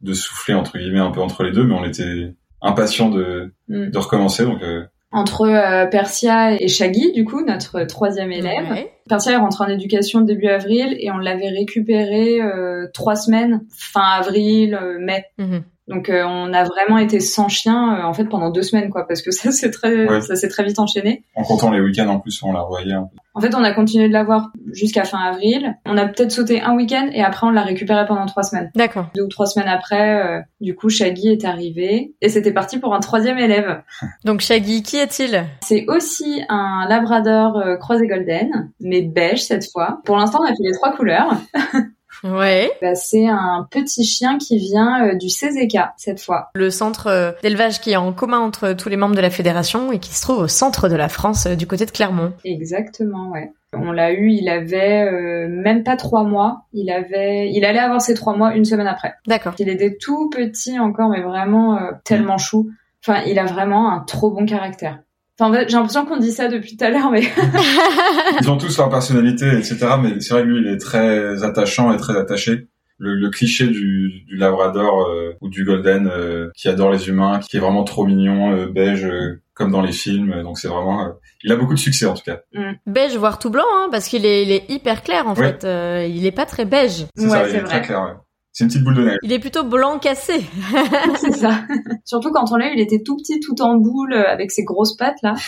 de 0.01 0.13
souffler 0.13 0.53
entre 0.53 0.77
guillemets 0.77 0.99
un 0.99 1.11
peu 1.11 1.21
entre 1.21 1.43
les 1.43 1.51
deux, 1.51 1.63
mais 1.63 1.75
on 1.75 1.85
était 1.85 2.33
impatient 2.61 3.09
de, 3.09 3.53
mm. 3.67 3.91
de 3.91 3.97
recommencer. 3.97 4.45
Donc 4.45 4.63
euh... 4.63 4.85
entre 5.11 5.41
euh, 5.47 5.85
Persia 5.85 6.59
et 6.59 6.67
Shaggy, 6.67 7.11
du 7.11 7.25
coup, 7.25 7.45
notre 7.45 7.83
troisième 7.83 8.31
élève. 8.31 8.87
Persia 9.07 9.33
est 9.33 9.37
rentrée 9.37 9.65
en 9.65 9.69
éducation 9.69 10.21
début 10.21 10.47
avril 10.47 10.95
et 10.99 11.11
on 11.11 11.17
l'avait 11.17 11.49
récupéré 11.49 12.41
euh, 12.41 12.87
trois 12.93 13.15
semaines, 13.15 13.61
fin 13.77 14.17
avril, 14.17 14.79
mai. 14.99 15.25
Mm-hmm. 15.37 15.61
Donc 15.93 16.09
euh, 16.09 16.23
on 16.25 16.53
a 16.53 16.63
vraiment 16.63 16.97
été 16.97 17.19
sans 17.19 17.49
chien 17.49 17.99
euh, 17.99 18.03
en 18.03 18.13
fait 18.13 18.25
pendant 18.25 18.49
deux 18.49 18.63
semaines 18.63 18.89
quoi 18.89 19.07
parce 19.07 19.21
que 19.21 19.31
ça 19.31 19.51
s'est 19.51 19.69
très 19.69 20.21
ça 20.21 20.35
s'est 20.35 20.47
très 20.47 20.63
vite 20.63 20.79
enchaîné. 20.79 21.23
En 21.35 21.43
comptant 21.43 21.71
les 21.71 21.81
week-ends 21.81 22.07
en 22.07 22.19
plus 22.19 22.41
on 22.43 22.51
la 22.51 22.61
revoyait 22.61 22.93
un 22.93 23.03
peu. 23.03 23.17
En 23.35 23.41
fait 23.41 23.53
on 23.55 23.63
a 23.63 23.71
continué 23.71 24.07
de 24.07 24.13
l'avoir 24.13 24.51
jusqu'à 24.71 25.03
fin 25.03 25.19
avril. 25.19 25.75
On 25.85 25.97
a 25.97 26.07
peut-être 26.07 26.31
sauté 26.31 26.61
un 26.61 26.73
week-end 26.75 27.09
et 27.13 27.23
après 27.23 27.45
on 27.45 27.51
l'a 27.51 27.61
récupéré 27.61 28.05
pendant 28.07 28.25
trois 28.25 28.43
semaines. 28.43 28.71
D'accord. 28.75 29.07
Deux 29.15 29.23
ou 29.23 29.27
trois 29.27 29.45
semaines 29.45 29.69
après 29.69 30.25
euh, 30.25 30.41
du 30.61 30.75
coup 30.75 30.89
Shaggy 30.89 31.29
est 31.29 31.45
arrivé 31.45 32.15
et 32.21 32.29
c'était 32.29 32.53
parti 32.53 32.79
pour 32.79 32.95
un 32.95 32.99
troisième 32.99 33.37
élève. 33.37 33.83
Donc 34.25 34.41
Shaggy 34.41 34.81
qui 34.81 34.97
est-il? 34.97 35.43
C'est 35.61 35.85
aussi 35.87 36.41
un 36.49 36.87
Labrador 36.89 37.77
croisé 37.79 38.07
golden 38.07 38.71
mais 38.79 39.01
beige 39.01 39.43
cette 39.43 39.69
fois. 39.71 40.01
Pour 40.05 40.17
l'instant 40.17 40.39
on 40.41 40.45
a 40.45 40.49
fait 40.49 40.63
les 40.63 40.73
trois 40.73 40.95
couleurs. 40.95 41.35
Ouais. 42.23 42.71
Bah, 42.81 42.95
c'est 42.95 43.27
un 43.27 43.67
petit 43.69 44.05
chien 44.05 44.37
qui 44.37 44.57
vient 44.57 45.07
euh, 45.07 45.15
du 45.15 45.27
CZK 45.27 45.77
cette 45.97 46.21
fois. 46.21 46.49
Le 46.55 46.69
centre 46.69 47.07
euh, 47.07 47.31
d'élevage 47.41 47.81
qui 47.81 47.91
est 47.91 47.97
en 47.97 48.13
commun 48.13 48.39
entre 48.39 48.73
tous 48.73 48.89
les 48.89 48.95
membres 48.95 49.15
de 49.15 49.21
la 49.21 49.29
fédération 49.29 49.91
et 49.91 49.99
qui 49.99 50.13
se 50.13 50.21
trouve 50.21 50.39
au 50.39 50.47
centre 50.47 50.89
de 50.89 50.95
la 50.95 51.09
France, 51.09 51.47
euh, 51.47 51.55
du 51.55 51.67
côté 51.67 51.85
de 51.85 51.91
Clermont. 51.91 52.33
Exactement, 52.45 53.31
ouais. 53.31 53.51
On 53.73 53.91
l'a 53.91 54.13
eu, 54.13 54.29
il 54.29 54.49
avait 54.49 55.47
même 55.47 55.83
pas 55.83 55.95
trois 55.95 56.23
mois. 56.23 56.65
Il 56.73 56.91
avait, 56.91 57.49
il 57.51 57.65
allait 57.65 57.79
avoir 57.79 58.01
ses 58.01 58.13
trois 58.13 58.35
mois 58.35 58.53
une 58.53 58.65
semaine 58.65 58.85
après. 58.85 59.15
D'accord. 59.25 59.55
Il 59.57 59.67
était 59.67 59.97
tout 59.97 60.29
petit 60.29 60.77
encore, 60.77 61.09
mais 61.09 61.21
vraiment 61.21 61.79
tellement 62.03 62.37
chou. 62.37 62.69
Enfin, 63.01 63.23
il 63.25 63.39
a 63.39 63.45
vraiment 63.45 63.91
un 63.91 64.01
trop 64.01 64.29
bon 64.29 64.45
caractère. 64.45 64.99
Enfin, 65.39 65.65
j'ai 65.67 65.75
l'impression 65.75 66.05
qu'on 66.05 66.17
dit 66.17 66.31
ça 66.31 66.47
depuis 66.47 66.77
tout 66.77 66.85
à 66.85 66.89
l'heure, 66.89 67.09
mais 67.09 67.23
ils 68.41 68.49
ont 68.51 68.57
tous 68.57 68.77
leur 68.77 68.89
personnalité, 68.89 69.47
etc. 69.47 69.77
Mais 70.01 70.19
c'est 70.19 70.33
vrai 70.33 70.43
que 70.43 70.47
lui, 70.47 70.61
il 70.61 70.67
est 70.67 70.77
très 70.77 71.43
attachant 71.43 71.91
et 71.91 71.97
très 71.97 72.15
attaché. 72.15 72.67
Le, 72.99 73.15
le 73.15 73.29
cliché 73.31 73.65
du, 73.67 74.23
du 74.27 74.37
Labrador 74.37 75.07
euh, 75.09 75.33
ou 75.41 75.49
du 75.49 75.65
Golden 75.65 76.07
euh, 76.07 76.51
qui 76.55 76.69
adore 76.69 76.91
les 76.91 77.09
humains, 77.09 77.39
qui 77.39 77.57
est 77.57 77.59
vraiment 77.59 77.83
trop 77.83 78.05
mignon, 78.05 78.55
euh, 78.55 78.67
beige, 78.67 79.07
comme 79.55 79.71
dans 79.71 79.81
les 79.81 79.91
films. 79.91 80.43
Donc 80.43 80.59
c'est 80.59 80.67
vraiment, 80.67 81.11
il 81.43 81.51
a 81.51 81.55
beaucoup 81.55 81.73
de 81.73 81.79
succès 81.79 82.05
en 82.05 82.13
tout 82.13 82.23
cas. 82.23 82.41
Mm. 82.53 82.73
Beige, 82.85 83.17
voire 83.17 83.39
tout 83.39 83.49
blanc, 83.49 83.65
hein, 83.73 83.89
parce 83.91 84.07
qu'il 84.07 84.27
est, 84.27 84.43
il 84.43 84.51
est 84.51 84.69
hyper 84.69 85.01
clair 85.01 85.27
en 85.27 85.33
fait. 85.33 85.65
il 86.07 86.25
est 86.25 86.31
pas 86.31 86.45
très 86.45 86.65
beige. 86.65 87.07
C'est 87.15 87.27
ça, 87.27 87.49
il 87.49 87.55
est 87.55 87.63
très 87.63 87.81
clair. 87.81 88.03
Ouais. 88.03 88.13
C'est 88.53 88.65
une 88.65 88.69
petite 88.69 88.83
boule 88.83 88.95
de 88.95 89.03
neige. 89.03 89.17
Il 89.23 89.31
est 89.31 89.39
plutôt 89.39 89.63
blanc 89.63 89.97
cassé. 89.97 90.45
c'est 91.19 91.33
ça. 91.33 91.65
Surtout 92.05 92.31
quand 92.31 92.51
on 92.51 92.55
l'a 92.55 92.69
eu, 92.69 92.73
il 92.75 92.81
était 92.81 93.01
tout 93.01 93.17
petit, 93.17 93.39
tout 93.39 93.59
en 93.63 93.77
boule, 93.77 94.13
euh, 94.13 94.29
avec 94.29 94.51
ses 94.51 94.63
grosses 94.63 94.95
pattes 94.95 95.21
là. 95.21 95.35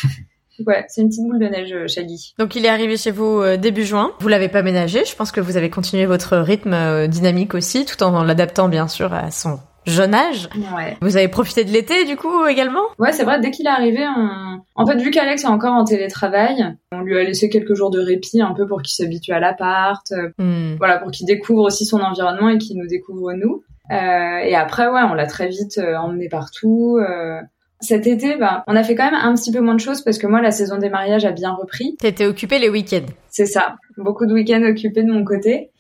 Ouais, 0.66 0.86
c'est 0.88 1.02
une 1.02 1.10
petite 1.10 1.26
boule 1.26 1.38
de 1.38 1.48
neige, 1.48 1.74
euh, 1.74 1.86
Shaggy. 1.86 2.34
Donc 2.40 2.56
il 2.56 2.66
est 2.66 2.70
arrivé 2.70 2.96
chez 2.96 3.12
vous 3.12 3.42
euh, 3.42 3.58
début 3.58 3.84
juin. 3.84 4.14
Vous 4.22 4.30
l'avez 4.30 4.48
pas 4.48 4.62
ménagé. 4.62 5.04
Je 5.04 5.14
pense 5.14 5.34
que 5.34 5.42
vous 5.42 5.58
avez 5.58 5.70
continué 5.70 6.06
votre 6.06 6.38
rythme 6.38 7.08
dynamique 7.10 7.54
aussi, 7.54 7.84
tout 7.84 8.02
en 8.04 8.24
l'adaptant 8.24 8.70
bien 8.70 8.88
sûr 8.88 9.14
à 9.14 9.32
son 9.32 9.60
jeune 9.86 10.14
âge. 10.14 10.50
Ouais. 10.76 10.98
Vous 11.02 11.18
avez 11.18 11.28
profité 11.28 11.64
de 11.64 11.72
l'été 11.72 12.06
du 12.06 12.16
coup 12.16 12.46
également? 12.46 12.84
Ouais, 13.00 13.12
c'est 13.12 13.24
vrai. 13.24 13.40
Dès 13.40 13.52
qu'il 13.52 13.68
est 13.68 13.70
arrivé, 13.70 14.06
on... 14.08 14.60
en 14.76 14.86
fait, 14.86 14.98
vu 14.98 15.12
qu'Alex 15.12 15.44
est 15.44 15.48
encore 15.48 15.74
en 15.74 15.84
télétravail, 15.84 16.76
on 16.92 17.02
lui 17.02 17.18
a 17.18 17.24
laissé 17.24 17.50
quelques 17.50 17.74
jours 17.76 17.92
de 17.92 18.00
répit, 18.00 18.42
un 18.42 18.54
peu 18.54 18.68
pour 18.68 18.82
qu'il 18.82 18.96
s'habitue 18.96 19.32
à 19.32 19.40
l'appart, 19.40 20.06
euh, 20.12 20.30
hmm. 20.38 20.76
voilà, 20.78 20.98
pour 20.98 21.12
qu'il 21.12 21.26
découvre 21.26 21.64
aussi 21.64 21.86
son 21.86 22.00
environnement 22.00 22.50
et 22.50 22.58
qu'il 22.58 22.78
nous 22.78 22.88
découvre 22.88 23.34
nous. 23.34 23.64
Euh, 23.92 24.40
et 24.40 24.56
après, 24.56 24.88
ouais, 24.88 25.02
on 25.10 25.14
l'a 25.14 25.28
très 25.28 25.48
vite 25.48 25.78
euh, 25.78 25.96
emmené 25.96 26.28
partout. 26.30 26.98
Euh. 27.00 27.40
Cet 27.82 28.08
été, 28.08 28.38
bah, 28.38 28.64
on 28.68 28.76
a 28.76 28.84
fait 28.84 28.96
quand 28.96 29.12
même 29.12 29.20
un 29.22 29.36
petit 29.36 29.52
peu 29.52 29.60
moins 29.60 29.76
de 29.76 29.80
choses 29.80 30.02
parce 30.02 30.18
que 30.18 30.28
moi, 30.28 30.42
la 30.42 30.52
saison 30.52 30.78
des 30.78 30.90
mariages 30.90 31.26
a 31.26 31.32
bien 31.32 31.52
repris. 31.52 31.96
T'étais 32.00 32.26
occupée 32.26 32.58
les 32.58 32.70
week-ends. 32.70 33.06
C'est 33.30 33.46
ça. 33.46 33.76
Beaucoup 33.98 34.26
de 34.26 34.34
week-ends 34.34 34.64
occupés 34.64 35.04
de 35.04 35.12
mon 35.12 35.24
côté. 35.24 35.72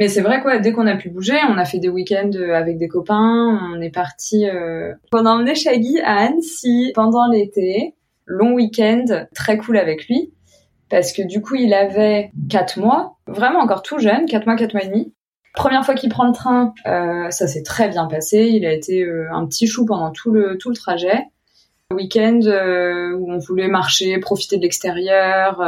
Mais 0.00 0.08
c'est 0.08 0.22
vrai 0.22 0.40
quoi, 0.40 0.58
dès 0.58 0.72
qu'on 0.72 0.86
a 0.86 0.96
pu 0.96 1.10
bouger, 1.10 1.36
on 1.50 1.58
a 1.58 1.66
fait 1.66 1.78
des 1.78 1.90
week-ends 1.90 2.30
euh, 2.34 2.54
avec 2.54 2.78
des 2.78 2.88
copains, 2.88 3.60
on 3.70 3.82
est 3.82 3.94
parti. 3.94 4.48
Euh... 4.48 4.94
On 5.12 5.26
a 5.26 5.30
emmené 5.30 5.54
Shaggy 5.54 6.00
à 6.00 6.16
Annecy 6.20 6.92
pendant 6.94 7.28
l'été, 7.30 7.94
long 8.24 8.54
week-end, 8.54 9.04
très 9.34 9.58
cool 9.58 9.76
avec 9.76 10.06
lui, 10.08 10.32
parce 10.88 11.12
que 11.12 11.20
du 11.20 11.42
coup 11.42 11.56
il 11.56 11.74
avait 11.74 12.32
quatre 12.48 12.78
mois, 12.78 13.18
vraiment 13.26 13.60
encore 13.60 13.82
tout 13.82 13.98
jeune, 13.98 14.24
quatre 14.24 14.46
mois, 14.46 14.56
quatre 14.56 14.72
mois 14.72 14.84
et 14.84 14.88
demi. 14.88 15.12
Première 15.54 15.84
fois 15.84 15.94
qu'il 15.94 16.08
prend 16.08 16.26
le 16.26 16.32
train, 16.32 16.72
euh, 16.86 17.28
ça 17.30 17.46
s'est 17.46 17.62
très 17.62 17.90
bien 17.90 18.06
passé. 18.06 18.48
Il 18.50 18.64
a 18.64 18.72
été 18.72 19.02
euh, 19.02 19.26
un 19.34 19.46
petit 19.46 19.66
chou 19.66 19.84
pendant 19.84 20.12
tout 20.12 20.30
le 20.30 20.56
tout 20.56 20.70
le 20.70 20.76
trajet. 20.76 21.24
Week-end 21.92 22.40
euh, 22.46 23.12
où 23.18 23.30
on 23.30 23.38
voulait 23.38 23.68
marcher, 23.68 24.16
profiter 24.18 24.56
de 24.56 24.62
l'extérieur. 24.62 25.60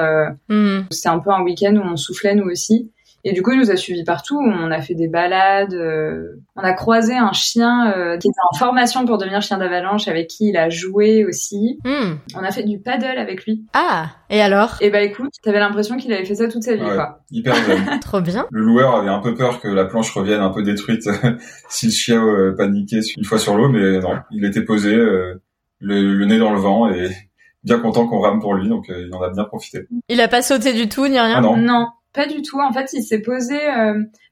Mmh. 0.48 0.82
C'était 0.90 1.08
un 1.08 1.18
peu 1.18 1.30
un 1.30 1.42
week-end 1.42 1.74
où 1.74 1.82
on 1.82 1.96
soufflait 1.96 2.34
nous 2.34 2.48
aussi. 2.48 2.90
Et 3.24 3.32
du 3.32 3.42
coup, 3.42 3.52
il 3.52 3.58
nous 3.60 3.70
a 3.70 3.76
suivis 3.76 4.02
partout. 4.04 4.36
On 4.40 4.70
a 4.72 4.80
fait 4.80 4.94
des 4.94 5.06
balades. 5.08 5.74
euh, 5.74 6.40
on 6.56 6.62
a 6.62 6.72
croisé 6.72 7.14
un 7.16 7.32
chien 7.32 7.92
euh, 7.96 8.18
qui 8.18 8.26
était 8.28 8.40
en 8.52 8.56
formation 8.56 9.04
pour 9.06 9.16
devenir 9.18 9.40
chien 9.42 9.58
d'avalanche, 9.58 10.08
avec 10.08 10.26
qui 10.28 10.48
il 10.48 10.56
a 10.56 10.68
joué 10.70 11.24
aussi. 11.24 11.78
Hmm. 11.84 12.14
On 12.36 12.42
a 12.42 12.50
fait 12.50 12.64
du 12.64 12.80
paddle 12.80 13.18
avec 13.18 13.44
lui. 13.44 13.64
Ah, 13.74 14.06
et 14.28 14.40
alors? 14.42 14.76
Et 14.80 14.90
bah 14.90 15.02
écoute, 15.02 15.32
t'avais 15.44 15.60
l'impression 15.60 15.96
qu'il 15.96 16.12
avait 16.12 16.24
fait 16.24 16.34
ça 16.34 16.48
toute 16.48 16.62
sa 16.64 16.74
vie, 16.74 16.82
Ouais. 16.82 16.94
quoi. 16.94 17.20
Hyper 17.30 17.54
zen. 17.54 18.00
Trop 18.00 18.20
bien. 18.20 18.46
Le 18.50 18.60
loueur 18.62 18.96
avait 18.96 19.08
un 19.10 19.20
peu 19.20 19.34
peur 19.34 19.60
que 19.60 19.68
la 19.68 19.84
planche 19.84 20.10
revienne 20.12 20.40
un 20.40 20.50
peu 20.50 20.62
détruite 20.64 21.08
si 21.68 21.86
le 21.86 21.92
chien 21.92 22.24
euh, 22.26 22.54
paniquait 22.56 23.00
une 23.16 23.24
fois 23.24 23.38
sur 23.38 23.56
l'eau, 23.56 23.68
mais 23.68 24.00
non, 24.00 24.16
il 24.32 24.44
était 24.44 24.64
posé, 24.64 24.94
euh, 24.96 25.40
le, 25.78 26.14
le 26.14 26.26
nez 26.26 26.38
dans 26.38 26.52
le 26.52 26.58
vent 26.58 26.90
et 26.90 27.08
bien 27.64 27.78
content 27.78 28.08
qu'on 28.08 28.18
rame 28.20 28.40
pour 28.40 28.54
lui, 28.54 28.68
donc 28.68 28.90
euh, 28.90 29.06
il 29.06 29.14
en 29.14 29.22
a 29.22 29.30
bien 29.30 29.44
profité. 29.44 29.86
Il 30.08 30.20
a 30.20 30.26
pas 30.28 30.42
sauté 30.42 30.72
du 30.72 30.88
tout, 30.88 31.06
ni 31.06 31.20
rien? 31.20 31.34
Ah 31.36 31.40
non. 31.40 31.56
Non, 31.56 31.86
pas 32.12 32.26
du 32.26 32.42
tout. 32.42 32.60
En 32.60 32.72
fait, 32.72 32.92
il 32.92 33.02
s'est 33.02 33.20
posé. 33.20 33.58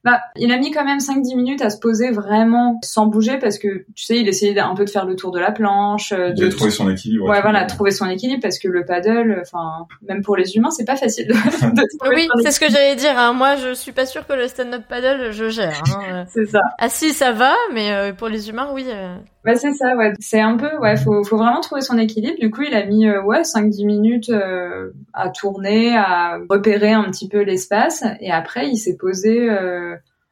Bah, 0.02 0.20
il 0.36 0.50
a 0.50 0.56
mis 0.58 0.70
quand 0.70 0.84
même 0.84 0.98
5-10 0.98 1.36
minutes 1.36 1.60
à 1.62 1.68
se 1.68 1.78
poser 1.78 2.10
vraiment 2.10 2.78
sans 2.82 3.06
bouger 3.06 3.38
parce 3.38 3.58
que 3.58 3.84
tu 3.94 4.04
sais, 4.04 4.18
il 4.18 4.28
essayait 4.28 4.58
un 4.58 4.74
peu 4.74 4.84
de 4.86 4.90
faire 4.90 5.04
le 5.04 5.14
tour 5.14 5.30
de 5.30 5.38
la 5.38 5.52
planche, 5.52 6.12
euh, 6.12 6.32
Il 6.36 6.42
a 6.44 6.46
de 6.46 6.50
trouvé 6.52 6.70
son 6.70 6.88
équilibre. 6.88 7.28
Ouais, 7.28 7.42
voilà, 7.42 7.64
trouver 7.66 7.90
son 7.90 8.08
équilibre 8.08 8.40
parce 8.42 8.58
que 8.58 8.68
le 8.68 8.84
paddle, 8.86 9.42
enfin, 9.42 9.86
même 10.08 10.22
pour 10.22 10.36
les 10.36 10.56
humains, 10.56 10.70
c'est 10.70 10.86
pas 10.86 10.96
facile 10.96 11.26
de, 11.28 11.32
de 11.34 11.98
trouver 11.98 12.16
Oui, 12.16 12.28
c'est 12.42 12.50
ce 12.50 12.60
que 12.60 12.70
j'allais 12.70 12.96
dire. 12.96 13.18
Hein. 13.18 13.34
Moi, 13.34 13.56
je 13.56 13.74
suis 13.74 13.92
pas 13.92 14.06
sûre 14.06 14.26
que 14.26 14.32
le 14.32 14.48
stand-up 14.48 14.82
paddle, 14.88 15.32
je 15.32 15.48
gère. 15.48 15.82
Hein. 15.88 16.00
Euh, 16.10 16.24
C'est 16.28 16.46
ça. 16.46 16.60
Assis, 16.78 17.12
ça 17.12 17.32
va, 17.32 17.52
mais 17.74 17.92
euh, 17.92 18.12
pour 18.14 18.28
les 18.28 18.48
humains, 18.48 18.68
oui. 18.72 18.86
euh. 18.88 19.16
Bah, 19.44 19.54
c'est 19.54 19.72
ça, 19.72 19.96
ouais. 19.96 20.12
C'est 20.18 20.40
un 20.40 20.56
peu, 20.56 20.76
ouais, 20.78 20.96
faut, 20.96 21.22
faut 21.24 21.36
vraiment 21.36 21.60
trouver 21.60 21.80
son 21.82 21.98
équilibre. 21.98 22.38
Du 22.40 22.50
coup, 22.50 22.62
il 22.62 22.74
a 22.74 22.84
mis, 22.84 23.06
euh, 23.06 23.22
ouais, 23.22 23.42
5-10 23.42 23.86
minutes 23.86 24.30
euh, 24.30 24.90
à 25.12 25.28
tourner, 25.28 25.96
à 25.96 26.38
repérer 26.48 26.92
un 26.92 27.04
petit 27.04 27.28
peu 27.28 27.42
l'espace. 27.42 28.02
Et 28.20 28.30
après, 28.32 28.68
il 28.68 28.76
s'est 28.76 28.96
posé 28.98 29.48
euh, 29.50 29.89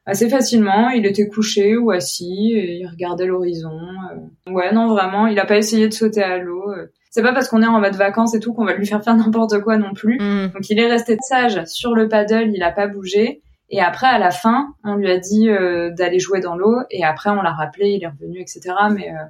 assez 0.08 0.28
facilement. 0.28 0.90
Il 0.90 1.06
était 1.06 1.28
couché 1.28 1.76
ou 1.76 1.90
assis 1.90 2.52
et 2.54 2.78
il 2.80 2.86
regardait 2.86 3.26
l'horizon. 3.26 3.70
euh. 4.48 4.52
Ouais, 4.52 4.72
non, 4.72 4.88
vraiment, 4.88 5.26
il 5.26 5.38
a 5.38 5.44
pas 5.46 5.56
essayé 5.56 5.88
de 5.88 5.92
sauter 5.94 6.22
à 6.22 6.38
l'eau. 6.38 6.70
euh. 6.72 6.86
C'est 7.10 7.22
pas 7.22 7.32
parce 7.32 7.48
qu'on 7.48 7.62
est 7.62 7.66
en 7.66 7.80
mode 7.80 7.94
vacances 7.96 8.34
et 8.34 8.40
tout 8.40 8.52
qu'on 8.52 8.64
va 8.66 8.74
lui 8.74 8.86
faire 8.86 9.02
faire 9.02 9.14
n'importe 9.16 9.60
quoi 9.62 9.76
non 9.78 9.94
plus. 9.94 10.18
Hmm. 10.20 10.48
Donc 10.52 10.68
il 10.70 10.78
est 10.78 10.86
resté 10.90 11.16
sage 11.22 11.64
sur 11.64 11.94
le 11.94 12.08
paddle, 12.08 12.50
il 12.54 12.62
a 12.62 12.70
pas 12.70 12.86
bougé. 12.86 13.42
Et 13.70 13.80
après, 13.80 14.06
à 14.06 14.18
la 14.18 14.30
fin, 14.30 14.68
on 14.84 14.94
lui 14.94 15.10
a 15.10 15.18
dit 15.18 15.48
euh, 15.50 15.90
d'aller 15.90 16.18
jouer 16.18 16.40
dans 16.40 16.56
l'eau. 16.56 16.76
Et 16.90 17.04
après, 17.04 17.30
on 17.30 17.40
l'a 17.42 17.52
rappelé, 17.52 17.90
il 17.90 18.02
est 18.04 18.08
revenu, 18.08 18.40
etc. 18.40 18.60
Mais 18.92 19.08
euh, 19.10 19.24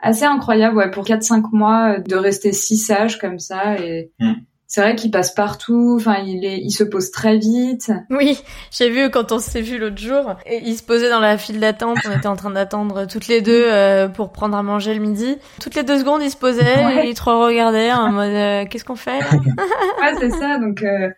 assez 0.00 0.24
incroyable, 0.24 0.76
ouais, 0.76 0.90
pour 0.90 1.04
4-5 1.04 1.44
mois, 1.52 1.98
de 1.98 2.14
rester 2.16 2.52
si 2.52 2.76
sage 2.76 3.18
comme 3.18 3.38
ça. 3.38 3.76
Et 3.80 4.10
Mm. 4.20 4.32
C'est 4.72 4.82
vrai 4.82 4.94
qu'il 4.94 5.10
passe 5.10 5.34
partout. 5.34 5.96
Enfin, 5.98 6.18
il 6.24 6.44
est, 6.44 6.58
il 6.58 6.70
se 6.70 6.84
pose 6.84 7.10
très 7.10 7.38
vite. 7.38 7.90
Oui, 8.08 8.40
j'ai 8.70 8.88
vu 8.88 9.10
quand 9.10 9.32
on 9.32 9.40
s'est 9.40 9.62
vu 9.62 9.78
l'autre 9.78 9.98
jour, 9.98 10.36
et 10.46 10.60
il 10.64 10.76
se 10.76 10.84
posait 10.84 11.10
dans 11.10 11.18
la 11.18 11.36
file 11.38 11.58
d'attente. 11.58 11.98
On 12.08 12.16
était 12.16 12.28
en 12.28 12.36
train 12.36 12.50
d'attendre 12.50 13.04
toutes 13.06 13.26
les 13.26 13.40
deux 13.40 13.64
euh, 13.66 14.06
pour 14.06 14.30
prendre 14.30 14.56
à 14.56 14.62
manger 14.62 14.94
le 14.94 15.00
midi. 15.00 15.36
Toutes 15.60 15.74
les 15.74 15.82
deux 15.82 15.98
secondes, 15.98 16.22
il 16.22 16.30
se 16.30 16.36
posait, 16.36 16.84
Ouais. 16.86 17.08
il 17.10 17.14
te 17.14 17.22
regardait 17.24 17.90
en 17.92 18.12
mode 18.12 18.28
euh, 18.30 18.64
qu'est-ce 18.70 18.84
qu'on 18.84 18.94
fait 18.94 19.18
Ouais, 20.00 20.14
c'est 20.20 20.30
ça. 20.30 20.58
Donc, 20.58 20.84
euh, 20.84 21.10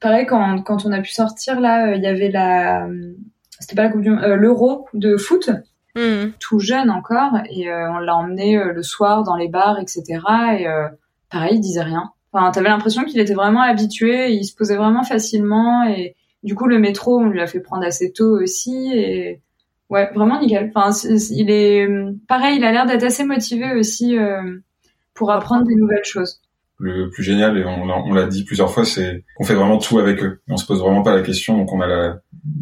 pareil, 0.00 0.24
quand, 0.24 0.62
quand 0.62 0.86
on 0.86 0.92
a 0.92 1.02
pu 1.02 1.10
sortir, 1.12 1.60
là, 1.60 1.88
euh, 1.88 1.96
il 1.96 2.02
y 2.02 2.06
avait 2.06 2.30
la... 2.30 2.86
euh, 2.86 3.12
C'était 3.60 3.76
pas 3.76 3.82
la 3.82 3.88
Coupe 3.90 4.00
du 4.00 4.10
euh, 4.10 4.36
l'Euro 4.36 4.86
de 4.94 5.18
foot. 5.18 5.50
Hmm. 5.98 6.32
tout 6.40 6.58
jeune 6.58 6.90
encore 6.90 7.32
et 7.48 7.70
euh, 7.70 7.90
on 7.90 7.96
l'a 8.00 8.14
emmené 8.16 8.58
euh, 8.58 8.74
le 8.74 8.82
soir 8.82 9.22
dans 9.22 9.34
les 9.34 9.48
bars 9.48 9.78
etc 9.80 10.04
et 10.58 10.68
euh, 10.68 10.88
pareil 11.30 11.54
il 11.54 11.60
disait 11.60 11.80
rien 11.82 12.10
enfin 12.36 12.50
t'avais 12.50 12.68
l'impression 12.68 13.04
qu'il 13.04 13.20
était 13.20 13.34
vraiment 13.34 13.62
habitué 13.62 14.30
il 14.30 14.44
se 14.44 14.54
posait 14.54 14.76
vraiment 14.76 15.02
facilement 15.02 15.84
et 15.88 16.14
du 16.42 16.54
coup 16.54 16.66
le 16.66 16.78
métro 16.78 17.18
on 17.18 17.28
lui 17.28 17.40
a 17.40 17.46
fait 17.46 17.60
prendre 17.60 17.84
assez 17.84 18.12
tôt 18.12 18.38
aussi 18.42 18.92
et 18.94 19.40
ouais 19.90 20.10
vraiment 20.14 20.40
nickel 20.40 20.70
enfin 20.74 20.96
il 21.30 21.50
est 21.50 21.88
pareil 22.28 22.56
il 22.58 22.64
a 22.64 22.72
l'air 22.72 22.86
d'être 22.86 23.04
assez 23.04 23.24
motivé 23.24 23.74
aussi 23.74 24.18
euh, 24.18 24.58
pour 25.16 25.32
apprendre 25.32 25.64
des 25.64 25.74
nouvelles 25.74 26.04
choses 26.04 26.40
Le 26.78 27.10
plus 27.10 27.24
génial, 27.24 27.58
et 27.58 27.64
on, 27.64 28.12
l'a- 28.12 28.26
dit 28.26 28.44
plusieurs 28.44 28.70
fois, 28.70 28.84
c'est 28.84 29.24
qu'on 29.34 29.44
fait 29.44 29.54
vraiment 29.54 29.78
tout 29.78 29.98
avec 29.98 30.22
eux. 30.22 30.40
On 30.48 30.58
se 30.58 30.66
pose 30.66 30.80
vraiment 30.80 31.02
pas 31.02 31.16
la 31.16 31.22
question, 31.22 31.56
donc 31.56 31.72
on 31.72 31.80
a 31.80 31.86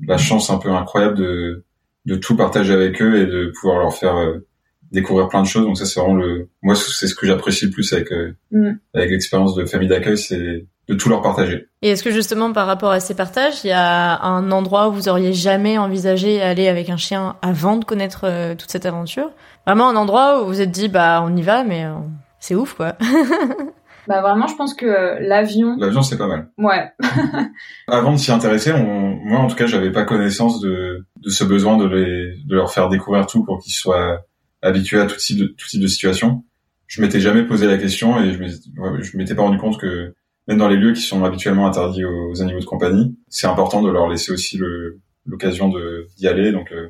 la, 0.06 0.18
chance 0.18 0.50
un 0.50 0.58
peu 0.58 0.70
incroyable 0.70 1.16
de, 1.16 1.64
de 2.06 2.14
tout 2.14 2.36
partager 2.36 2.72
avec 2.72 3.02
eux 3.02 3.16
et 3.16 3.26
de 3.26 3.52
pouvoir 3.60 3.80
leur 3.80 3.92
faire 3.92 4.16
euh, 4.16 4.46
découvrir 4.94 5.28
plein 5.28 5.42
de 5.42 5.46
choses. 5.46 5.64
Donc 5.66 5.76
ça, 5.76 5.84
c'est 5.84 6.00
vraiment 6.00 6.14
le, 6.16 6.48
moi, 6.62 6.74
c'est 6.74 7.06
ce 7.06 7.14
que 7.14 7.26
j'apprécie 7.26 7.66
le 7.66 7.70
plus 7.70 7.92
avec 7.92 8.10
euh, 8.12 8.34
Mm. 8.50 8.72
avec 8.94 9.10
l'expérience 9.10 9.54
de 9.54 9.64
famille 9.66 9.88
d'accueil, 9.88 10.16
c'est 10.16 10.66
de 10.88 10.94
tout 10.94 11.08
leur 11.08 11.22
partager. 11.22 11.66
Et 11.82 11.88
est-ce 11.90 12.02
que 12.04 12.10
justement 12.10 12.52
par 12.52 12.66
rapport 12.66 12.90
à 12.90 13.00
ces 13.00 13.14
partages, 13.14 13.64
il 13.64 13.68
y 13.68 13.72
a 13.72 14.22
un 14.22 14.50
endroit 14.52 14.88
où 14.88 14.92
vous 14.92 15.08
auriez 15.08 15.32
jamais 15.32 15.76
envisagé 15.78 16.40
aller 16.42 16.68
avec 16.68 16.88
un 16.90 16.96
chien 16.98 17.36
avant 17.42 17.76
de 17.76 17.84
connaître 17.84 18.20
euh, 18.24 18.54
toute 18.54 18.70
cette 18.70 18.86
aventure? 18.86 19.30
Vraiment 19.66 19.88
un 19.88 19.96
endroit 19.96 20.40
où 20.40 20.44
vous 20.44 20.48
vous 20.52 20.60
êtes 20.60 20.70
dit 20.70 20.88
bah 20.88 21.22
on 21.26 21.34
y 21.36 21.42
va, 21.42 21.64
mais 21.64 21.84
euh, 21.86 21.94
c'est 22.38 22.54
ouf 22.54 22.74
quoi. 22.74 22.96
bah 24.06 24.20
vraiment 24.20 24.46
je 24.46 24.54
pense 24.56 24.74
que 24.74 24.84
euh, 24.86 25.16
l'avion 25.20 25.76
L'avion, 25.78 26.02
c'est 26.02 26.18
pas 26.18 26.26
mal. 26.26 26.50
ouais 26.58 26.92
Avant 27.88 28.12
de 28.12 28.18
s'y 28.18 28.30
intéresser, 28.30 28.72
on, 28.72 29.16
moi 29.24 29.40
en 29.40 29.46
tout 29.48 29.56
cas, 29.56 29.66
j'avais 29.66 29.90
pas 29.90 30.04
connaissance 30.04 30.60
de, 30.60 31.06
de 31.16 31.30
ce 31.30 31.44
besoin 31.44 31.76
de, 31.78 31.86
les, 31.86 32.34
de 32.46 32.54
leur 32.54 32.70
faire 32.70 32.88
découvrir 32.90 33.26
tout 33.26 33.42
pour 33.44 33.58
qu'ils 33.62 33.72
soient 33.72 34.20
habitués 34.64 35.00
à 35.00 35.06
tout 35.06 35.16
type 35.16 35.38
de, 35.38 35.46
tout 35.46 35.68
type 35.68 35.80
de 35.80 35.86
situation. 35.86 36.44
Je 36.86 37.00
m'étais 37.00 37.20
jamais 37.20 37.44
posé 37.44 37.66
la 37.66 37.78
question 37.78 38.20
et 38.22 38.32
je 38.32 38.38
m'étais- 38.38 38.56
ouais, 38.78 39.02
je 39.02 39.16
m'étais 39.16 39.34
pas 39.34 39.42
rendu 39.42 39.58
compte 39.58 39.78
que 39.80 40.14
même 40.48 40.58
dans 40.58 40.68
les 40.68 40.76
lieux 40.76 40.92
qui 40.92 41.00
sont 41.00 41.24
habituellement 41.24 41.66
interdits 41.66 42.04
aux, 42.04 42.42
animaux 42.42 42.60
de 42.60 42.64
compagnie, 42.64 43.16
c'est 43.28 43.46
important 43.46 43.82
de 43.82 43.90
leur 43.90 44.08
laisser 44.08 44.32
aussi 44.32 44.56
le- 44.58 44.98
l'occasion 45.26 45.68
de 45.68 46.08
d'y 46.18 46.28
aller. 46.28 46.52
Donc 46.52 46.72
euh, 46.72 46.88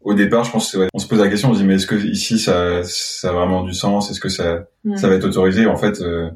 au 0.00 0.14
départ, 0.14 0.44
je 0.44 0.52
pense 0.52 0.72
que 0.72 0.78
ouais, 0.78 0.88
on 0.92 0.98
se 0.98 1.08
pose 1.08 1.18
la 1.20 1.28
question, 1.28 1.50
on 1.50 1.54
se 1.54 1.60
dit 1.60 1.64
mais 1.64 1.74
est-ce 1.76 1.86
que 1.86 1.94
ici 1.96 2.38
ça, 2.38 2.82
ça 2.84 3.30
a 3.30 3.32
vraiment 3.32 3.62
du 3.64 3.72
sens? 3.74 4.10
Est-ce 4.10 4.20
que 4.20 4.28
ça, 4.28 4.66
ça 4.96 5.08
va 5.08 5.14
être 5.14 5.24
autorisé? 5.24 5.66
En 5.66 5.76
fait, 5.76 6.00
euh, 6.00 6.30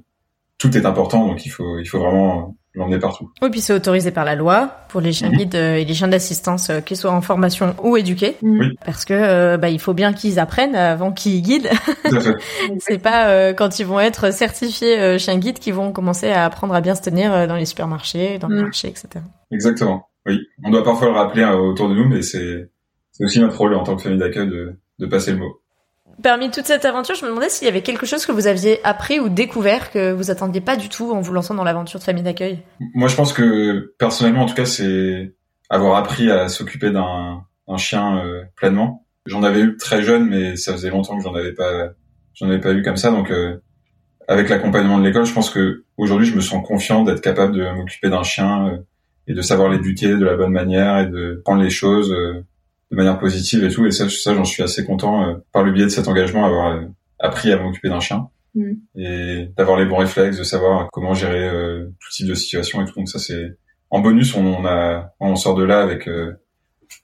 tout 0.59 0.77
est 0.77 0.87
important, 0.87 1.27
donc 1.27 1.45
il 1.47 1.51
faut 1.51 1.79
il 1.79 1.87
faut 1.87 1.99
vraiment 2.01 2.57
l'emmener 2.75 2.99
partout. 2.99 3.31
Oui, 3.43 3.51
puis 3.51 3.61
c'est 3.61 3.73
autorisé 3.73 4.11
par 4.13 4.25
la 4.25 4.35
loi 4.37 4.71
pour 4.89 5.01
les 5.01 5.13
chiens 5.13 5.29
Mhm. 5.31 5.37
guides 5.37 5.55
euh, 5.57 5.75
et 5.77 5.85
les 5.85 5.95
chiens 5.95 6.09
d'assistance, 6.09 6.71
euh, 6.71 6.81
qu'ils 6.81 6.97
soient 6.97 7.11
en 7.11 7.21
formation 7.21 7.75
ou 7.83 7.97
éduqués, 7.97 8.37
Mm. 8.43 8.61
Oui. 8.61 8.67
parce 8.85 9.05
que 9.05 9.15
euh, 9.15 9.57
bah, 9.57 9.69
il 9.71 9.81
faut 9.81 9.93
bien 9.95 10.13
qu'ils 10.13 10.39
apprennent 10.39 10.75
avant 10.77 11.11
qu'ils 11.13 11.43
guident. 11.43 11.69
Tout 12.09 12.17
à 12.17 12.21
fait. 12.21 12.35
c'est 12.79 12.99
pas 12.99 13.29
euh, 13.29 13.53
quand 13.53 13.79
ils 13.81 13.87
vont 13.87 13.99
être 14.01 14.33
certifiés 14.33 14.99
euh, 15.01 15.19
chiens 15.19 15.37
guides 15.39 15.59
qu'ils 15.59 15.75
vont 15.75 15.93
commencer 15.93 16.31
à 16.31 16.45
apprendre 16.45 16.75
à 16.75 16.81
bien 16.81 16.95
se 16.95 17.03
tenir 17.03 17.33
euh, 17.33 17.47
dans 17.47 17.57
les 17.57 17.65
supermarchés, 17.67 18.39
dans 18.39 18.49
les 18.49 18.61
Mm. 18.61 18.65
marchés, 18.65 18.89
etc. 18.89 19.09
Exactement. 19.51 20.07
Oui, 20.27 20.39
on 20.65 20.71
doit 20.71 20.85
parfois 20.85 21.09
le 21.09 21.15
rappeler 21.15 21.43
euh, 21.43 21.57
autour 21.57 21.89
de 21.89 21.95
nous, 21.95 22.09
mais 22.09 22.23
c'est 22.23 22.71
c'est 23.13 23.25
aussi 23.25 23.41
notre 23.41 23.59
rôle 23.59 23.75
en 23.75 23.83
tant 23.83 23.97
que 23.97 24.03
famille 24.03 24.19
d'accueil 24.19 24.47
de, 24.49 24.79
de 24.99 25.07
passer 25.07 25.33
le 25.33 25.39
mot. 25.39 25.61
Parmi 26.23 26.51
toute 26.51 26.67
cette 26.67 26.85
aventure, 26.85 27.15
je 27.15 27.25
me 27.25 27.31
demandais 27.31 27.49
s'il 27.49 27.67
y 27.67 27.71
avait 27.71 27.83
quelque 27.83 28.07
chose 28.07 28.27
que 28.27 28.33
vous 28.33 28.47
aviez 28.47 28.85
appris 28.85 29.21
ou 29.21 29.29
découvert 29.29 29.91
que 29.91 30.13
vous 30.13 30.31
attendiez 30.31 30.61
pas 30.61 30.77
du 30.77 30.89
tout 30.89 31.13
en 31.13 31.21
vous 31.21 31.33
lançant 31.33 31.55
dans 31.55 31.65
l'aventure 31.65 31.99
de 31.99 32.05
famille 32.05 32.23
d'accueil. 32.23 32.59
Moi, 32.95 33.09
je 33.09 33.17
pense 33.17 33.33
que 33.33 33.95
personnellement, 33.99 34.43
en 34.43 34.47
tout 34.47 34.55
cas, 34.55 34.67
c'est 34.67 35.35
avoir 35.69 35.97
appris 35.97 36.31
à 36.31 36.49
s'occuper 36.49 36.91
d'un 36.91 37.45
chien 37.77 38.19
euh, 38.25 38.43
pleinement. 38.57 39.07
J'en 39.27 39.43
avais 39.43 39.61
eu 39.61 39.77
très 39.77 40.03
jeune, 40.03 40.29
mais 40.29 40.57
ça 40.57 40.73
faisait 40.73 40.91
longtemps 40.91 41.17
que 41.17 41.23
j'en 41.23 41.35
avais 41.35 41.53
pas 41.53 41.91
j'en 42.35 42.49
avais 42.49 42.61
pas 42.61 42.73
eu 42.73 42.83
comme 42.83 42.97
ça. 42.97 43.11
Donc, 43.11 43.31
euh, 43.31 43.59
avec 44.29 44.49
l'accompagnement 44.49 44.99
de 44.99 45.05
l'école, 45.05 45.27
je 45.27 45.33
pense 45.33 45.51
que 45.51 45.85
aujourd'hui, 45.97 46.27
je 46.27 46.35
me 46.35 46.41
sens 46.41 46.67
confiant 46.67 47.05
d'être 47.05 47.21
capable 47.21 47.55
de 47.55 47.69
m'occuper 47.71 48.09
d'un 48.09 48.23
chien 48.23 48.69
euh, 48.69 48.79
et 49.27 49.35
de 49.35 49.43
savoir 49.43 49.69
l'éduquer 49.69 50.17
de 50.17 50.25
la 50.25 50.37
bonne 50.37 50.53
manière 50.53 50.99
et 50.99 51.07
de 51.07 51.41
prendre 51.45 51.63
les 51.63 51.71
choses 51.71 52.13
euh, 52.13 52.45
de 52.91 52.97
manière 52.97 53.19
positive 53.19 53.65
et 53.65 53.71
tout. 53.71 53.87
Et 53.87 53.91
ça, 53.91 54.09
ça 54.09 54.35
j'en 54.35 54.45
suis 54.45 54.63
assez 54.63 54.85
content 54.85 55.29
euh, 55.29 55.35
par 55.53 55.63
le 55.63 55.73
biais 55.73 55.85
de 55.85 55.91
cet 55.91 56.09
engagement, 56.09 56.45
avoir 56.45 56.73
euh, 56.73 56.83
appris 57.19 57.53
à 57.53 57.59
m'occuper 57.59 57.89
d'un 57.89 58.01
chien 58.01 58.29
Mm. 58.55 58.73
et 58.97 59.49
d'avoir 59.57 59.79
les 59.79 59.85
bons 59.85 59.99
réflexes, 59.99 60.37
de 60.37 60.43
savoir 60.43 60.89
comment 60.93 61.15
gérer 61.15 61.49
euh, 61.49 61.87
tout 62.01 62.11
type 62.11 62.27
de 62.27 62.35
situation 62.35 62.83
et 62.83 62.85
tout. 62.85 62.95
Donc 62.97 63.09
ça, 63.09 63.19
c'est 63.19 63.57
en 63.91 64.01
bonus, 64.01 64.35
on, 64.35 64.45
on 64.45 64.67
a, 64.67 65.13
on 65.21 65.37
sort 65.37 65.55
de 65.55 65.63
là 65.63 65.81
avec 65.83 66.09
euh, 66.09 66.35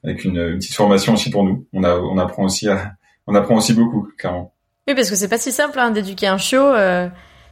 avec 0.02 0.24
une, 0.24 0.38
une 0.38 0.58
petite 0.58 0.74
formation 0.74 1.14
aussi 1.14 1.30
pour 1.30 1.44
nous. 1.44 1.66
On 1.72 1.84
a, 1.84 1.96
on 1.96 2.18
apprend 2.18 2.44
aussi 2.44 2.68
à, 2.68 2.94
on 3.28 3.34
apprend 3.34 3.56
aussi 3.56 3.74
beaucoup, 3.74 4.08
clairement. 4.18 4.54
Oui, 4.88 4.94
parce 4.94 5.08
que 5.08 5.16
c'est 5.16 5.28
pas 5.28 5.38
si 5.38 5.52
simple 5.52 5.78
hein, 5.78 5.90
d'éduquer 5.90 6.26
un 6.26 6.38
chiot. 6.38 6.72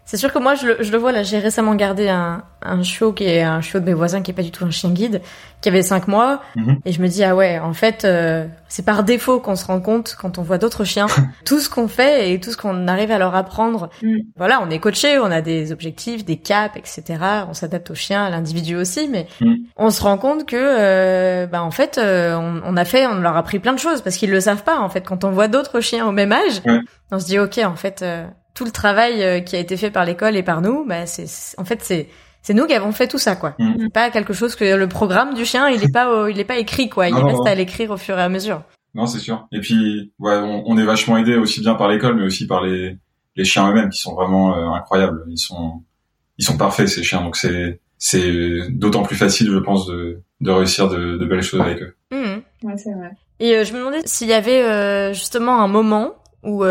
C'est 0.07 0.19
sûr 0.19 0.33
que 0.33 0.39
moi, 0.39 0.55
je 0.55 0.67
le, 0.67 0.77
je 0.81 0.93
le 0.93 0.99
vois 0.99 1.13
là. 1.13 1.23
J'ai 1.23 1.39
récemment 1.39 1.75
gardé 1.75 2.09
un, 2.11 2.43
un 2.61 2.83
chiot 2.83 3.13
qui 3.15 3.25
est 3.25 3.41
un 3.43 3.63
chiot 3.63 3.81
de 3.81 3.87
mes 3.87 3.95
voisins, 3.95 4.21
qui 4.21 4.31
est 4.31 4.35
pas 4.35 4.43
du 4.43 4.51
tout 4.51 4.65
un 4.65 4.71
chien 4.71 4.91
guide, 4.91 5.23
qui 5.63 5.71
avait 5.71 5.83
cinq 5.83 6.09
mois, 6.09 6.43
Mhm. 6.57 6.77
et 6.85 6.93
je 6.93 7.01
me 7.01 7.09
dis 7.09 7.25
ah 7.25 7.35
ouais, 7.35 7.59
en 7.59 7.73
fait, 7.73 8.05
euh, 8.05 8.47
c'est 8.69 8.85
par 8.85 9.03
défaut 9.03 9.41
qu'on 9.41 9.57
se 9.57 9.65
rend 9.67 9.81
compte 9.81 10.15
quand 10.21 10.37
on 10.37 10.43
voit 10.43 10.59
d'autres 10.59 10.85
chiens, 10.85 11.07
tout 11.47 11.59
ce 11.59 11.71
qu'on 11.71 11.89
fait 11.89 12.33
et 12.33 12.39
tout 12.39 12.51
ce 12.53 12.59
qu'on 12.59 12.87
arrive 12.87 13.11
à 13.13 13.19
leur 13.19 13.35
apprendre. 13.35 13.89
Mm. 14.03 14.17
Voilà, 14.37 14.61
on 14.63 14.69
est 14.69 14.79
coaché, 14.79 15.19
on 15.19 15.31
a 15.31 15.41
des 15.41 15.73
objectifs, 15.73 16.23
des 16.27 16.37
caps, 16.37 16.77
etc. 16.77 17.19
On 17.49 17.55
s'adapte 17.55 17.91
au 17.91 17.95
chien, 17.95 18.25
à 18.27 18.29
l'individu 18.31 18.77
aussi, 18.77 19.09
mais 19.11 19.27
Mm. 19.41 19.55
on 19.79 19.89
se 19.89 20.03
rend 20.03 20.19
compte 20.19 20.45
que, 20.45 20.55
euh, 20.59 21.47
bah 21.47 21.63
en 21.63 21.71
fait, 21.71 21.97
euh, 21.97 22.37
on, 22.37 22.61
on 22.67 22.77
a 22.77 22.85
fait, 22.85 23.07
on 23.07 23.15
leur 23.21 23.37
a 23.37 23.39
appris 23.39 23.59
plein 23.59 23.73
de 23.73 23.79
choses 23.79 24.03
parce 24.03 24.17
qu'ils 24.17 24.31
le 24.31 24.41
savent 24.41 24.65
pas. 24.65 24.79
En 24.81 24.91
fait, 24.91 25.01
quand 25.01 25.25
on 25.25 25.31
voit 25.31 25.49
d'autres 25.49 25.81
chiens 25.81 26.07
au 26.07 26.13
même 26.13 26.33
âge, 26.33 26.61
on 27.11 27.19
se 27.19 27.25
dit 27.25 27.39
ok, 27.39 27.59
en 27.65 27.75
fait, 27.77 28.03
euh, 28.03 28.27
tout 28.55 28.65
le 28.65 28.71
travail 28.71 29.23
euh, 29.23 29.41
qui 29.41 29.57
a 29.57 29.59
été 29.59 29.77
fait 29.77 29.91
par 29.91 30.05
l'école 30.05 30.37
et 30.37 30.43
par 30.43 30.61
nous, 30.63 30.85
bah 30.87 31.07
c'est, 31.07 31.27
c'est- 31.27 31.59
en 31.61 31.65
fait, 31.65 31.81
c'est 31.83 32.09
c'est 32.43 32.53
nous 32.55 32.67
qui 32.67 32.75
avons 32.75 32.93
fait 32.93 33.09
tout 33.09 33.17
ça, 33.19 33.37
quoi. 33.37 33.55
Mm. 33.59 33.73
C'est 33.81 33.93
pas 33.93 34.11
quelque 34.11 34.33
chose 34.35 34.55
que 34.55 34.65
le 34.77 34.87
programme 34.87 35.33
du 35.35 35.45
chien, 35.47 35.69
il 35.71 35.83
est 35.83 35.91
pas, 35.93 36.11
au- 36.13 36.27
il 36.29 36.39
est 36.39 36.45
pas 36.45 36.59
écrit, 36.59 36.89
quoi. 36.91 37.09
Il 37.09 37.15
Non, 37.15 37.25
reste 37.27 37.39
non. 37.39 37.45
à 37.47 37.55
l'écrire 37.55 37.91
au 37.91 37.97
fur 37.97 38.19
et 38.19 38.23
à 38.23 38.29
mesure. 38.29 38.63
Non, 38.95 39.07
c'est 39.07 39.19
sûr. 39.19 39.49
Et 39.51 39.61
puis, 39.61 40.13
ouais, 40.19 40.37
on, 40.37 40.63
on 40.67 40.77
est 40.79 40.85
vachement 40.85 41.17
aidé 41.17 41.37
aussi 41.37 41.61
bien 41.63 41.75
par 41.75 41.89
l'école, 41.89 42.17
mais 42.17 42.25
aussi 42.25 42.47
par 42.47 42.63
les, 42.63 42.97
les 43.35 43.45
chiens 43.45 43.71
eux-mêmes 43.71 43.89
qui 43.89 43.99
sont 43.99 44.15
vraiment 44.15 44.55
euh, 44.57 44.69
incroyables. 44.77 45.25
Ils 45.29 45.39
sont, 45.39 45.83
ils 46.39 46.45
sont 46.45 46.57
parfaits 46.59 46.87
ces 46.89 47.03
chiens. 47.03 47.23
Donc 47.23 47.37
c'est, 47.37 47.81
c'est 47.99 48.69
d'autant 48.71 49.03
plus 49.05 49.17
facile, 49.17 49.51
je 49.51 49.59
pense, 49.59 49.87
de, 49.87 50.21
de 50.43 50.51
réussir 50.51 50.89
de, 50.91 51.17
de 51.17 51.25
belles 51.27 51.43
choses 51.43 51.63
avec 51.63 51.81
eux. 51.81 51.97
Mhm. 52.13 52.43
Ouais, 52.63 52.77
c'est 52.77 52.93
vrai. 52.93 53.11
Et 53.41 53.57
euh, 53.57 53.65
je 53.65 53.73
me 53.73 53.79
demandais 53.79 54.03
s'il 54.05 54.29
y 54.29 54.33
avait 54.35 54.63
euh, 54.63 55.13
justement 55.15 55.61
un 55.63 55.67
moment 55.69 56.13
où 56.43 56.63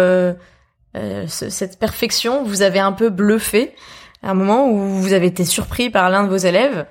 ce- 1.27 1.49
cette 1.49 1.79
perfection 1.79 2.43
vous 2.43 2.61
avez 2.61 2.79
un 2.79 2.91
peu 2.91 3.09
bluffé, 3.09 3.73
un 4.21 4.33
moment 4.33 4.69
où 4.69 4.77
vous 4.77 5.13
avez 5.13 5.27
été 5.27 5.43
surpris 5.45 5.89
par 5.89 6.09
l'un 6.09 6.23
de 6.23 6.29
vos 6.29 6.37
élèves, 6.37 6.85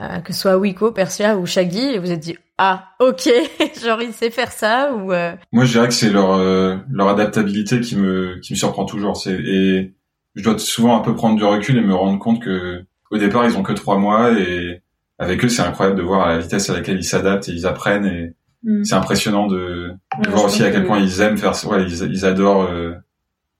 euh, 0.00 0.20
que 0.20 0.32
ce 0.32 0.40
soit 0.40 0.56
Wiko, 0.56 0.92
Persia 0.92 1.36
ou 1.36 1.44
Shaggy, 1.46 1.80
et 1.94 1.98
vous 1.98 2.06
vous 2.06 2.12
êtes 2.12 2.20
dit 2.20 2.36
ah 2.58 2.90
ok, 2.98 3.28
genre 3.84 4.00
il 4.02 4.12
sait 4.12 4.30
faire 4.30 4.52
ça 4.52 4.92
ou 4.94 5.12
euh, 5.12 5.32
Moi, 5.52 5.64
je 5.64 5.72
dirais 5.72 5.88
que 5.88 5.94
c'est 5.94 6.10
leur, 6.10 6.32
euh, 6.32 6.76
leur 6.90 7.08
adaptabilité 7.08 7.80
qui 7.80 7.96
me, 7.96 8.38
qui 8.40 8.52
me 8.54 8.58
surprend 8.58 8.84
toujours. 8.84 9.16
C'est, 9.16 9.32
et 9.34 9.92
je 10.34 10.42
dois 10.42 10.58
souvent 10.58 10.96
un 10.96 11.00
peu 11.00 11.14
prendre 11.14 11.36
du 11.36 11.44
recul 11.44 11.76
et 11.76 11.80
me 11.80 11.94
rendre 11.94 12.18
compte 12.18 12.42
que, 12.42 12.84
au 13.10 13.16
départ, 13.18 13.44
ils 13.44 13.56
ont 13.56 13.62
que 13.62 13.72
trois 13.72 13.96
mois 13.98 14.32
et 14.32 14.82
avec 15.20 15.44
eux, 15.44 15.48
c'est 15.48 15.62
incroyable 15.62 15.96
de 15.98 16.02
voir 16.02 16.26
la 16.28 16.38
vitesse 16.38 16.68
à 16.70 16.74
laquelle 16.74 16.98
ils 16.98 17.04
s'adaptent 17.04 17.48
et 17.48 17.52
ils 17.52 17.66
apprennent 17.66 18.06
et 18.06 18.34
Mm. 18.64 18.82
c'est 18.82 18.94
impressionnant 18.96 19.46
de, 19.46 19.56
de 19.56 20.26
Ouais, 20.26 20.30
voir 20.32 20.46
aussi 20.46 20.64
à 20.64 20.70
quel 20.72 20.82
que- 20.82 20.88
point 20.88 20.98
ils 20.98 21.20
aiment 21.20 21.38
faire 21.38 21.54
ça. 21.54 21.68
Ouais, 21.68 21.84
ils, 21.84 22.02
ils 22.10 22.26
adorent 22.26 22.64
euh, 22.64 22.92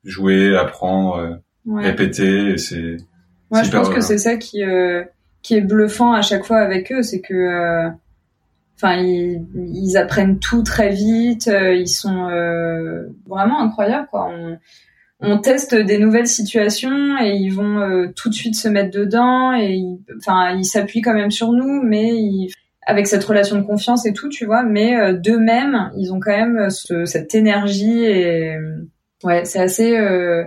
jouer, 0.09 0.56
apprendre, 0.56 1.16
euh, 1.16 1.34
Ouais. 1.66 1.84
répéter. 1.84 2.56
C'est, 2.59 2.96
Ouais, 3.50 3.61
c'est 3.62 3.64
je 3.64 3.70
pense 3.72 3.88
que 3.90 3.96
euh, 3.98 4.00
c'est 4.00 4.18
ça 4.18 4.36
qui 4.36 4.62
euh, 4.64 5.02
qui 5.42 5.54
est 5.54 5.61
bluffant 5.61 6.12
à 6.12 6.22
chaque 6.22 6.44
fois 6.44 6.59
avec 6.59 6.90
eux, 6.92 7.02
c'est 7.02 7.20
que 7.20 7.34
euh, 7.34 7.88
enfin 8.76 8.96
ils, 8.96 9.44
ils 9.54 9.96
apprennent 9.96 10.38
tout 10.38 10.62
très 10.62 10.90
vite, 10.90 11.46
ils 11.52 11.88
sont 11.88 12.28
euh, 12.28 13.04
vraiment 13.26 13.61
incroyables 13.62 14.09
quoi. 14.11 14.28
On, 14.30 14.59
on 15.20 15.38
teste 15.38 15.74
des 15.74 15.98
nouvelles 15.98 16.26
situations 16.28 17.18
et 17.20 17.30
ils 17.36 17.50
vont 17.50 17.80
euh, 17.80 18.06
tout 18.14 18.28
de 18.28 18.34
suite 18.34 18.54
se 18.54 18.68
mettre 18.68 18.96
dedans 18.96 19.52
et 19.52 19.72
ils- 19.74 19.98
enfin 20.18 20.54
ils 20.56 20.64
s'appuient 20.64 21.02
quand 21.02 21.14
même 21.14 21.30
sur 21.32 21.52
nous, 21.52 21.82
mais 21.82 22.14
ils, 22.16 22.50
avec 22.86 23.06
cette 23.06 23.24
relation 23.24 23.56
de 23.56 23.62
confiance 23.62 24.06
et 24.06 24.12
tout, 24.12 24.28
tu 24.28 24.46
vois, 24.46 24.62
mais 24.62 24.96
euh, 24.98 25.12
d'eux-mêmes, 25.12 25.90
ils 25.96 26.12
ont 26.12 26.20
quand 26.20 26.36
même 26.36 26.70
ce- 26.70 27.04
cette 27.04 27.34
énergie 27.34 28.04
et 28.04 28.54
ouais, 29.24 29.44
c'est 29.44 29.60
assez 29.60 29.96
euh, 29.96 30.44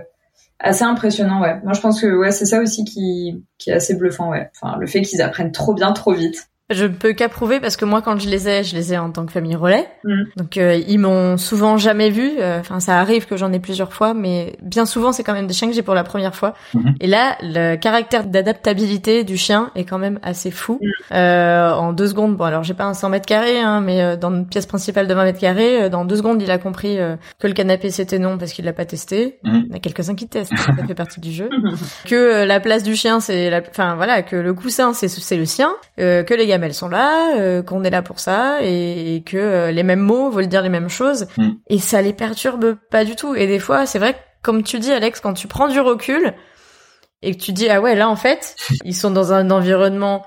assez 0.58 0.84
impressionnant, 0.84 1.40
ouais. 1.42 1.60
Moi, 1.62 1.72
je 1.72 1.80
pense 1.80 2.00
que 2.00 2.06
ouais, 2.06 2.30
c'est 2.32 2.46
ça 2.46 2.60
aussi 2.60 2.84
qui 2.84 3.44
qui 3.58 3.70
est 3.70 3.74
assez 3.74 3.94
bluffant, 3.94 4.30
ouais. 4.30 4.50
Enfin, 4.54 4.76
le 4.78 4.86
fait 4.86 5.02
qu'ils 5.02 5.22
apprennent 5.22 5.52
trop 5.52 5.74
bien, 5.74 5.92
trop 5.92 6.12
vite. 6.12 6.48
Je 6.72 6.84
ne 6.84 6.88
peux 6.92 7.12
qu'approuver 7.12 7.60
parce 7.60 7.76
que 7.76 7.84
moi 7.84 8.02
quand 8.02 8.18
je 8.20 8.28
les 8.28 8.48
ai, 8.48 8.64
je 8.64 8.74
les 8.74 8.92
ai 8.94 8.98
en 8.98 9.10
tant 9.10 9.24
que 9.26 9.32
famille 9.32 9.56
relais. 9.56 9.86
Mm. 10.04 10.22
Donc 10.36 10.56
euh, 10.56 10.80
ils 10.86 10.98
m'ont 10.98 11.36
souvent 11.36 11.76
jamais 11.76 12.10
vu. 12.10 12.32
euh, 12.40 12.60
Enfin 12.60 12.80
ça 12.80 12.98
arrive 12.98 13.26
que 13.26 13.36
j'en 13.36 13.52
ai 13.52 13.58
plusieurs 13.60 13.92
fois, 13.92 14.14
mais 14.14 14.56
bien 14.62 14.86
souvent 14.86 15.12
c'est 15.12 15.22
quand 15.24 15.32
même 15.32 15.46
des 15.46 15.54
chiens 15.54 15.68
que 15.68 15.74
j'ai 15.74 15.82
pour 15.82 15.94
la 15.94 16.04
première 16.04 16.34
fois. 16.34 16.54
Mhm. 16.74 16.94
Et 17.00 17.06
là 17.06 17.36
le 17.42 17.76
caractère 17.76 18.24
d'adaptabilité 18.24 19.24
du 19.24 19.36
chien 19.36 19.70
est 19.74 19.84
quand 19.84 19.98
même 19.98 20.18
assez 20.22 20.50
fou. 20.50 20.78
Mm. 20.80 21.14
Euh, 21.14 21.72
en 21.72 21.92
deux 21.92 22.06
secondes, 22.08 22.36
bon 22.36 22.44
alors 22.44 22.62
j'ai 22.62 22.74
pas 22.74 22.84
un 22.84 22.94
100 22.94 23.08
mètres 23.08 23.26
carrés, 23.26 23.60
hein, 23.60 23.80
mais 23.80 24.02
euh, 24.02 24.16
dans 24.16 24.30
une 24.34 24.46
pièce 24.46 24.66
principale 24.66 25.06
de 25.08 25.14
20 25.14 25.24
mètres 25.24 25.40
carrés, 25.40 25.90
dans 25.90 26.04
deux 26.04 26.16
secondes 26.16 26.40
il 26.42 26.50
a 26.50 26.58
compris 26.58 26.98
que 27.38 27.46
le 27.46 27.52
canapé 27.52 27.90
c'était 27.90 28.18
non 28.18 28.38
parce 28.38 28.52
qu'il 28.52 28.64
l'a 28.64 28.72
pas 28.72 28.84
testé. 28.84 29.38
Mhm. 29.44 29.62
Il 29.66 29.68
y 29.70 29.72
en 29.72 29.76
a 29.76 29.78
quelques-uns 29.80 30.14
qui 30.14 30.28
testent, 30.28 30.52
ça 30.56 30.86
fait 30.86 30.94
partie 30.94 31.20
du 31.20 31.32
jeu 31.32 31.48
que 32.06 32.44
la 32.44 32.60
place 32.60 32.82
du 32.82 32.94
chien 32.96 33.20
c'est 33.20 33.50
la 33.50 33.60
enfin 33.68 33.94
voilà 33.96 34.22
que 34.22 34.36
le 34.36 34.54
coussin 34.54 34.92
c'est 34.92 35.08
c'est 35.08 35.36
le 35.36 35.44
sien 35.44 35.70
euh, 36.00 36.22
que 36.22 36.34
les 36.34 36.46
gamelles 36.62 36.74
sont 36.74 36.88
là 36.88 37.36
euh, 37.38 37.62
qu'on 37.62 37.84
est 37.84 37.90
là 37.90 38.02
pour 38.02 38.20
ça 38.20 38.58
et, 38.62 39.16
et 39.16 39.22
que 39.22 39.36
euh, 39.36 39.70
les 39.72 39.82
mêmes 39.82 40.00
mots 40.00 40.30
veulent 40.30 40.46
dire 40.48 40.62
les 40.62 40.68
mêmes 40.68 40.88
choses 40.88 41.26
Mm. 41.36 41.48
et 41.68 41.78
ça 41.78 42.00
les 42.02 42.12
perturbe 42.12 42.76
pas 42.90 43.04
du 43.04 43.16
tout 43.16 43.34
et 43.34 43.46
des 43.46 43.58
fois 43.58 43.86
c'est 43.86 43.98
vrai 43.98 44.14
que, 44.14 44.18
comme 44.42 44.62
tu 44.62 44.78
dis 44.78 44.92
Alex 44.92 45.20
quand 45.20 45.34
tu 45.34 45.48
prends 45.48 45.68
du 45.68 45.80
recul 45.80 46.32
et 47.22 47.34
que 47.36 47.42
tu 47.42 47.52
dis 47.52 47.68
ah 47.68 47.80
ouais 47.80 47.94
là 47.94 48.08
en 48.08 48.16
fait 48.16 48.56
ils 48.84 48.94
sont 48.94 49.10
dans 49.10 49.32
un 49.32 49.50
environnement 49.50 50.24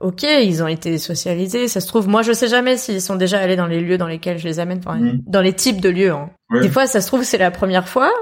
Ok, 0.00 0.22
ils 0.22 0.62
ont 0.62 0.68
été 0.68 0.96
socialisés. 0.96 1.66
Ça 1.66 1.80
se 1.80 1.88
trouve, 1.88 2.06
moi, 2.06 2.22
je 2.22 2.32
sais 2.32 2.46
jamais 2.46 2.76
s'ils 2.76 3.02
sont 3.02 3.16
déjà 3.16 3.40
allés 3.40 3.56
dans 3.56 3.66
les 3.66 3.80
lieux 3.80 3.98
dans 3.98 4.06
lesquels 4.06 4.38
je 4.38 4.44
les 4.46 4.60
amène, 4.60 4.78
enfin, 4.78 4.96
Mm. 4.96 5.22
dans 5.26 5.40
les 5.40 5.52
types 5.52 5.80
de 5.80 5.88
lieux. 5.88 6.12
hein. 6.12 6.30
Ouais. 6.50 6.60
Des 6.60 6.68
fois, 6.68 6.86
ça 6.86 7.00
se 7.00 7.08
trouve, 7.08 7.24
c'est 7.24 7.36
la 7.36 7.50
première 7.50 7.88
fois, 7.88 8.12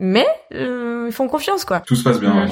mais 0.00 0.26
euh, 0.54 1.04
ils 1.08 1.12
font 1.12 1.28
confiance, 1.28 1.64
quoi. 1.64 1.80
Tout 1.80 1.94
se 1.94 2.02
passe 2.02 2.18
bien. 2.18 2.34
Ouais, 2.34 2.48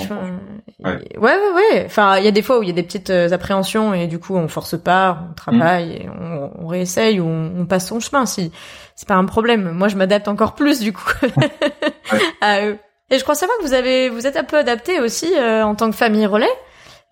Ouais. 0.84 0.92
ouais, 1.16 1.18
ouais, 1.18 1.53
ouais. 1.72 1.82
Enfin, 1.86 2.18
il 2.18 2.24
y 2.24 2.28
a 2.28 2.30
des 2.30 2.42
fois 2.42 2.61
où 2.61 2.62
il 2.62 2.68
y 2.68 2.70
a 2.72 2.74
des 2.74 2.84
petites 2.84 3.11
euh, 3.11 3.32
appréhensions 3.32 3.94
et 3.94 4.07
du 4.07 4.20
coup, 4.20 4.36
on 4.36 4.46
force 4.46 4.78
pas, 4.78 5.26
on 5.30 5.34
travaille, 5.34 5.92
et 5.92 6.09
on, 6.09 6.53
on 6.57 6.66
réessaye 6.68 7.18
ou 7.18 7.26
on, 7.26 7.53
on 7.62 7.66
passe 7.66 7.88
son 7.88 7.99
chemin. 7.99 8.26
Si 8.26 8.53
c'est 8.94 9.09
pas 9.09 9.14
un 9.16 9.24
problème. 9.24 9.72
Moi, 9.72 9.88
je 9.88 9.96
m'adapte 9.96 10.28
encore 10.28 10.55
plus 10.55 10.78
du 10.80 10.92
coup 10.92 11.11
à 12.40 12.64
eux. 12.66 12.78
Et 13.11 13.18
je 13.18 13.22
crois 13.22 13.34
savoir 13.34 13.57
que 13.59 13.62
vous 13.64 13.72
avez, 13.72 14.09
vous 14.09 14.26
êtes 14.26 14.36
un 14.36 14.44
peu 14.44 14.57
adapté 14.59 15.01
aussi 15.01 15.32
euh, 15.36 15.64
en 15.64 15.74
tant 15.74 15.90
que 15.90 15.96
famille 15.96 16.26
relais. 16.26 16.46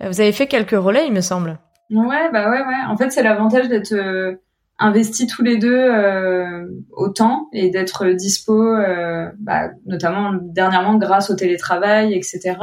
Euh, 0.03 0.09
Vous 0.09 0.21
avez 0.21 0.33
fait 0.33 0.47
quelques 0.47 0.71
relais, 0.79 1.07
il 1.07 1.13
me 1.13 1.21
semble. 1.23 1.59
Ouais, 1.91 2.31
bah 2.33 2.51
ouais, 2.51 2.59
ouais. 2.61 2.85
En 2.89 2.97
fait, 2.97 3.11
c'est 3.11 3.23
l'avantage 3.23 3.69
d'être 3.69 3.93
euh, 3.95 4.35
investis 4.79 5.27
tous 5.27 5.43
les 5.43 5.57
deux 5.57 5.75
euh, 5.75 6.67
autant 6.93 7.49
et 7.53 7.71
d'être 7.71 8.07
dispo, 8.09 8.55
euh, 8.77 9.31
bah, 9.39 9.71
notamment 9.87 10.33
dernièrement 10.35 10.97
grâce 10.97 11.31
au 11.31 11.35
télétravail, 11.35 12.15
etc. 12.15 12.57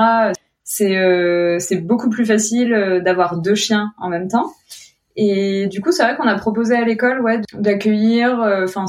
C'est 0.63 0.97
euh, 0.97 1.57
c'est 1.59 1.81
beaucoup 1.81 2.09
plus 2.09 2.25
facile 2.25 2.73
euh, 2.73 2.99
d'avoir 3.01 3.37
deux 3.37 3.55
chiens 3.55 3.93
en 3.97 4.09
même 4.09 4.27
temps. 4.27 4.53
Et 5.15 5.67
du 5.67 5.81
coup, 5.81 5.91
c'est 5.91 6.03
vrai 6.03 6.15
qu'on 6.15 6.27
a 6.27 6.35
proposé 6.35 6.75
à 6.75 6.83
l'école, 6.85 7.21
ouais, 7.21 7.41
d'accueillir, 7.53 8.41
euh, 8.41 8.65
enfin, 8.65 8.85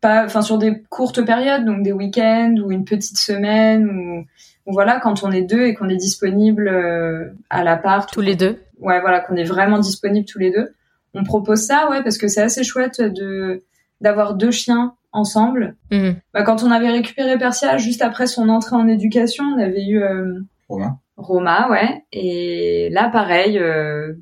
pas, 0.00 0.24
enfin, 0.24 0.42
sur 0.42 0.58
des 0.58 0.82
courtes 0.90 1.24
périodes, 1.24 1.64
donc 1.64 1.82
des 1.82 1.92
week-ends 1.92 2.54
ou 2.62 2.70
une 2.70 2.84
petite 2.84 3.16
semaine 3.16 3.88
ou, 3.88 4.24
ou 4.66 4.72
voilà, 4.72 5.00
quand 5.00 5.22
on 5.22 5.30
est 5.30 5.42
deux 5.42 5.64
et 5.64 5.74
qu'on 5.74 5.88
est 5.88 5.96
disponible 5.96 6.68
euh, 6.68 7.30
à 7.48 7.64
l'appart 7.64 8.12
Tous 8.12 8.20
les 8.20 8.34
deux. 8.36 8.58
ouais 8.80 9.00
voilà 9.00 9.20
qu'on 9.20 9.36
est 9.36 9.44
vraiment 9.44 9.78
disponibles 9.78 10.26
tous 10.26 10.38
les 10.38 10.50
deux 10.50 10.74
on 11.16 11.24
propose 11.24 11.60
ça 11.62 11.88
ouais 11.90 12.02
parce 12.02 12.18
que 12.18 12.28
c'est 12.28 12.42
assez 12.42 12.62
chouette 12.64 13.00
de 13.00 13.64
d'avoir 14.00 14.34
deux 14.34 14.50
chiens 14.50 14.94
ensemble 15.12 15.76
Mhm. 15.90 16.16
bah, 16.34 16.42
quand 16.42 16.62
on 16.62 16.70
avait 16.70 16.90
récupéré 16.90 17.38
Persia 17.38 17.78
juste 17.78 18.02
après 18.02 18.26
son 18.26 18.48
entrée 18.50 18.76
en 18.76 18.86
éducation 18.86 19.44
on 19.44 19.58
avait 19.60 19.86
eu 19.86 20.02
euh, 20.02 20.40
Romain. 20.68 20.98
Roma 21.16 21.68
ouais 21.70 22.04
et 22.12 22.88
là 22.92 23.08
pareil 23.08 23.58
euh, 23.58 24.12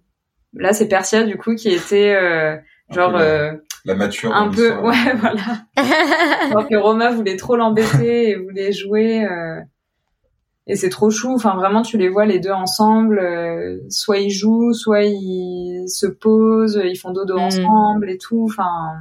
là 0.55 0.73
c'est 0.73 0.87
Persia 0.89 1.25
du 1.25 1.37
coup 1.37 1.55
qui 1.57 1.69
était 1.69 2.15
euh, 2.15 2.57
genre 2.91 3.11
la- 3.13 3.21
euh, 3.23 3.53
La 3.85 3.95
mature. 3.97 4.33
un 4.35 4.49
peu 4.51 4.73
ouais 4.79 4.95
voilà 5.17 5.43
alors 6.51 6.69
que 6.69 6.77
Roma 6.77 7.11
voulait 7.11 7.37
trop 7.37 7.57
l'embêter 7.57 8.31
et 8.31 8.35
voulait 8.37 8.71
jouer 8.73 9.25
euh, 9.25 9.61
et 10.67 10.77
c'est 10.77 10.89
trop 10.89 11.11
chou 11.11 11.33
enfin 11.35 11.55
vraiment 11.57 11.83
tu 11.83 11.99
les 11.99 12.09
vois 12.09 12.25
les 12.27 12.39
deux 12.39 12.51
ensemble 12.53 13.19
euh, 13.19 13.79
soit 13.91 14.19
ils 14.19 14.31
jouent 14.31 14.73
soit 14.73 15.03
ils 15.05 15.85
se 15.89 16.07
posent 16.07 16.81
ils 16.85 16.97
font 16.97 17.13
dodo 17.13 17.35
Mhm. 17.37 17.43
ensemble 17.43 18.11
et 18.11 18.19
tout 18.19 18.45
enfin 18.49 18.95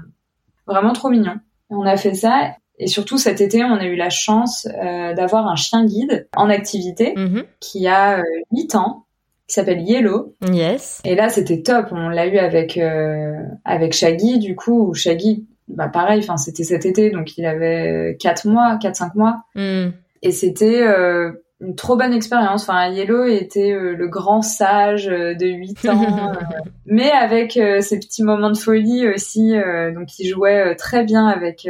vraiment 0.67 0.93
trop 0.93 1.09
mignon 1.09 1.35
on 1.69 1.85
a 1.85 1.95
fait 1.97 2.13
ça 2.13 2.51
et 2.79 2.87
surtout 2.87 3.17
cet 3.17 3.39
été 3.39 3.63
on 3.63 3.75
a 3.75 3.85
eu 3.85 3.95
la 3.95 4.09
chance 4.09 4.67
euh, 4.83 5.13
d'avoir 5.13 5.47
un 5.47 5.55
chien 5.55 5.85
guide 5.85 6.27
en 6.35 6.49
activité 6.49 7.13
Mhm. 7.15 7.43
qui 7.59 7.87
a 7.87 8.19
euh, 8.19 8.23
8 8.51 8.75
ans 8.75 9.05
qui 9.47 9.55
s'appelle 9.55 9.81
Yellow 9.81 10.33
Yes. 10.51 11.01
et 11.03 11.15
là, 11.15 11.27
c'était 11.27 11.61
top. 11.61 11.87
On 11.91 12.07
l'a 12.07 12.27
eu 12.27 12.37
avec 12.37 12.77
euh, 12.77 13.35
avec 13.65 13.91
Shaggy, 13.93 14.39
du 14.39 14.55
coup. 14.55 14.87
où 14.87 14.93
Shaggy, 14.93 15.45
bah 15.67 15.89
pareil. 15.89 16.19
Enfin, 16.21 16.37
c'était 16.37 16.63
cet 16.63 16.85
été, 16.85 17.11
donc 17.11 17.37
il 17.37 17.45
avait 17.45 18.15
4 18.21 18.47
mois, 18.47 18.77
4-5 18.81 19.15
mois, 19.15 19.41
Mhm. 19.55 19.91
et 20.21 20.31
c'était 20.31 20.81
euh, 20.87 21.42
une 21.63 21.75
trop 21.75 21.95
bonne 21.95 22.13
expérience. 22.13 22.63
Enfin, 22.63 22.89
Yellow 22.89 23.25
était 23.25 23.71
euh, 23.71 23.95
le 23.95 24.07
grand 24.07 24.41
sage 24.41 25.07
euh, 25.07 25.33
de 25.33 25.47
8 25.47 25.85
ans, 25.89 26.29
euh, 26.29 26.59
mais 26.85 27.09
avec 27.09 27.53
ses 27.53 27.99
petits 27.99 28.23
moments 28.23 28.51
de 28.51 28.57
folie 28.57 29.07
aussi. 29.07 29.53
donc, 29.95 30.19
il 30.19 30.27
jouait 30.27 30.75
très 30.75 31.03
bien 31.03 31.27
avec 31.27 31.67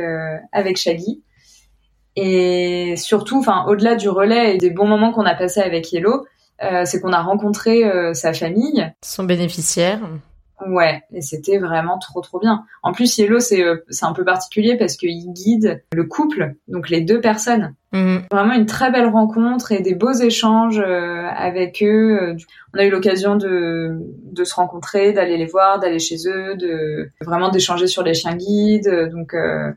avec 0.51 0.77
Shaggy. 0.77 1.21
Et 2.15 2.95
surtout, 2.97 3.39
enfin, 3.39 3.65
au-delà 3.67 3.95
du 3.95 4.09
relais 4.09 4.55
et 4.55 4.57
des 4.57 4.69
bons 4.69 4.87
moments 4.87 5.11
qu'on 5.11 5.25
a 5.25 5.35
passés 5.35 5.61
avec 5.61 5.91
Yellow, 5.91 6.25
c'est 6.85 7.01
qu'on 7.01 7.13
a 7.13 7.21
rencontré 7.21 7.83
sa 8.13 8.33
famille. 8.33 8.91
Son 9.01 9.23
bénéficiaire. 9.23 9.99
Ouais, 10.65 11.03
et 11.11 11.21
c'était 11.21 11.57
vraiment 11.57 11.97
trop 11.97 12.21
trop 12.21 12.39
bien. 12.39 12.63
En 12.83 12.93
plus, 12.93 13.17
Yellow, 13.17 13.39
c'est 13.39 13.63
euh, 13.63 13.83
c'est 13.89 14.05
un 14.05 14.13
peu 14.13 14.23
particulier 14.23 14.77
parce 14.77 14.97
qu'il 14.97 15.33
guide 15.33 15.83
le 15.91 16.03
couple, 16.05 16.55
donc 16.67 16.89
les 16.89 17.01
deux 17.01 17.19
personnes. 17.19 17.73
Mhm. 17.91 18.23
Vraiment 18.31 18.53
une 18.53 18.65
très 18.65 18.91
belle 18.91 19.07
rencontre 19.07 19.71
et 19.71 19.81
des 19.81 19.93
beaux 19.93 20.13
échanges 20.13 20.79
euh, 20.79 21.27
avec 21.35 21.83
eux. 21.83 22.19
Euh, 22.21 22.37
On 22.73 22.79
a 22.79 22.85
eu 22.85 22.89
l'occasion 22.89 23.35
de, 23.35 23.99
de 24.31 24.43
se 24.43 24.55
rencontrer, 24.55 25.13
d'aller 25.13 25.37
les 25.37 25.45
voir, 25.45 25.79
d'aller 25.79 25.99
chez 25.99 26.17
eux, 26.27 26.55
de 26.55 27.09
vraiment 27.21 27.49
d'échanger 27.49 27.87
sur 27.87 28.03
les 28.03 28.13
chiens 28.13 28.35
guides. 28.35 29.09
Donc, 29.11 29.33
euh, 29.33 29.71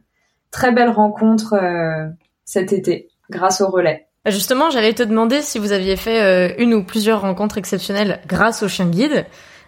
très 0.50 0.72
belle 0.72 0.90
rencontre 0.90 1.54
euh, 1.54 2.06
cet 2.44 2.72
été 2.72 3.08
grâce 3.30 3.60
au 3.60 3.68
relais. 3.68 4.06
Justement, 4.26 4.70
j'allais 4.70 4.92
te 4.92 5.02
demander 5.02 5.40
si 5.40 5.58
vous 5.58 5.72
aviez 5.72 5.96
fait 5.96 6.56
une 6.58 6.74
ou 6.74 6.82
plusieurs 6.82 7.20
rencontres 7.20 7.58
exceptionnelles 7.58 8.20
grâce 8.26 8.62
au 8.64 8.68
chien 8.68 8.86
guide. 8.86 9.24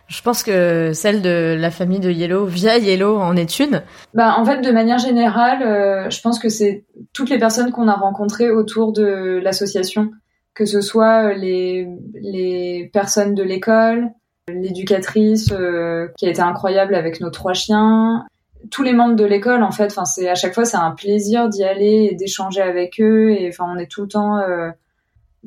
Je 0.08 0.22
pense 0.22 0.42
que 0.42 0.92
celle 0.94 1.20
de 1.20 1.54
la 1.58 1.70
famille 1.70 2.00
de 2.00 2.10
Yellow 2.10 2.46
via 2.46 2.78
Yellow 2.78 3.18
en 3.18 3.36
est 3.36 3.60
une. 3.60 3.82
Bah, 4.14 4.36
en 4.38 4.44
fait, 4.44 4.62
de 4.62 4.70
manière 4.70 4.98
générale, 4.98 5.62
euh, 5.62 6.10
je 6.10 6.20
pense 6.22 6.38
que 6.38 6.48
c'est 6.48 6.86
toutes 7.12 7.28
les 7.28 7.38
personnes 7.38 7.70
qu'on 7.70 7.88
a 7.88 7.94
rencontrées 7.94 8.50
autour 8.50 8.92
de 8.92 9.38
l'association, 9.42 10.10
que 10.54 10.64
ce 10.64 10.80
soit 10.80 11.34
les, 11.34 11.86
les 12.14 12.90
personnes 12.92 13.34
de 13.34 13.42
l'école, 13.42 14.08
l'éducatrice 14.48 15.52
euh, 15.52 16.08
qui 16.16 16.26
a 16.26 16.30
été 16.30 16.40
incroyable 16.40 16.94
avec 16.94 17.20
nos 17.20 17.30
trois 17.30 17.52
chiens, 17.52 18.24
tous 18.70 18.82
les 18.82 18.92
membres 18.92 19.16
de 19.16 19.24
l'école 19.24 19.62
en 19.62 19.70
fait 19.70 19.86
enfin 19.86 20.04
c'est 20.04 20.28
à 20.28 20.34
chaque 20.34 20.54
fois 20.54 20.64
c'est 20.64 20.76
un 20.76 20.90
plaisir 20.90 21.48
d'y 21.48 21.64
aller 21.64 22.08
et 22.10 22.14
d'échanger 22.14 22.60
avec 22.60 23.00
eux 23.00 23.30
et 23.30 23.48
enfin 23.48 23.72
on 23.72 23.78
est 23.78 23.86
tout 23.86 24.02
le 24.02 24.08
temps 24.08 24.38
euh, 24.38 24.70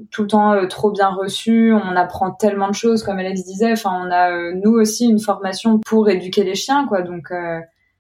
tout 0.09 0.23
le 0.23 0.27
temps 0.27 0.53
euh, 0.53 0.67
trop 0.67 0.91
bien 0.91 1.09
reçu. 1.09 1.73
On 1.73 1.95
apprend 1.95 2.31
tellement 2.31 2.69
de 2.69 2.73
choses 2.75 3.03
comme 3.03 3.19
Alex 3.19 3.43
disait. 3.43 3.73
Enfin 3.73 3.91
on 4.05 4.11
a 4.11 4.31
euh, 4.31 4.53
nous 4.53 4.71
aussi 4.71 5.07
une 5.07 5.19
formation 5.19 5.79
pour 5.79 6.09
éduquer 6.09 6.43
les 6.43 6.55
chiens 6.55 6.87
quoi. 6.87 7.01
Donc 7.01 7.29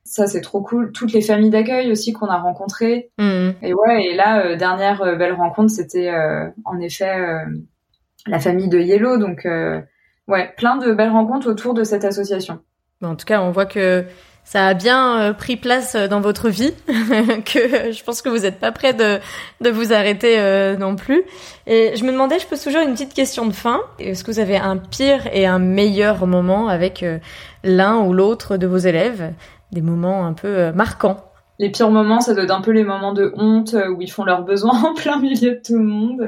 ça 0.03 0.27
c'est 0.27 0.41
trop 0.41 0.61
cool. 0.61 0.91
Toutes 0.91 1.13
les 1.13 1.21
familles 1.21 1.49
d'accueil 1.49 1.91
aussi 1.91 2.13
qu'on 2.13 2.27
a 2.27 2.37
rencontrées. 2.37 3.11
Mmh. 3.17 3.49
et 3.61 3.73
ouais 3.73 4.05
et 4.05 4.15
là 4.15 4.55
dernière 4.55 5.17
belle 5.17 5.33
rencontre 5.33 5.71
c'était 5.71 6.11
en 6.65 6.79
effet 6.79 7.15
la 8.27 8.39
famille 8.39 8.69
de 8.69 8.79
Yellow. 8.79 9.17
Donc 9.17 9.47
ouais 10.27 10.53
plein 10.57 10.77
de 10.77 10.93
belles 10.93 11.11
rencontres 11.11 11.49
autour 11.49 11.73
de 11.73 11.83
cette 11.83 12.05
association. 12.05 12.59
En 13.03 13.15
tout 13.15 13.25
cas, 13.25 13.41
on 13.41 13.51
voit 13.51 13.65
que 13.65 14.05
ça 14.43 14.67
a 14.67 14.73
bien 14.73 15.19
euh, 15.19 15.33
pris 15.33 15.55
place 15.55 15.95
euh, 15.95 16.07
dans 16.07 16.19
votre 16.19 16.49
vie, 16.49 16.73
que 16.87 17.91
je 17.91 18.03
pense 18.03 18.21
que 18.21 18.29
vous 18.29 18.39
n'êtes 18.39 18.59
pas 18.59 18.71
prêt 18.71 18.93
de, 18.93 19.19
de 19.61 19.69
vous 19.69 19.93
arrêter 19.93 20.39
euh, 20.39 20.75
non 20.75 20.95
plus. 20.95 21.23
Et 21.67 21.95
je 21.95 22.03
me 22.03 22.11
demandais, 22.11 22.39
je 22.39 22.47
pose 22.47 22.61
toujours 22.61 22.81
une 22.81 22.91
petite 22.91 23.13
question 23.13 23.45
de 23.45 23.53
fin. 23.53 23.79
Est-ce 23.99 24.23
que 24.23 24.31
vous 24.31 24.39
avez 24.39 24.57
un 24.57 24.77
pire 24.77 25.27
et 25.31 25.45
un 25.45 25.59
meilleur 25.59 26.27
moment 26.27 26.67
avec 26.67 27.05
l'un 27.63 27.99
ou 27.99 28.13
l'autre 28.13 28.57
de 28.57 28.67
vos 28.67 28.77
élèves? 28.77 29.31
Des 29.71 29.81
moments 29.81 30.25
un 30.25 30.33
peu 30.33 30.71
marquants 30.73 31.25
les 31.59 31.69
pires 31.69 31.91
moments, 31.91 32.21
ça 32.21 32.33
doit 32.33 32.45
être 32.45 32.55
un 32.55 32.61
peu 32.61 32.71
les 32.71 32.83
moments 32.83 33.13
de 33.13 33.31
honte 33.35 33.75
où 33.95 34.01
ils 34.01 34.09
font 34.09 34.23
leurs 34.23 34.41
besoins 34.41 34.83
en 34.83 34.95
plein 34.95 35.19
milieu 35.19 35.51
de 35.51 35.61
tout 35.63 35.77
le 35.77 35.85
monde. 35.85 36.27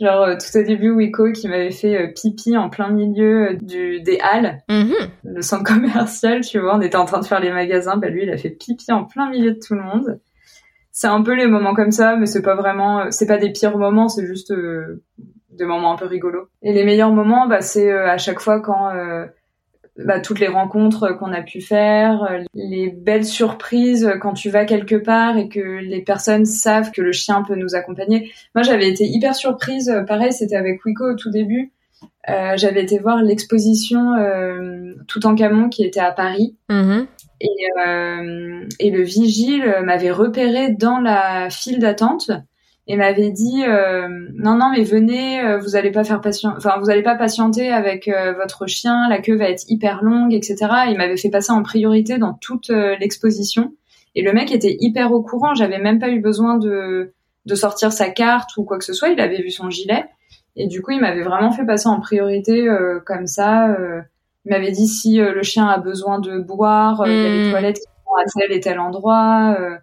Genre 0.00 0.22
euh, 0.22 0.34
tout 0.34 0.58
au 0.58 0.62
début, 0.62 0.90
Wiko 0.90 1.32
qui 1.32 1.48
m'avait 1.48 1.70
fait 1.70 1.96
euh, 1.96 2.12
pipi 2.12 2.56
en 2.56 2.68
plein 2.68 2.90
milieu 2.90 3.50
euh, 3.50 3.54
du 3.54 4.00
des 4.00 4.18
halles, 4.20 4.62
Mhm. 4.68 4.92
le 5.24 5.42
centre 5.42 5.64
commercial, 5.74 6.42
tu 6.42 6.58
vois, 6.58 6.76
on 6.76 6.80
était 6.82 6.96
en 6.96 7.06
train 7.06 7.20
de 7.20 7.24
faire 7.26 7.40
les 7.40 7.50
magasins, 7.52 7.96
bah 7.96 8.08
lui 8.08 8.24
il 8.24 8.30
a 8.30 8.36
fait 8.36 8.50
pipi 8.50 8.92
en 8.92 9.04
plein 9.04 9.30
milieu 9.30 9.52
de 9.52 9.58
tout 9.58 9.74
le 9.74 9.82
monde. 9.82 10.20
C'est 10.92 11.06
un 11.08 11.22
peu 11.22 11.34
les 11.34 11.46
moments 11.46 11.74
comme 11.74 11.90
ça, 11.90 12.16
mais 12.16 12.26
c'est 12.26 12.42
pas 12.42 12.54
vraiment, 12.54 13.10
c'est 13.10 13.26
pas 13.26 13.36
des 13.38 13.52
pires 13.52 13.76
moments, 13.76 14.08
c'est 14.08 14.26
juste 14.26 14.50
euh, 14.50 15.02
des 15.50 15.64
moments 15.64 15.92
un 15.92 15.96
peu 15.96 16.06
rigolos. 16.06 16.48
Et 16.62 16.72
les 16.72 16.84
meilleurs 16.84 17.12
moments, 17.12 17.46
bah 17.46 17.60
c'est 17.62 17.90
euh, 17.90 18.08
à 18.08 18.18
chaque 18.18 18.40
fois 18.40 18.60
quand 18.60 18.90
euh, 18.94 19.26
bah, 20.04 20.20
toutes 20.20 20.40
les 20.40 20.48
rencontres 20.48 21.16
qu'on 21.18 21.32
a 21.32 21.42
pu 21.42 21.60
faire, 21.60 22.28
les 22.54 22.88
belles 22.90 23.24
surprises 23.24 24.10
quand 24.20 24.34
tu 24.34 24.50
vas 24.50 24.64
quelque 24.64 24.96
part 24.96 25.36
et 25.38 25.48
que 25.48 25.60
les 25.60 26.02
personnes 26.02 26.44
savent 26.44 26.90
que 26.90 27.02
le 27.02 27.12
chien 27.12 27.42
peut 27.42 27.56
nous 27.56 27.74
accompagner. 27.74 28.32
Moi, 28.54 28.62
j'avais 28.62 28.88
été 28.88 29.04
hyper 29.04 29.34
surprise. 29.34 29.88
euh, 29.88 30.02
Pareil, 30.02 30.32
c'était 30.32 30.56
avec 30.56 30.84
Wiko 30.84 31.12
au 31.12 31.14
tout 31.14 31.30
début. 31.30 31.72
Euh, 32.28 32.56
j'avais 32.56 32.82
été 32.82 32.98
voir 32.98 33.22
l'exposition 33.22 34.14
euh, 34.14 34.94
Tout 35.06 35.26
en 35.26 35.34
Camon 35.34 35.68
qui 35.68 35.84
était 35.84 36.00
à 36.00 36.12
Paris. 36.12 36.56
Mhm. 36.68 37.06
Et, 37.40 37.48
euh, 37.86 38.66
et 38.80 38.90
le 38.90 39.02
vigile 39.02 39.76
m'avait 39.84 40.10
repéré 40.10 40.70
dans 40.70 40.98
la 40.98 41.50
file 41.50 41.78
d'attente 41.78 42.30
et 42.88 42.96
m'avait 42.96 43.30
dit 43.30 43.64
euh, 43.64 44.08
non 44.34 44.56
non 44.56 44.70
mais 44.70 44.84
venez 44.84 45.40
euh, 45.40 45.58
vous 45.58 45.74
allez 45.74 45.90
pas 45.90 46.04
faire 46.04 46.20
patient 46.20 46.54
enfin 46.56 46.78
vous 46.80 46.88
allez 46.88 47.02
pas 47.02 47.16
patienter 47.16 47.72
avec 47.72 48.06
euh, 48.06 48.32
votre 48.34 48.66
chien 48.66 49.08
la 49.08 49.20
queue 49.20 49.36
va 49.36 49.50
être 49.50 49.64
hyper 49.68 50.04
longue 50.04 50.32
etc 50.32 50.56
il 50.88 50.96
m'avait 50.96 51.16
fait 51.16 51.30
passer 51.30 51.50
en 51.52 51.62
priorité 51.62 52.18
dans 52.18 52.34
toute 52.34 52.70
euh, 52.70 52.96
l'exposition. 53.00 53.72
Et 54.14 54.22
le 54.22 54.32
mec 54.32 54.50
était 54.50 54.76
hyper 54.80 55.12
au 55.12 55.20
courant. 55.20 55.54
J'avais 55.54 55.78
même 55.78 55.98
pas 55.98 56.08
eu 56.08 56.20
besoin 56.20 56.56
de 56.56 57.12
de 57.44 57.54
sortir 57.54 57.92
sa 57.92 58.08
carte 58.08 58.56
ou 58.56 58.64
quoi 58.64 58.78
que 58.78 58.84
ce 58.84 58.92
soit. 58.94 59.10
Il 59.10 59.20
avait 59.20 59.42
vu 59.42 59.50
son 59.50 59.68
gilet. 59.68 60.04
Et 60.56 60.66
du 60.68 60.80
coup 60.80 60.92
il 60.92 61.00
m'avait 61.00 61.22
vraiment 61.22 61.52
fait 61.52 61.66
passer 61.66 61.88
en 61.88 62.00
priorité 62.00 62.66
euh, 62.68 63.00
comme 63.04 63.26
ça 63.26 63.68
euh, 63.68 64.00
il 64.46 64.50
m'avait 64.50 64.70
dit 64.70 64.86
si 64.86 65.20
euh, 65.20 65.34
le 65.34 65.42
chien 65.42 65.66
a 65.66 65.78
besoin 65.78 66.18
de 66.20 66.38
boire 66.38 67.02
euh, 67.02 67.08
il 67.08 67.12
y 67.22 67.26
a 67.26 67.28
les 67.28 67.48
Mm. 67.48 67.50
toilettes 67.50 67.76
qui 67.76 67.82
sont 67.82 68.14
à 68.14 68.24
tel 68.40 68.56
et 68.56 68.60
tel 68.60 68.78
endroit 68.78 69.56
euh, 69.60 69.76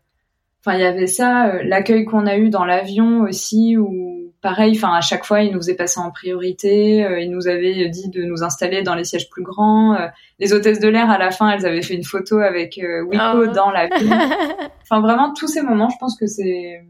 Enfin, 0.66 0.78
il 0.78 0.82
y 0.82 0.86
avait 0.86 1.08
ça, 1.08 1.48
euh, 1.48 1.62
l'accueil 1.64 2.06
qu'on 2.06 2.26
a 2.26 2.38
eu 2.38 2.50
dans 2.50 2.64
l'avion 2.66 3.22
aussi, 3.22 3.76
où 3.78 4.32
pareil, 4.42 4.74
enfin 4.78 4.94
à 4.94 5.02
chaque 5.02 5.26
fois, 5.26 5.42
il 5.42 5.52
nous 5.52 5.60
faisait 5.60 5.76
passer 5.76 6.00
en 6.00 6.10
priorité. 6.12 7.06
euh, 7.06 7.20
il 7.20 7.32
nous 7.32 7.48
avait 7.48 7.90
dit 7.90 8.10
de 8.10 8.24
nous 8.24 8.44
installer 8.44 8.82
dans 8.82 8.96
les 8.96 9.04
sièges 9.04 9.30
plus 9.30 9.44
grands. 9.44 9.94
euh, 9.96 10.08
les 10.40 10.54
hôtesses 10.54 10.80
de 10.80 10.88
l'air, 10.88 11.10
à 11.10 11.18
la 11.18 11.32
fin, 11.32 11.50
elles 11.50 11.66
avaient 11.66 11.82
fait 11.82 11.96
une 11.96 12.04
photo 12.04 12.40
avec 12.40 12.78
euh, 12.78 13.02
Wiko 13.04 13.22
Ah. 13.22 13.48
dans 13.48 13.72
l'avion. 13.72 14.10
Enfin, 14.84 15.02
vraiment, 15.02 15.34
tous 15.34 15.48
ces 15.48 15.62
moments, 15.62 15.90
je 15.90 15.96
pense 16.00 16.18
que 16.20 16.28
c'est, 16.28 16.82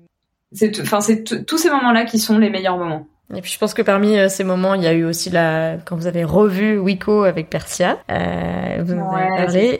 c'est, 0.52 0.80
enfin, 0.82 1.00
c'est 1.02 1.46
tous 1.46 1.58
ces 1.58 1.70
moments-là 1.70 2.06
qui 2.06 2.18
sont 2.20 2.38
les 2.40 2.50
meilleurs 2.50 2.78
moments. 2.78 3.08
Et 3.36 3.42
puis 3.42 3.52
je 3.52 3.58
pense 3.58 3.74
que 3.74 3.82
parmi 3.82 4.18
ces 4.30 4.44
moments, 4.44 4.74
il 4.76 4.84
y 4.84 4.88
a 4.88 4.94
eu 4.94 5.06
aussi 5.06 5.30
la 5.32 5.78
quand 5.86 5.96
vous 5.96 6.06
avez 6.08 6.24
revu 6.24 6.78
Wiko 6.78 7.24
avec 7.24 7.50
Persia, 7.50 7.98
euh, 8.12 8.84
vous 8.84 8.94
en 8.94 9.16
avez 9.16 9.30
parlé. 9.38 9.80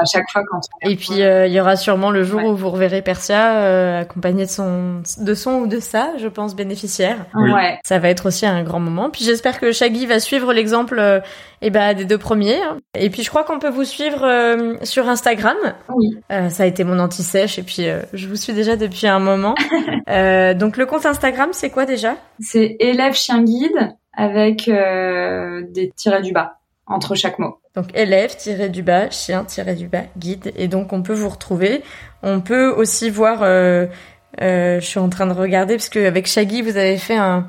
À 0.00 0.04
chaque 0.04 0.28
fois 0.30 0.42
quand 0.50 0.58
on 0.82 0.90
Et 0.90 0.96
puis 0.96 1.22
euh, 1.22 1.46
il 1.46 1.52
y 1.52 1.60
aura 1.60 1.76
sûrement 1.76 2.10
le 2.10 2.24
jour 2.24 2.40
Ouais. 2.42 2.48
où 2.48 2.56
vous 2.56 2.70
reverrez 2.70 3.00
Persia 3.02 3.58
euh, 3.58 4.00
accompagné 4.00 4.44
de 4.44 4.50
son 4.50 5.02
de 5.18 5.34
son 5.34 5.52
ou 5.60 5.66
de 5.68 5.78
sa, 5.78 6.16
je 6.18 6.26
pense 6.28 6.56
bénéficiaire. 6.56 7.26
Oui. 7.34 7.52
ouais, 7.52 7.78
Ça 7.84 7.98
va 8.00 8.08
être 8.08 8.26
aussi 8.26 8.44
un 8.46 8.62
grand 8.64 8.80
moment. 8.80 9.10
Puis 9.10 9.24
j'espère 9.24 9.60
que 9.60 9.70
Shaggy 9.72 10.06
va 10.06 10.18
suivre 10.20 10.52
l'exemple 10.52 10.98
euh, 10.98 11.20
eh 11.62 11.70
ben, 11.70 11.94
des 11.94 12.04
deux 12.04 12.18
premiers. 12.18 12.60
hein. 12.60 12.78
Et 12.98 13.08
puis 13.10 13.22
je 13.22 13.30
crois 13.30 13.44
qu'on 13.44 13.58
peut 13.60 13.70
vous 13.70 13.84
suivre 13.84 14.24
euh, 14.24 14.74
sur 14.82 15.08
Instagram. 15.08 15.56
oui, 15.90 16.16
Euh, 16.32 16.48
ça 16.50 16.64
a 16.64 16.66
été 16.66 16.82
mon 16.84 16.98
anti-sèche 16.98 17.58
et 17.58 17.62
puis 17.62 17.88
euh, 17.88 18.00
je 18.12 18.26
vous 18.28 18.36
suis 18.36 18.52
déjà 18.52 18.76
depuis 18.76 19.06
un 19.06 19.18
moment. 19.20 19.54
Euh, 20.10 20.52
donc 20.52 20.76
le 20.76 20.84
compte 20.84 21.06
Instagram, 21.06 21.48
c'est 21.52 21.70
quoi 21.70 21.86
déjà? 21.86 22.16
C'est 22.38 22.76
élève 22.78 23.14
chien 23.14 23.42
guide 23.42 23.94
avec 24.12 24.68
euh, 24.68 25.62
des 25.70 25.92
tirets 25.96 26.20
du 26.20 26.32
bas 26.32 26.58
entre 26.86 27.14
chaque 27.14 27.38
mot. 27.38 27.56
Donc 27.76 27.86
élève 27.94 28.36
tiré 28.36 28.68
du 28.68 28.82
bas, 28.82 29.10
chien 29.10 29.44
tiré 29.44 29.74
du 29.74 29.88
bas, 29.88 30.02
guide. 30.16 30.52
Et 30.56 30.68
donc 30.68 30.92
on 30.92 31.02
peut 31.02 31.12
vous 31.14 31.28
retrouver. 31.28 31.82
On 32.22 32.40
peut 32.40 32.68
aussi 32.68 33.10
voir. 33.10 33.42
euh, 33.42 33.86
euh, 34.42 34.80
je 34.80 34.84
suis 34.86 34.98
en 34.98 35.08
train 35.08 35.26
de 35.26 35.32
regarder 35.32 35.76
parce 35.76 35.88
qu'avec 35.88 36.26
Shaggy 36.26 36.62
vous 36.62 36.76
avez 36.76 36.96
fait 36.98 37.16
un 37.16 37.46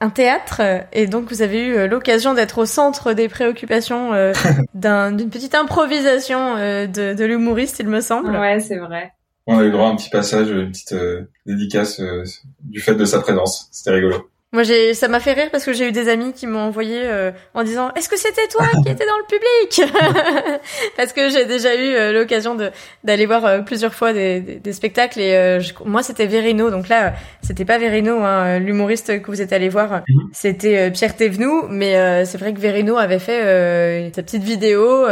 un 0.00 0.10
théâtre 0.10 0.60
et 0.92 1.08
donc 1.08 1.28
vous 1.28 1.42
avez 1.42 1.60
eu 1.66 1.76
euh, 1.76 1.88
l'occasion 1.88 2.32
d'être 2.32 2.58
au 2.58 2.66
centre 2.66 3.14
des 3.14 3.28
préoccupations 3.28 4.12
euh, 4.14 4.32
d'un- 4.74 5.10
d'une 5.10 5.28
petite 5.28 5.56
improvisation 5.56 6.54
euh, 6.56 6.86
de, 6.86 7.14
de 7.14 7.24
l'humoriste, 7.24 7.80
il 7.80 7.88
me 7.88 8.00
semble. 8.00 8.30
Ouais, 8.36 8.60
c'est 8.60 8.76
vrai. 8.78 9.10
On 9.48 9.58
a 9.58 9.64
eu 9.64 9.72
droit 9.72 9.86
à 9.88 9.90
un 9.90 9.96
petit 9.96 10.10
passage, 10.10 10.50
une 10.50 10.70
petite 10.70 10.92
euh, 10.92 11.22
dédicace 11.46 11.98
euh, 11.98 12.22
du 12.62 12.80
fait 12.80 12.94
de 12.94 13.04
sa 13.04 13.18
présence. 13.20 13.68
C'était 13.72 13.90
rigolo. 13.90 14.30
Moi, 14.52 14.62
j'ai, 14.62 14.94
ça 14.94 15.08
m'a 15.08 15.20
fait 15.20 15.34
rire 15.34 15.48
parce 15.52 15.64
que 15.66 15.74
j'ai 15.74 15.86
eu 15.88 15.92
des 15.92 16.08
amis 16.08 16.32
qui 16.32 16.46
m'ont 16.46 16.60
envoyé 16.60 17.02
euh, 17.04 17.32
en 17.52 17.62
disant 17.64 17.92
Est-ce 17.94 18.08
que 18.08 18.16
c'était 18.18 18.46
toi 18.48 18.64
qui 18.84 18.90
étais 18.90 19.04
dans 19.04 19.18
le 19.18 19.26
public? 19.26 19.92
Parce 20.96 21.12
que 21.12 21.28
j'ai 21.28 21.44
déjà 21.44 21.74
eu 21.74 21.94
euh, 21.94 22.12
l'occasion 22.14 22.54
de 22.54 22.70
d'aller 23.04 23.26
voir 23.26 23.44
euh, 23.44 23.58
plusieurs 23.60 23.92
fois 23.94 24.14
des, 24.14 24.40
des, 24.40 24.54
des 24.56 24.72
spectacles 24.72 25.20
et 25.20 25.34
euh, 25.36 25.60
je- 25.60 25.74
moi 25.84 26.02
c'était 26.02 26.24
Verino, 26.26 26.70
donc 26.70 26.88
là 26.88 27.12
c'était 27.42 27.66
pas 27.66 27.76
Verino, 27.76 28.20
hein, 28.24 28.58
l'humoriste 28.58 29.20
que 29.20 29.26
vous 29.30 29.42
êtes 29.42 29.52
allé 29.52 29.68
voir, 29.68 30.02
Mhm. 30.08 30.30
c'était 30.32 30.90
Pierre 30.92 31.14
Thévenoud, 31.14 31.66
mais 31.70 31.96
euh, 31.96 32.24
c'est 32.24 32.38
vrai 32.38 32.54
que 32.54 32.58
Verino 32.58 32.96
avait 32.96 33.18
fait 33.18 33.42
euh, 33.44 34.08
sa 34.14 34.22
petite 34.22 34.42
vidéo. 34.44 35.06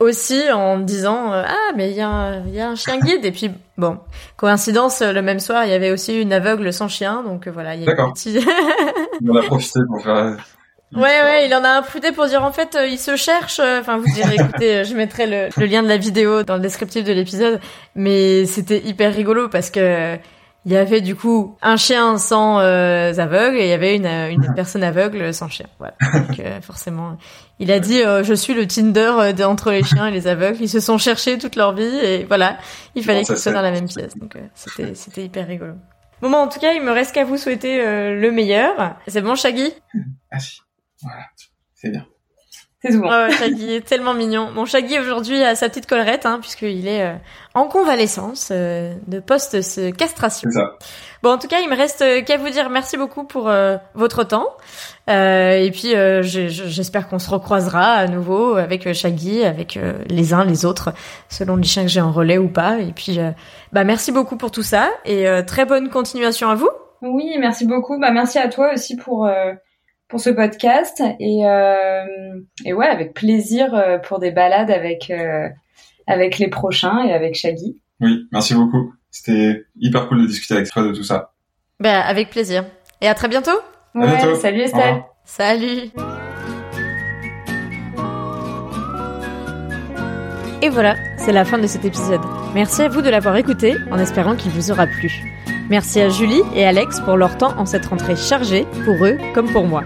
Aussi 0.00 0.50
en 0.52 0.78
disant 0.78 1.32
euh, 1.32 1.42
ah 1.46 1.72
mais 1.76 1.90
il 1.90 1.96
y 1.96 2.00
a 2.00 2.08
un, 2.08 2.46
il 2.46 2.54
y 2.54 2.60
a 2.60 2.68
un 2.68 2.76
chien 2.76 2.98
guide 2.98 3.24
et 3.24 3.32
puis 3.32 3.50
bon 3.76 3.98
coïncidence 4.36 5.02
le 5.02 5.20
même 5.22 5.40
soir 5.40 5.64
il 5.64 5.70
y 5.70 5.74
avait 5.74 5.90
aussi 5.90 6.20
une 6.20 6.32
aveugle 6.32 6.72
sans 6.72 6.88
chien 6.88 7.24
donc 7.24 7.46
euh, 7.46 7.50
voilà 7.50 7.74
il 7.74 7.80
y 7.80 7.82
a 7.82 7.86
D'accord. 7.86 8.14
On 9.26 9.30
en 9.30 9.36
a 9.36 9.42
profité 9.42 9.80
pour 9.88 10.02
faire. 10.02 10.36
Ouais, 10.94 11.02
ouais, 11.02 11.46
il 11.46 11.54
en 11.54 11.64
a 11.64 11.70
un 11.70 11.82
profité 11.82 12.12
pour 12.12 12.26
dire 12.26 12.42
en 12.42 12.52
fait, 12.52 12.74
euh, 12.74 12.86
il 12.86 12.98
se 12.98 13.14
cherche. 13.16 13.60
Enfin, 13.60 13.98
vous 13.98 14.06
direz, 14.14 14.36
écoutez, 14.36 14.84
je 14.84 14.94
mettrai 14.94 15.26
le, 15.26 15.48
le 15.60 15.66
lien 15.66 15.82
de 15.82 15.88
la 15.88 15.98
vidéo 15.98 16.44
dans 16.44 16.54
le 16.54 16.62
descriptif 16.62 17.04
de 17.04 17.12
l'épisode. 17.12 17.60
Mais 17.94 18.46
c'était 18.46 18.78
hyper 18.78 19.12
rigolo 19.14 19.48
parce 19.48 19.68
que 19.68 20.16
il 20.64 20.72
y 20.72 20.76
avait 20.76 21.00
du 21.00 21.14
coup 21.16 21.56
un 21.62 21.76
chien 21.76 22.18
sans 22.18 22.58
euh, 22.60 23.12
aveugle 23.18 23.56
et 23.56 23.64
il 23.64 23.68
y 23.68 23.72
avait 23.72 23.96
une, 23.96 24.06
une 24.06 24.52
personne 24.54 24.82
aveugle 24.82 25.32
sans 25.32 25.48
chien. 25.48 25.66
Voilà. 25.78 25.94
Donc 26.12 26.38
euh, 26.40 26.60
forcément, 26.60 27.16
il 27.58 27.70
a 27.72 27.80
dit, 27.80 28.02
euh, 28.02 28.22
je 28.24 28.34
suis 28.34 28.54
le 28.54 28.66
Tinder 28.66 29.32
de- 29.34 29.44
entre 29.44 29.70
les 29.70 29.82
chiens 29.82 30.06
et 30.08 30.10
les 30.10 30.26
aveugles. 30.26 30.58
Ils 30.60 30.68
se 30.68 30.80
sont 30.80 30.98
cherchés 30.98 31.38
toute 31.38 31.56
leur 31.56 31.74
vie 31.74 31.84
et 31.84 32.24
voilà, 32.24 32.58
il 32.94 33.02
fallait 33.04 33.20
Bon, 33.20 33.26
qu'ils 33.26 33.38
soient 33.38 33.52
dans 33.52 33.62
la 33.62 33.70
même 33.70 33.88
pièce. 33.88 34.16
Donc 34.16 34.36
c'était 34.54 34.94
c'était 34.94 35.24
hyper 35.24 35.46
rigolo. 35.46 35.74
Bon, 36.20 36.30
bah, 36.30 36.38
en 36.38 36.48
tout 36.48 36.58
cas, 36.58 36.72
il 36.72 36.82
me 36.82 36.90
reste 36.90 37.14
qu'à 37.14 37.24
vous 37.24 37.36
souhaiter 37.36 37.78
le 37.78 38.30
meilleur. 38.32 38.96
C'est 39.06 39.22
bon, 39.22 39.36
Shaggy? 39.36 39.72
Ah 40.32 40.40
si. 40.40 40.60
Voilà. 41.00 41.22
C'est 41.76 41.90
bien. 41.90 42.04
C'est 42.80 42.92
tout. 42.92 43.02
Oh, 43.04 43.30
Shaggy 43.30 43.74
est 43.74 43.80
tellement 43.86 44.14
mignon. 44.14 44.50
Bon, 44.54 44.64
Shaggy 44.64 45.00
aujourd'hui 45.00 45.42
a 45.42 45.56
sa 45.56 45.68
petite 45.68 45.86
collerette, 45.86 46.26
hein, 46.26 46.38
puisqu'il 46.40 46.86
est 46.86 47.02
euh, 47.02 47.14
en 47.54 47.64
convalescence 47.64 48.50
euh, 48.52 48.94
de 49.08 49.18
post-castration. 49.18 50.48
C'est 50.52 50.58
ça. 50.58 50.76
Bon, 51.22 51.30
en 51.32 51.38
tout 51.38 51.48
cas, 51.48 51.58
il 51.60 51.68
me 51.68 51.76
reste 51.76 52.02
euh, 52.02 52.22
qu'à 52.22 52.36
vous 52.36 52.50
dire 52.50 52.70
merci 52.70 52.96
beaucoup 52.96 53.24
pour 53.24 53.48
euh, 53.48 53.76
votre 53.94 54.22
temps. 54.22 54.46
Euh, 55.10 55.58
et 55.58 55.70
puis, 55.72 55.96
euh, 55.96 56.22
je- 56.22 56.46
je- 56.48 56.66
j'espère 56.68 57.08
qu'on 57.08 57.18
se 57.18 57.28
recroisera 57.30 57.94
à 57.94 58.06
nouveau 58.06 58.54
avec 58.54 58.92
Shaggy, 58.92 59.42
avec 59.44 59.76
euh, 59.76 59.94
les 60.08 60.32
uns, 60.32 60.44
les 60.44 60.64
autres, 60.64 60.90
selon 61.28 61.56
les 61.56 61.64
chiens 61.64 61.82
que 61.82 61.88
j'ai 61.90 62.00
en 62.00 62.12
relais 62.12 62.38
ou 62.38 62.48
pas. 62.48 62.78
Et 62.78 62.92
puis, 62.92 63.18
euh, 63.18 63.30
bah, 63.72 63.82
merci 63.82 64.12
beaucoup 64.12 64.36
pour 64.36 64.52
tout 64.52 64.62
ça 64.62 64.88
et 65.04 65.26
euh, 65.26 65.42
très 65.42 65.64
bonne 65.64 65.88
continuation 65.88 66.48
à 66.48 66.54
vous. 66.54 66.70
Oui, 67.02 67.36
merci 67.40 67.66
beaucoup. 67.66 67.98
Bah, 67.98 68.12
merci 68.12 68.38
à 68.38 68.48
toi 68.48 68.72
aussi 68.74 68.96
pour 68.96 69.26
euh, 69.26 69.52
pour 70.08 70.20
ce 70.20 70.30
podcast 70.30 71.02
et 71.20 71.46
euh, 71.46 72.40
et 72.64 72.72
ouais, 72.72 72.86
avec 72.86 73.14
plaisir 73.14 73.74
euh, 73.74 73.98
pour 73.98 74.18
des 74.18 74.30
balades 74.30 74.70
avec 74.70 75.10
euh, 75.10 75.48
avec 76.06 76.38
les 76.38 76.48
prochains 76.48 77.04
et 77.04 77.12
avec 77.12 77.34
Shaggy. 77.34 77.78
Oui, 78.00 78.26
merci 78.32 78.54
beaucoup. 78.54 78.94
C'était 79.10 79.64
hyper 79.78 80.08
cool 80.08 80.22
de 80.22 80.26
discuter 80.26 80.54
avec 80.54 80.70
toi 80.70 80.82
de 80.82 80.92
tout 80.92 81.04
ça. 81.04 81.32
Bah, 81.80 82.00
avec 82.00 82.30
plaisir. 82.30 82.64
Et 83.00 83.08
à 83.08 83.14
très 83.14 83.28
bientôt. 83.28 83.58
Ouais, 83.94 84.06
bientôt. 84.06 84.34
salut 84.36 84.60
Estelle. 84.60 85.02
Salut 85.24 85.90
Et 90.60 90.70
voilà, 90.70 90.96
c'est 91.18 91.32
la 91.32 91.44
fin 91.44 91.58
de 91.58 91.66
cet 91.66 91.84
épisode. 91.84 92.20
Merci 92.54 92.82
à 92.82 92.88
vous 92.88 93.00
de 93.00 93.08
l'avoir 93.08 93.36
écouté, 93.36 93.76
en 93.92 93.98
espérant 93.98 94.34
qu'il 94.34 94.50
vous 94.50 94.72
aura 94.72 94.86
plu. 94.86 95.37
Merci 95.70 96.00
à 96.00 96.08
Julie 96.08 96.42
et 96.54 96.64
Alex 96.64 97.00
pour 97.00 97.16
leur 97.16 97.36
temps 97.36 97.54
en 97.58 97.66
cette 97.66 97.86
rentrée 97.86 98.16
chargée, 98.16 98.66
pour 98.84 99.04
eux 99.04 99.18
comme 99.34 99.50
pour 99.50 99.66
moi. 99.66 99.84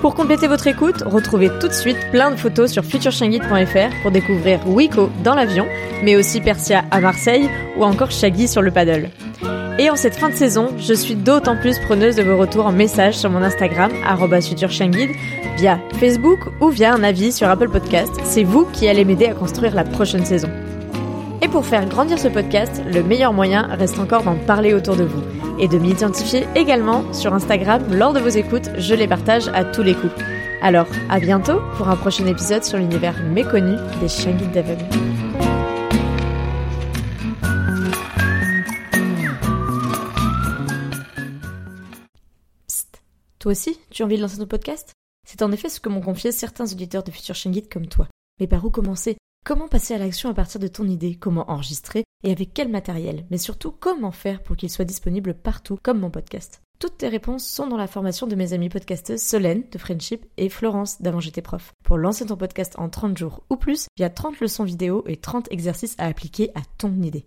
Pour 0.00 0.14
compléter 0.14 0.48
votre 0.48 0.66
écoute, 0.66 1.02
retrouvez 1.06 1.50
tout 1.60 1.68
de 1.68 1.72
suite 1.72 1.96
plein 2.10 2.30
de 2.30 2.36
photos 2.36 2.70
sur 2.70 2.84
futureshangit.fr 2.84 4.02
pour 4.02 4.10
découvrir 4.10 4.60
Wiko 4.68 5.08
dans 5.22 5.34
l'avion, 5.34 5.66
mais 6.02 6.16
aussi 6.16 6.40
Persia 6.40 6.84
à 6.90 7.00
Marseille 7.00 7.48
ou 7.78 7.84
encore 7.84 8.10
Shaggy 8.10 8.46
sur 8.46 8.60
le 8.60 8.70
paddle. 8.70 9.08
Et 9.78 9.90
en 9.90 9.96
cette 9.96 10.16
fin 10.16 10.28
de 10.28 10.34
saison, 10.34 10.68
je 10.78 10.94
suis 10.94 11.14
d'autant 11.14 11.56
plus 11.56 11.78
preneuse 11.78 12.16
de 12.16 12.22
vos 12.22 12.36
retours 12.36 12.66
en 12.66 12.72
message 12.72 13.16
sur 13.16 13.30
mon 13.30 13.42
Instagram, 13.42 13.90
@futureshangid, 14.42 15.10
via 15.56 15.78
Facebook 15.98 16.40
ou 16.60 16.68
via 16.68 16.92
un 16.92 17.02
avis 17.02 17.32
sur 17.32 17.48
Apple 17.48 17.70
Podcast. 17.70 18.12
C'est 18.24 18.44
vous 18.44 18.66
qui 18.66 18.88
allez 18.88 19.04
m'aider 19.04 19.26
à 19.26 19.34
construire 19.34 19.74
la 19.74 19.84
prochaine 19.84 20.24
saison. 20.24 20.50
Pour 21.54 21.64
faire 21.64 21.88
grandir 21.88 22.18
ce 22.18 22.26
podcast, 22.26 22.82
le 22.84 23.04
meilleur 23.04 23.32
moyen 23.32 23.62
reste 23.76 24.00
encore 24.00 24.24
d'en 24.24 24.34
parler 24.34 24.74
autour 24.74 24.96
de 24.96 25.04
vous 25.04 25.22
et 25.60 25.68
de 25.68 25.78
m'identifier 25.78 26.48
également 26.56 27.12
sur 27.12 27.32
Instagram 27.32 27.94
lors 27.94 28.12
de 28.12 28.18
vos 28.18 28.28
écoutes, 28.28 28.70
je 28.76 28.92
les 28.92 29.06
partage 29.06 29.46
à 29.54 29.64
tous 29.64 29.84
les 29.84 29.94
coups. 29.94 30.12
Alors, 30.62 30.88
à 31.08 31.20
bientôt 31.20 31.60
pour 31.76 31.88
un 31.88 31.94
prochain 31.94 32.26
épisode 32.26 32.64
sur 32.64 32.76
l'univers 32.78 33.22
méconnu 33.22 33.76
des 34.00 34.08
chiens 34.08 34.32
guides. 34.32 34.64
Psst. 42.66 43.00
Toi 43.38 43.52
aussi, 43.52 43.78
tu 43.90 44.02
as 44.02 44.06
envie 44.06 44.16
de 44.16 44.22
lancer 44.22 44.38
ton 44.38 44.46
podcast? 44.46 44.92
C'est 45.24 45.42
en 45.42 45.52
effet 45.52 45.68
ce 45.68 45.78
que 45.78 45.88
m'ont 45.88 46.00
confié 46.00 46.32
certains 46.32 46.64
auditeurs 46.64 47.04
de 47.04 47.12
Future 47.12 47.36
Chien 47.36 47.52
Guide 47.52 47.72
comme 47.72 47.86
toi. 47.86 48.08
Mais 48.40 48.48
par 48.48 48.64
où 48.64 48.70
commencer? 48.70 49.16
Comment 49.46 49.68
passer 49.68 49.92
à 49.92 49.98
l'action 49.98 50.30
à 50.30 50.34
partir 50.34 50.58
de 50.58 50.68
ton 50.68 50.88
idée? 50.88 51.16
Comment 51.16 51.50
enregistrer? 51.50 52.04
Et 52.22 52.32
avec 52.32 52.54
quel 52.54 52.70
matériel? 52.70 53.26
Mais 53.30 53.36
surtout, 53.36 53.72
comment 53.72 54.10
faire 54.10 54.42
pour 54.42 54.56
qu'il 54.56 54.70
soit 54.70 54.86
disponible 54.86 55.34
partout, 55.34 55.78
comme 55.82 56.00
mon 56.00 56.08
podcast? 56.08 56.62
Toutes 56.78 56.96
tes 56.96 57.08
réponses 57.08 57.46
sont 57.46 57.66
dans 57.66 57.76
la 57.76 57.86
formation 57.86 58.26
de 58.26 58.36
mes 58.36 58.54
amies 58.54 58.70
podcasteuses 58.70 59.20
Solène 59.20 59.64
de 59.70 59.76
Friendship 59.76 60.24
et 60.38 60.48
Florence 60.48 61.02
d'Avant 61.02 61.20
j'étais 61.20 61.42
prof. 61.42 61.74
Pour 61.84 61.98
lancer 61.98 62.24
ton 62.24 62.38
podcast 62.38 62.74
en 62.78 62.88
30 62.88 63.18
jours 63.18 63.42
ou 63.50 63.56
plus, 63.56 63.86
il 63.98 64.00
y 64.00 64.06
a 64.06 64.10
30 64.10 64.40
leçons 64.40 64.64
vidéo 64.64 65.04
et 65.06 65.18
30 65.18 65.52
exercices 65.52 65.94
à 65.98 66.06
appliquer 66.06 66.50
à 66.54 66.62
ton 66.78 67.02
idée. 67.02 67.26